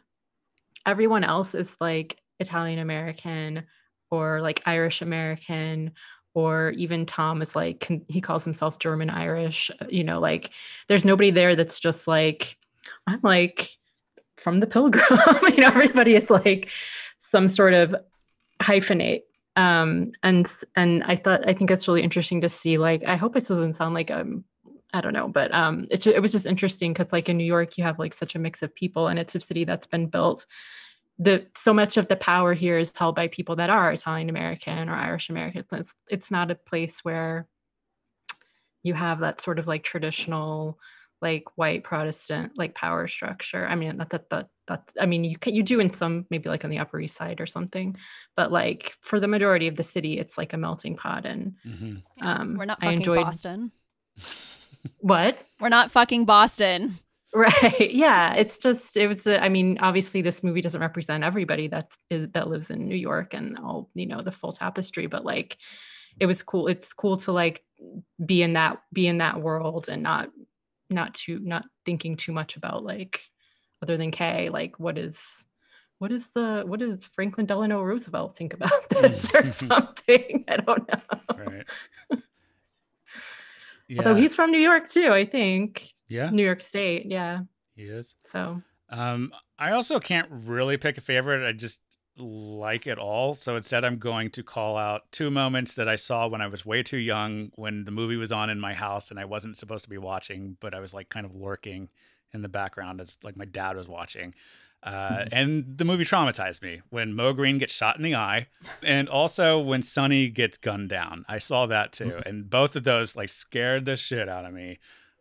[0.87, 3.65] Everyone else is like Italian American
[4.11, 5.93] or like Irish American
[6.35, 10.51] or even Tom is like he calls himself German Irish, uh, you know, like
[10.89, 12.57] there's nobody there that's just like
[13.07, 13.77] I'm like
[14.37, 15.05] from the pilgrim.
[15.43, 16.71] you know, everybody is like
[17.31, 17.95] some sort of
[18.63, 19.23] hyphenate.
[19.57, 20.47] Um and
[20.77, 23.75] and I thought I think it's really interesting to see like I hope this doesn't
[23.75, 24.45] sound like I'm
[24.93, 27.79] I don't know, but um, it, it was just interesting because like in New York,
[27.79, 30.47] you have like such a mix of people, and it's a city that's been built.
[31.19, 34.89] The so much of the power here is held by people that are Italian American
[34.89, 35.65] or Irish American.
[35.73, 37.47] It's it's not a place where
[38.83, 40.79] you have that sort of like traditional
[41.23, 43.67] like white Protestant like power structure.
[43.67, 46.49] I mean, not that that that I mean you can you do in some maybe
[46.49, 47.97] like on the Upper East Side or something,
[48.37, 51.27] but like for the majority of the city, it's like a melting pot.
[51.27, 52.27] And mm-hmm.
[52.27, 53.73] um, we're not fucking I enjoyed, Boston.
[54.99, 55.39] What?
[55.61, 56.99] We're not fucking Boston.
[57.35, 57.91] Right.
[57.95, 58.35] Yeah.
[58.35, 59.27] It's just it was.
[59.27, 63.35] A, I mean, obviously, this movie doesn't represent everybody that's that lives in New York
[63.35, 65.57] and all you know the full tapestry, but like,
[66.19, 66.67] it was cool.
[66.67, 67.63] It's cool to like
[68.25, 70.31] be in that be in that world and not
[70.89, 73.23] not too not thinking too much about like
[73.83, 74.49] other than Kay.
[74.51, 75.21] Like, what is
[75.99, 79.55] what is the what does Franklin Delano Roosevelt think about this or mm.
[79.69, 80.45] something?
[80.49, 81.01] I don't know.
[81.37, 81.67] Right.
[83.91, 83.99] Yeah.
[83.99, 85.93] Although he's from New York too, I think.
[86.09, 86.31] Yeah.
[86.31, 87.07] New York State.
[87.07, 87.41] Yeah.
[87.75, 88.15] He is.
[88.31, 88.63] So.
[88.89, 91.47] Um, I also can't really pick a favorite.
[91.47, 91.81] I just
[92.17, 93.35] like it all.
[93.35, 96.65] So instead, I'm going to call out two moments that I saw when I was
[96.65, 99.85] way too young, when the movie was on in my house and I wasn't supposed
[99.85, 101.89] to be watching, but I was like kind of lurking
[102.33, 104.35] in the background as like my dad was watching.
[104.83, 105.29] Uh, mm-hmm.
[105.33, 108.47] and the movie traumatized me when Moe Greene gets shot in the eye,
[108.83, 111.25] and also when Sonny gets gunned down.
[111.29, 112.29] I saw that too, mm-hmm.
[112.29, 114.79] and both of those like scared the shit out of me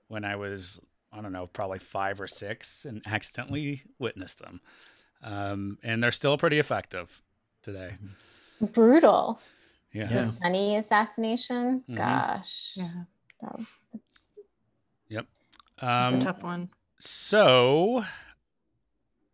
[0.07, 0.79] when I was
[1.11, 4.61] I don't know probably five or six and accidentally witnessed them.
[5.21, 7.21] Um, and they're still pretty effective
[7.63, 7.95] today.
[7.95, 8.65] Mm-hmm.
[8.67, 9.39] Brutal.
[9.91, 10.07] Yeah.
[10.07, 11.79] The Sonny assassination.
[11.81, 11.95] Mm-hmm.
[11.95, 12.73] Gosh.
[12.75, 12.91] Yeah.
[13.41, 14.39] That was, that's...
[15.09, 15.25] Yep.
[15.79, 16.69] Um, a tough one.
[16.99, 18.03] So,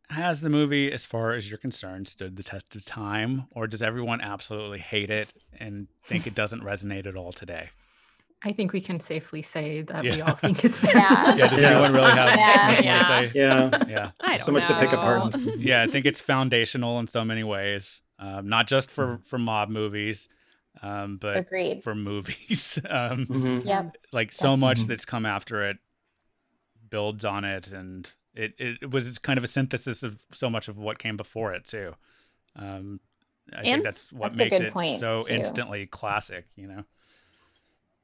[0.10, 3.82] has the movie, as far as you're concerned, stood the test of time, or does
[3.82, 7.70] everyone absolutely hate it and think it doesn't resonate at all today?
[8.44, 10.16] I think we can safely say that yeah.
[10.16, 11.36] we all think it's yeah.
[11.36, 11.48] yeah.
[11.48, 11.72] Does yes.
[11.72, 12.68] anyone really have yeah.
[12.68, 12.94] much yeah.
[12.94, 13.32] more to say?
[13.34, 13.84] Yeah.
[13.88, 14.12] Yeah.
[14.22, 14.80] I so much know.
[14.80, 15.36] to pick apart.
[15.58, 19.70] yeah, I think it's foundational in so many ways, um, not just for for mob
[19.70, 20.30] movies,
[20.84, 21.84] um, but Agreed.
[21.84, 22.80] for movies.
[22.90, 23.66] um, Mhm.
[23.66, 23.98] Yep.
[24.12, 24.88] like so much Mhm.
[24.88, 25.78] that's come after it
[26.90, 30.78] builds on it, and it, it was kind of a synthesis of so much of
[30.78, 31.94] what came before it too.
[32.56, 33.00] Um,
[33.54, 35.34] I think And- that's what That's makes it point, so too.
[35.34, 36.48] instantly classic.
[36.56, 36.84] You know.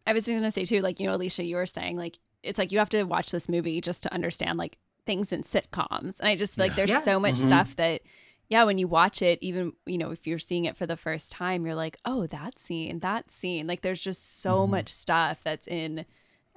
[0.07, 2.71] I was gonna say too, like you know, Alicia, you were saying like it's like
[2.71, 6.35] you have to watch this movie just to understand like things in sitcoms, and I
[6.35, 6.75] just feel like Yeah.
[6.75, 7.01] there's Yeah.
[7.01, 7.47] so much Mhm.
[7.47, 8.01] stuff that,
[8.49, 11.31] yeah, when you watch it, even you know if you're seeing it for the first
[11.31, 14.69] time, you're like, oh, that scene, that scene, like there's just so Mhm.
[14.71, 16.05] much stuff that's in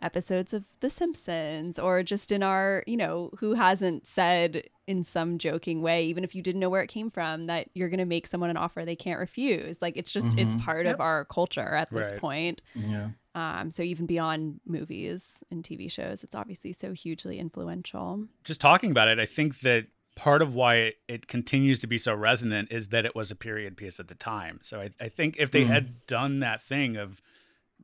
[0.04, 5.38] episodes of The Simpsons or just in our, you know, who hasn't said in some
[5.38, 8.26] joking way, even if you didn't know where it came from, that you're gonna make
[8.26, 9.80] someone an offer they can't refuse.
[9.80, 10.60] Like it's just it's Mhm.
[10.60, 12.18] part of our culture at this Right.
[12.20, 12.62] point.
[12.74, 13.10] Yeah.
[13.34, 18.28] Um, so even beyond movies and TV shows, it's obviously so hugely influential.
[18.44, 19.86] just talking about it, I think that
[20.16, 23.34] part of why it, it continues to be so resonant is that it was a
[23.34, 24.60] period piece at the time.
[24.62, 25.68] So I, I think if they Mm.
[25.68, 27.20] had done that thing of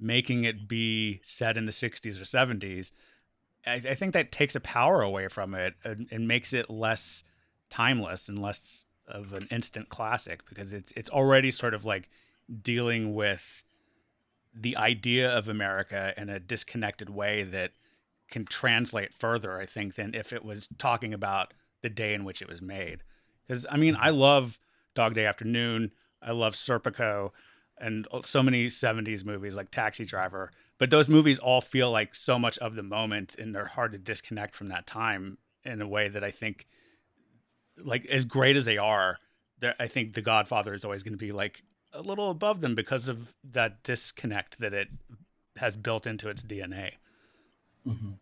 [0.00, 2.92] making it be set in the 60s or 70s,
[3.66, 7.22] I, I think that takes a power away from it and, and makes it less
[7.68, 12.08] timeless and less of an instant classic because it's it's already sort of like
[12.62, 13.62] dealing with
[14.54, 17.72] the idea of America in a disconnected way that
[18.30, 21.52] can translate further, I think, than if it was talking about
[21.82, 23.02] the day in which it was made.
[23.46, 24.04] Because I mean, mm-hmm.
[24.04, 24.60] I love
[24.94, 27.30] Dog Day Afternoon, I love Serpico,
[27.80, 30.50] and so many '70s movies like Taxi Driver.
[30.78, 33.98] But those movies all feel like so much of the moment, and they're hard to
[33.98, 36.66] disconnect from that time in a way that I think,
[37.76, 39.18] like as great as they are,
[39.78, 41.62] I think The Godfather is always going to be like
[41.92, 44.88] a little above them because of that disconnect that it
[45.56, 46.92] has built into its DNA.
[47.86, 48.18] Mhm.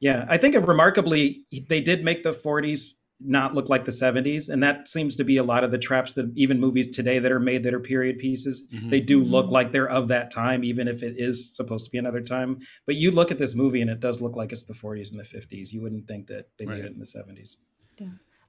[0.00, 4.62] Yeah, I think remarkably they did make the 40s not look like the 70s, and
[4.62, 7.40] that seems to be a lot of the traps that even movies today that are
[7.40, 8.90] made that are period pieces, Mhm.
[8.90, 9.50] they do look Mhm.
[9.52, 12.58] like they're of that time, even if it is supposed to be another time.
[12.84, 15.18] But you look at this movie and it does look like it's the 40s and
[15.18, 15.72] the 50s.
[15.72, 16.76] You wouldn't think that they Right.
[16.76, 17.56] made it in the 70s.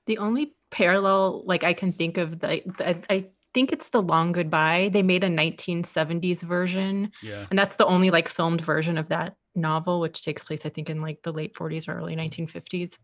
[0.05, 4.31] The only parallel like I can think of the, the I think it's the Long
[4.31, 4.89] Goodbye.
[4.93, 7.45] They made a 1970s version, Yeah.
[7.49, 10.89] and that's the only like filmed version of that novel, which takes place I think
[10.89, 12.97] in like the late 40s or early 1950s.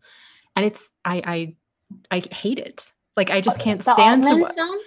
[0.56, 1.22] And it's I
[2.10, 2.90] I I hate it.
[3.16, 4.78] Like I just can't the stand to Altman wa- film,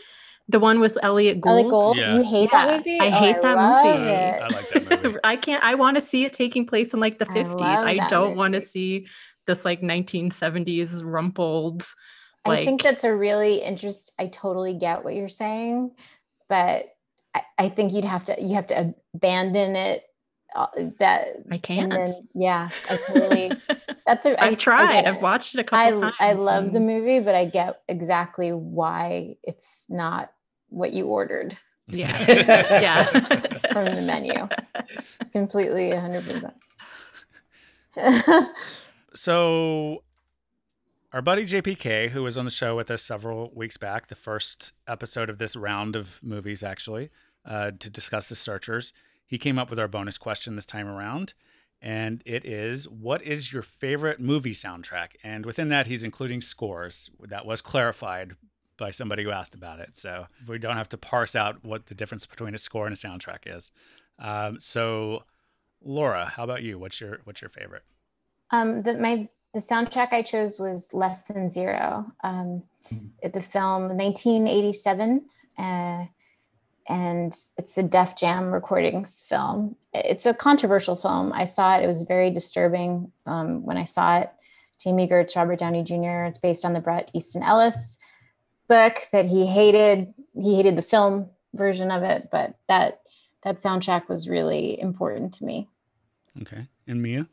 [0.49, 1.51] the one with Elliott Gould.
[1.59, 1.97] Ellie Gold.
[1.97, 2.15] Yeah.
[2.17, 2.99] You hate Yeah, that movie?
[2.99, 4.09] I Oh, hate that love movie.
[4.09, 4.41] it.
[4.41, 5.19] I like that movie.
[5.23, 5.63] I can't.
[5.63, 7.59] I want to see it taking place in like the 50s.
[7.59, 9.07] love I, don't want to see
[9.45, 11.83] this like 1970s rumpled.
[12.45, 14.13] I think that's a really interest.
[14.17, 15.91] I totally get what you're saying,
[16.47, 16.85] but
[17.35, 20.03] I, I think you'd have to you have to abandon it.
[20.55, 20.67] Uh,
[20.99, 21.91] that I can't.
[21.91, 23.51] then yeah, I totally.
[24.07, 24.41] That's a.
[24.41, 25.01] I- I I've tried.
[25.03, 26.15] get I've watched it a couple times.
[26.19, 30.31] I love the movie, but I get exactly why it's not
[30.69, 31.57] what you ordered
[31.87, 32.07] Yeah.
[32.81, 33.05] yeah.
[33.73, 34.47] from the menu.
[35.33, 36.53] Completely, hundred percent.
[39.13, 40.03] So,
[41.11, 44.73] our buddy JPK, who was on the show with us several weeks back, the first
[44.87, 47.09] episode of this round of movies, actually,
[47.45, 48.93] uh, to discuss the searchers,
[49.25, 51.33] he came up with our bonus question this time around.
[51.81, 55.09] And it is, what is your favorite movie soundtrack?
[55.23, 57.11] And within that, he's including scores.
[57.19, 58.35] That was clarified
[58.77, 59.95] by somebody who asked about it.
[59.95, 62.97] So we don't have to parse out what the difference between a score and a
[62.97, 63.71] soundtrack is.
[64.19, 65.23] Um, so,
[65.83, 66.79] Laura, how about you?
[66.79, 67.83] What's your what's your favorite?
[68.51, 72.05] Um, the my the soundtrack I chose was Less Than Zero.
[72.23, 72.63] Um,
[73.23, 75.25] the film 1987,
[75.57, 76.05] uh,
[76.87, 79.75] and it's a Def Jam recordings film.
[79.93, 81.33] It's a controversial film.
[81.33, 84.29] I saw it; it was very disturbing um, when I saw it.
[84.79, 86.25] Jami Gertz, Robert Downey Jr.
[86.25, 87.97] It's based on the Bret Easton Ellis
[88.69, 90.13] book that he hated.
[90.35, 93.01] He hated the film version of it, but that
[93.43, 95.67] that soundtrack was really important to me.
[96.41, 96.67] Okay.
[96.87, 97.27] And Mia?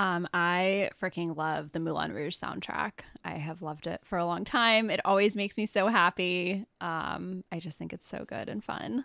[0.00, 3.00] Um, I freaking love the Moulin Rouge soundtrack.
[3.22, 4.88] I have loved it for a long time.
[4.88, 6.64] It always makes me so happy.
[6.80, 9.04] Um, I just think it's so good and fun.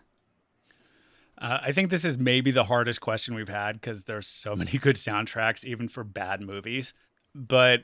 [1.38, 4.78] Uh, I think this is maybe the hardest question we've had because there's so many
[4.78, 6.94] good soundtracks, even for bad movies.
[7.34, 7.84] But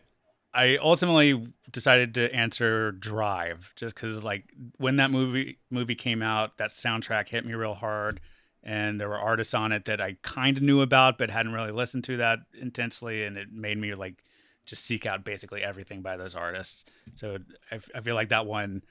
[0.54, 4.46] I ultimately decided to answer Drive just because, like,
[4.78, 8.22] when that movie movie came out, that soundtrack hit me real hard,
[8.64, 11.72] and there were artists on it that I kind of knew about but hadn't really
[11.72, 14.24] listened to that intensely, and it made me like
[14.66, 16.86] just seek out basically everything by those artists.
[17.16, 17.40] So
[17.72, 18.84] I, I feel like that one,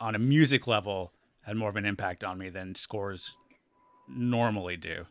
[0.00, 3.36] on a music level, had more of an impact on me than scores
[4.08, 5.06] normally do.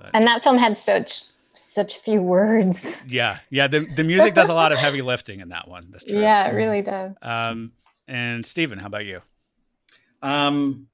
[0.00, 1.24] But, and that film had such
[1.54, 3.04] such few words.
[3.06, 3.68] Yeah, yeah.
[3.68, 5.88] The the music does a lot of heavy lifting in that one.
[5.90, 6.20] That's true.
[6.20, 7.14] Yeah, it really does.
[7.22, 7.72] Um,
[8.08, 9.20] and Stephen, how about you?
[10.22, 10.88] Um,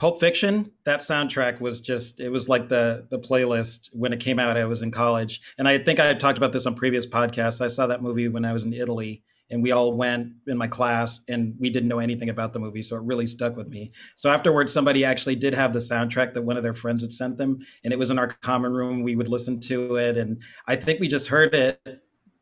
[0.00, 4.38] Pulp Fiction, that soundtrack was just it was like the the playlist when it came
[4.38, 4.56] out.
[4.56, 7.60] I was in college, and I think I had talked about this on previous podcasts.
[7.60, 10.68] I saw that movie when I was in Italy, and we all went in my
[10.68, 13.92] class, and we didn't know anything about the movie, so it really stuck with me.
[14.14, 17.36] So afterwards, somebody actually did have the soundtrack that one of their friends had sent
[17.36, 19.02] them, and it was in our common room.
[19.02, 21.78] We would listen to it, and I think we just heard it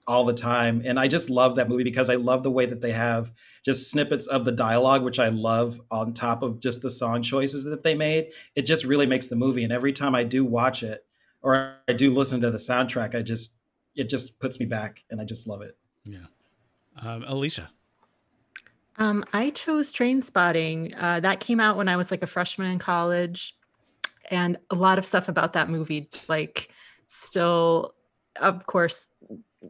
[0.06, 0.80] all the time.
[0.84, 3.30] And I just love that movie because I love the way that they have
[3.68, 7.64] just snippets of the dialogue, which I love on top of just the song choices
[7.64, 8.30] that they made.
[8.56, 9.62] It just really makes the movie.
[9.62, 11.04] And every time I do watch it
[11.42, 13.50] or I do listen to the soundtrack, I just,
[13.94, 15.76] it just puts me back and I just love it.
[16.02, 16.28] Yeah.
[16.98, 17.68] Um, Alicia.
[18.96, 20.94] Um, I chose Trainspotting.
[20.98, 23.54] Uh, that came out when I was like a freshman in college.
[24.30, 26.70] And a lot of stuff about that movie, like,
[27.08, 27.92] still,
[28.40, 29.04] of course,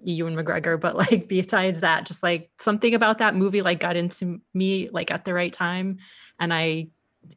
[0.03, 4.41] Ewan McGregor, but like besides that, just like something about that movie like got into
[4.55, 5.99] me like at the right time,
[6.39, 6.89] and I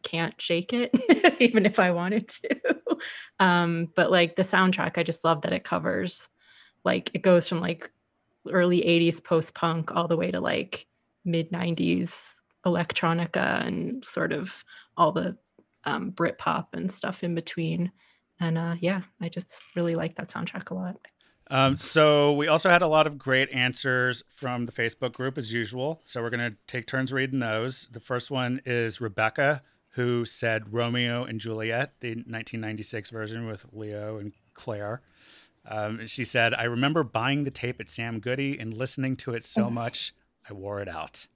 [0.04, 0.92] can't shake it
[1.40, 2.60] even if I wanted to.
[3.40, 6.30] um, but like the soundtrack, I just love that it covers
[6.84, 7.90] like it goes from like
[8.50, 10.88] early 80s post punk all the way to like
[11.24, 12.12] mid 90s
[12.66, 14.64] electronica and sort of
[14.98, 15.38] all the
[15.86, 17.92] um, Brit pop and stuff in between.
[18.40, 20.98] And uh, yeah, I just really like that soundtrack a lot.
[21.52, 25.52] Um, so we also had a lot of great answers from the Facebook group as
[25.52, 26.02] usual.
[26.06, 27.90] So we're going to take turns reading those.
[27.92, 34.18] The first one is Rebecca, who said Romeo and Juliet, the 1996 version with Leo
[34.18, 35.02] and Claire.
[35.68, 39.44] Um, she said, I remember buying the tape at Sam Goody and listening to it
[39.44, 40.16] so much,
[40.50, 41.28] I wore it out.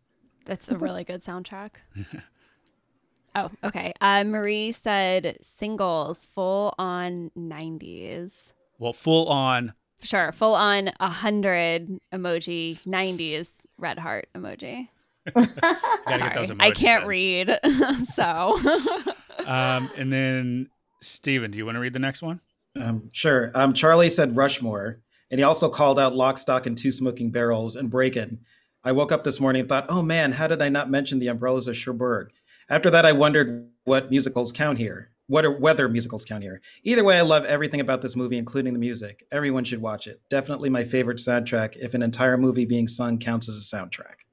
[0.46, 1.72] That's a really good soundtrack.
[3.36, 3.92] oh, okay.
[4.00, 8.54] Uh, Marie said singles, full on 90s.
[8.80, 14.90] Well, full on Sure, full on a hundred emoji, '90s red heart emoji.
[15.34, 17.08] Sorry, I can't in.
[17.08, 17.60] read,
[18.14, 18.60] so.
[19.46, 20.70] um, and then
[21.02, 22.42] Stephen, do you want to read the next one?
[22.80, 23.52] Um, sure.
[23.56, 25.00] Um, Charlie said Rushmore,
[25.32, 28.40] and he also called out Lock, Stock, and Two Smoking Barrels and Breakin'.
[28.84, 31.28] I woke up this morning and thought, oh man, how did I not mention the
[31.28, 32.30] Umbrellas of Cherbourg?
[32.70, 36.62] After that, I wondered what musicals count here what are whether musicals count here.
[36.84, 39.26] Either way, I love everything about this movie, including the music.
[39.32, 40.22] Everyone should watch it.
[40.30, 41.76] Definitely my favorite soundtrack.
[41.78, 44.26] If an entire movie being sung counts as a soundtrack,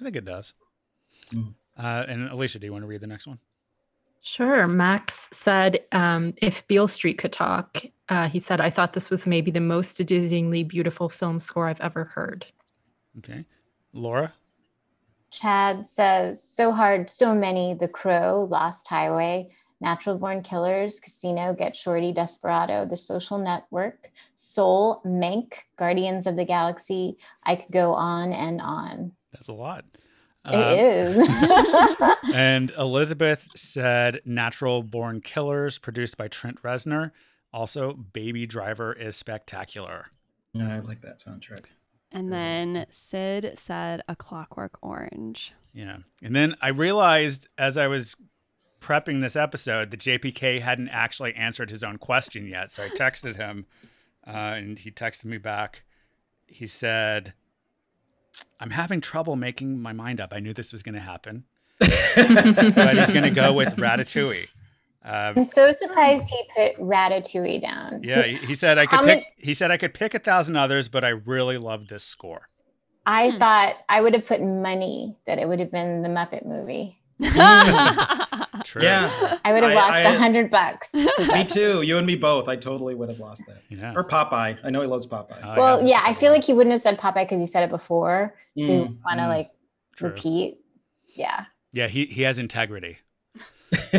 [0.00, 0.54] I think it does.
[1.32, 1.54] Mm.
[1.76, 3.38] Uh, and Alicia, do you want to read the next one?
[4.24, 4.68] Sure.
[4.68, 9.26] Max said, um, if Beale Street could talk, uh, he said, I thought this was
[9.26, 12.46] maybe the most dizzyingly beautiful film score I've ever heard.
[13.18, 13.44] Okay.
[13.92, 14.32] Laura?
[15.32, 19.50] Chad says, so hard, so many, The Crow, Lost Highway,
[19.82, 26.44] Natural Born Killers, Casino, Get Shorty, Desperado, The Social Network, Soul, Mank, Guardians of the
[26.44, 27.18] Galaxy.
[27.42, 29.12] I could go on and on.
[29.32, 29.84] That's a lot.
[30.46, 32.14] It um, is.
[32.34, 37.10] and Elizabeth said Natural Born Killers, produced by Trent Reznor.
[37.52, 40.06] Also, Baby Driver is spectacular.
[40.54, 41.66] Yeah, I like that soundtrack.
[42.10, 45.54] And then Sid said A Clockwork Orange.
[45.72, 45.98] Yeah.
[46.22, 48.16] And then I realized as I was
[48.82, 52.72] prepping this episode that JPK hadn't actually answered his own question yet.
[52.72, 53.66] So I texted him,
[54.26, 55.84] uh, and he texted me back.
[56.46, 57.32] He said,
[58.60, 60.32] "I'm having trouble making my mind up.
[60.32, 61.44] I knew this was going to happen,
[61.78, 64.48] but he's going to go with Ratatouille."
[65.04, 68.02] Um, I'm so surprised he put Ratatouille down.
[68.04, 69.26] Yeah, he, he said I could pick.
[69.36, 72.48] He said I could pick a thousand others, but I really love this score.
[73.06, 73.38] I hmm.
[73.38, 76.98] thought I would have put money that it would have been the Muppet movie.
[78.64, 78.82] True.
[78.82, 79.38] Yeah.
[79.44, 80.92] I would have lost a hundred bucks.
[80.94, 81.82] me too.
[81.82, 82.48] You and me both.
[82.48, 83.62] I totally would have lost that.
[83.68, 83.94] Yeah.
[83.96, 84.58] Or Popeye.
[84.62, 85.40] I know he loves Popeye.
[85.42, 87.64] Oh, well, yeah, yeah I feel like he wouldn't have said Popeye because he said
[87.64, 88.34] it before.
[88.58, 89.50] So mm, you want to mm, like
[89.96, 90.10] true.
[90.10, 90.58] repeat.
[91.14, 91.46] Yeah.
[91.72, 92.98] Yeah, he, he has integrity.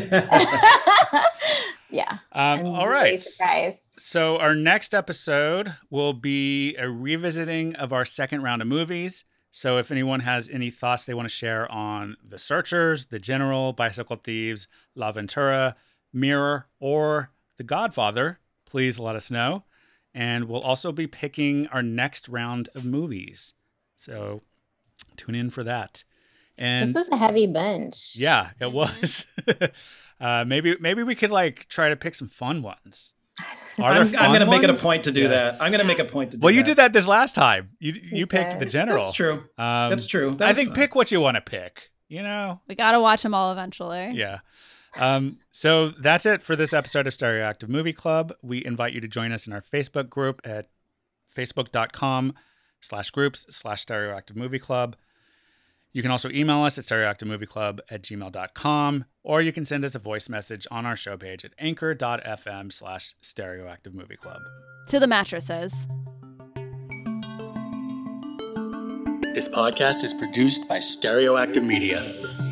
[1.89, 2.19] yeah.
[2.31, 3.19] Um, all right.
[3.19, 3.95] surprised.
[3.97, 9.25] So our next episode will be a revisiting of our second round of movies.
[9.55, 13.71] So if anyone has any thoughts they want to share on The Searchers, The General,
[13.71, 15.75] Bicycle Thieves, L'Avventura,
[16.11, 19.63] Mirror, or The Godfather, please let us know.
[20.11, 23.53] And we'll also be picking our next round of movies.
[23.95, 24.41] So
[25.17, 26.03] tune in for that.
[26.57, 28.15] And this was a heavy bunch.
[28.15, 29.27] Yeah, it was.
[30.19, 33.13] uh, maybe maybe we could like try to pick some fun ones.
[33.79, 35.27] I'm, I'm going to make it a point to do yeah.
[35.29, 35.53] that.
[35.61, 36.65] I'm going to make a point to do Well, you that.
[36.67, 37.71] did that this last time.
[37.79, 39.05] You you picked the general.
[39.05, 39.33] That's true.
[39.57, 40.31] Um, That's true.
[40.35, 40.75] That I think fun.
[40.75, 41.89] pick what you want to pick.
[42.07, 44.11] You know, we got to watch them all eventually.
[44.13, 44.39] Yeah.
[44.99, 48.33] Um, so that's it for this episode of Stereoactive Movie Club.
[48.43, 50.69] We invite you to join us in our Facebook group at
[51.35, 52.35] facebook.com
[52.79, 54.95] slash groups slash stereoactive movie club.
[55.93, 59.99] You can also email us at stereoactivemovieclub at gmail.com, or you can send us a
[59.99, 64.39] voice message on our show page at anchor.fm slash stereoactivemovieclub.
[64.87, 65.87] To the mattresses.
[69.35, 72.42] This podcast is produced by Stereoactive Media.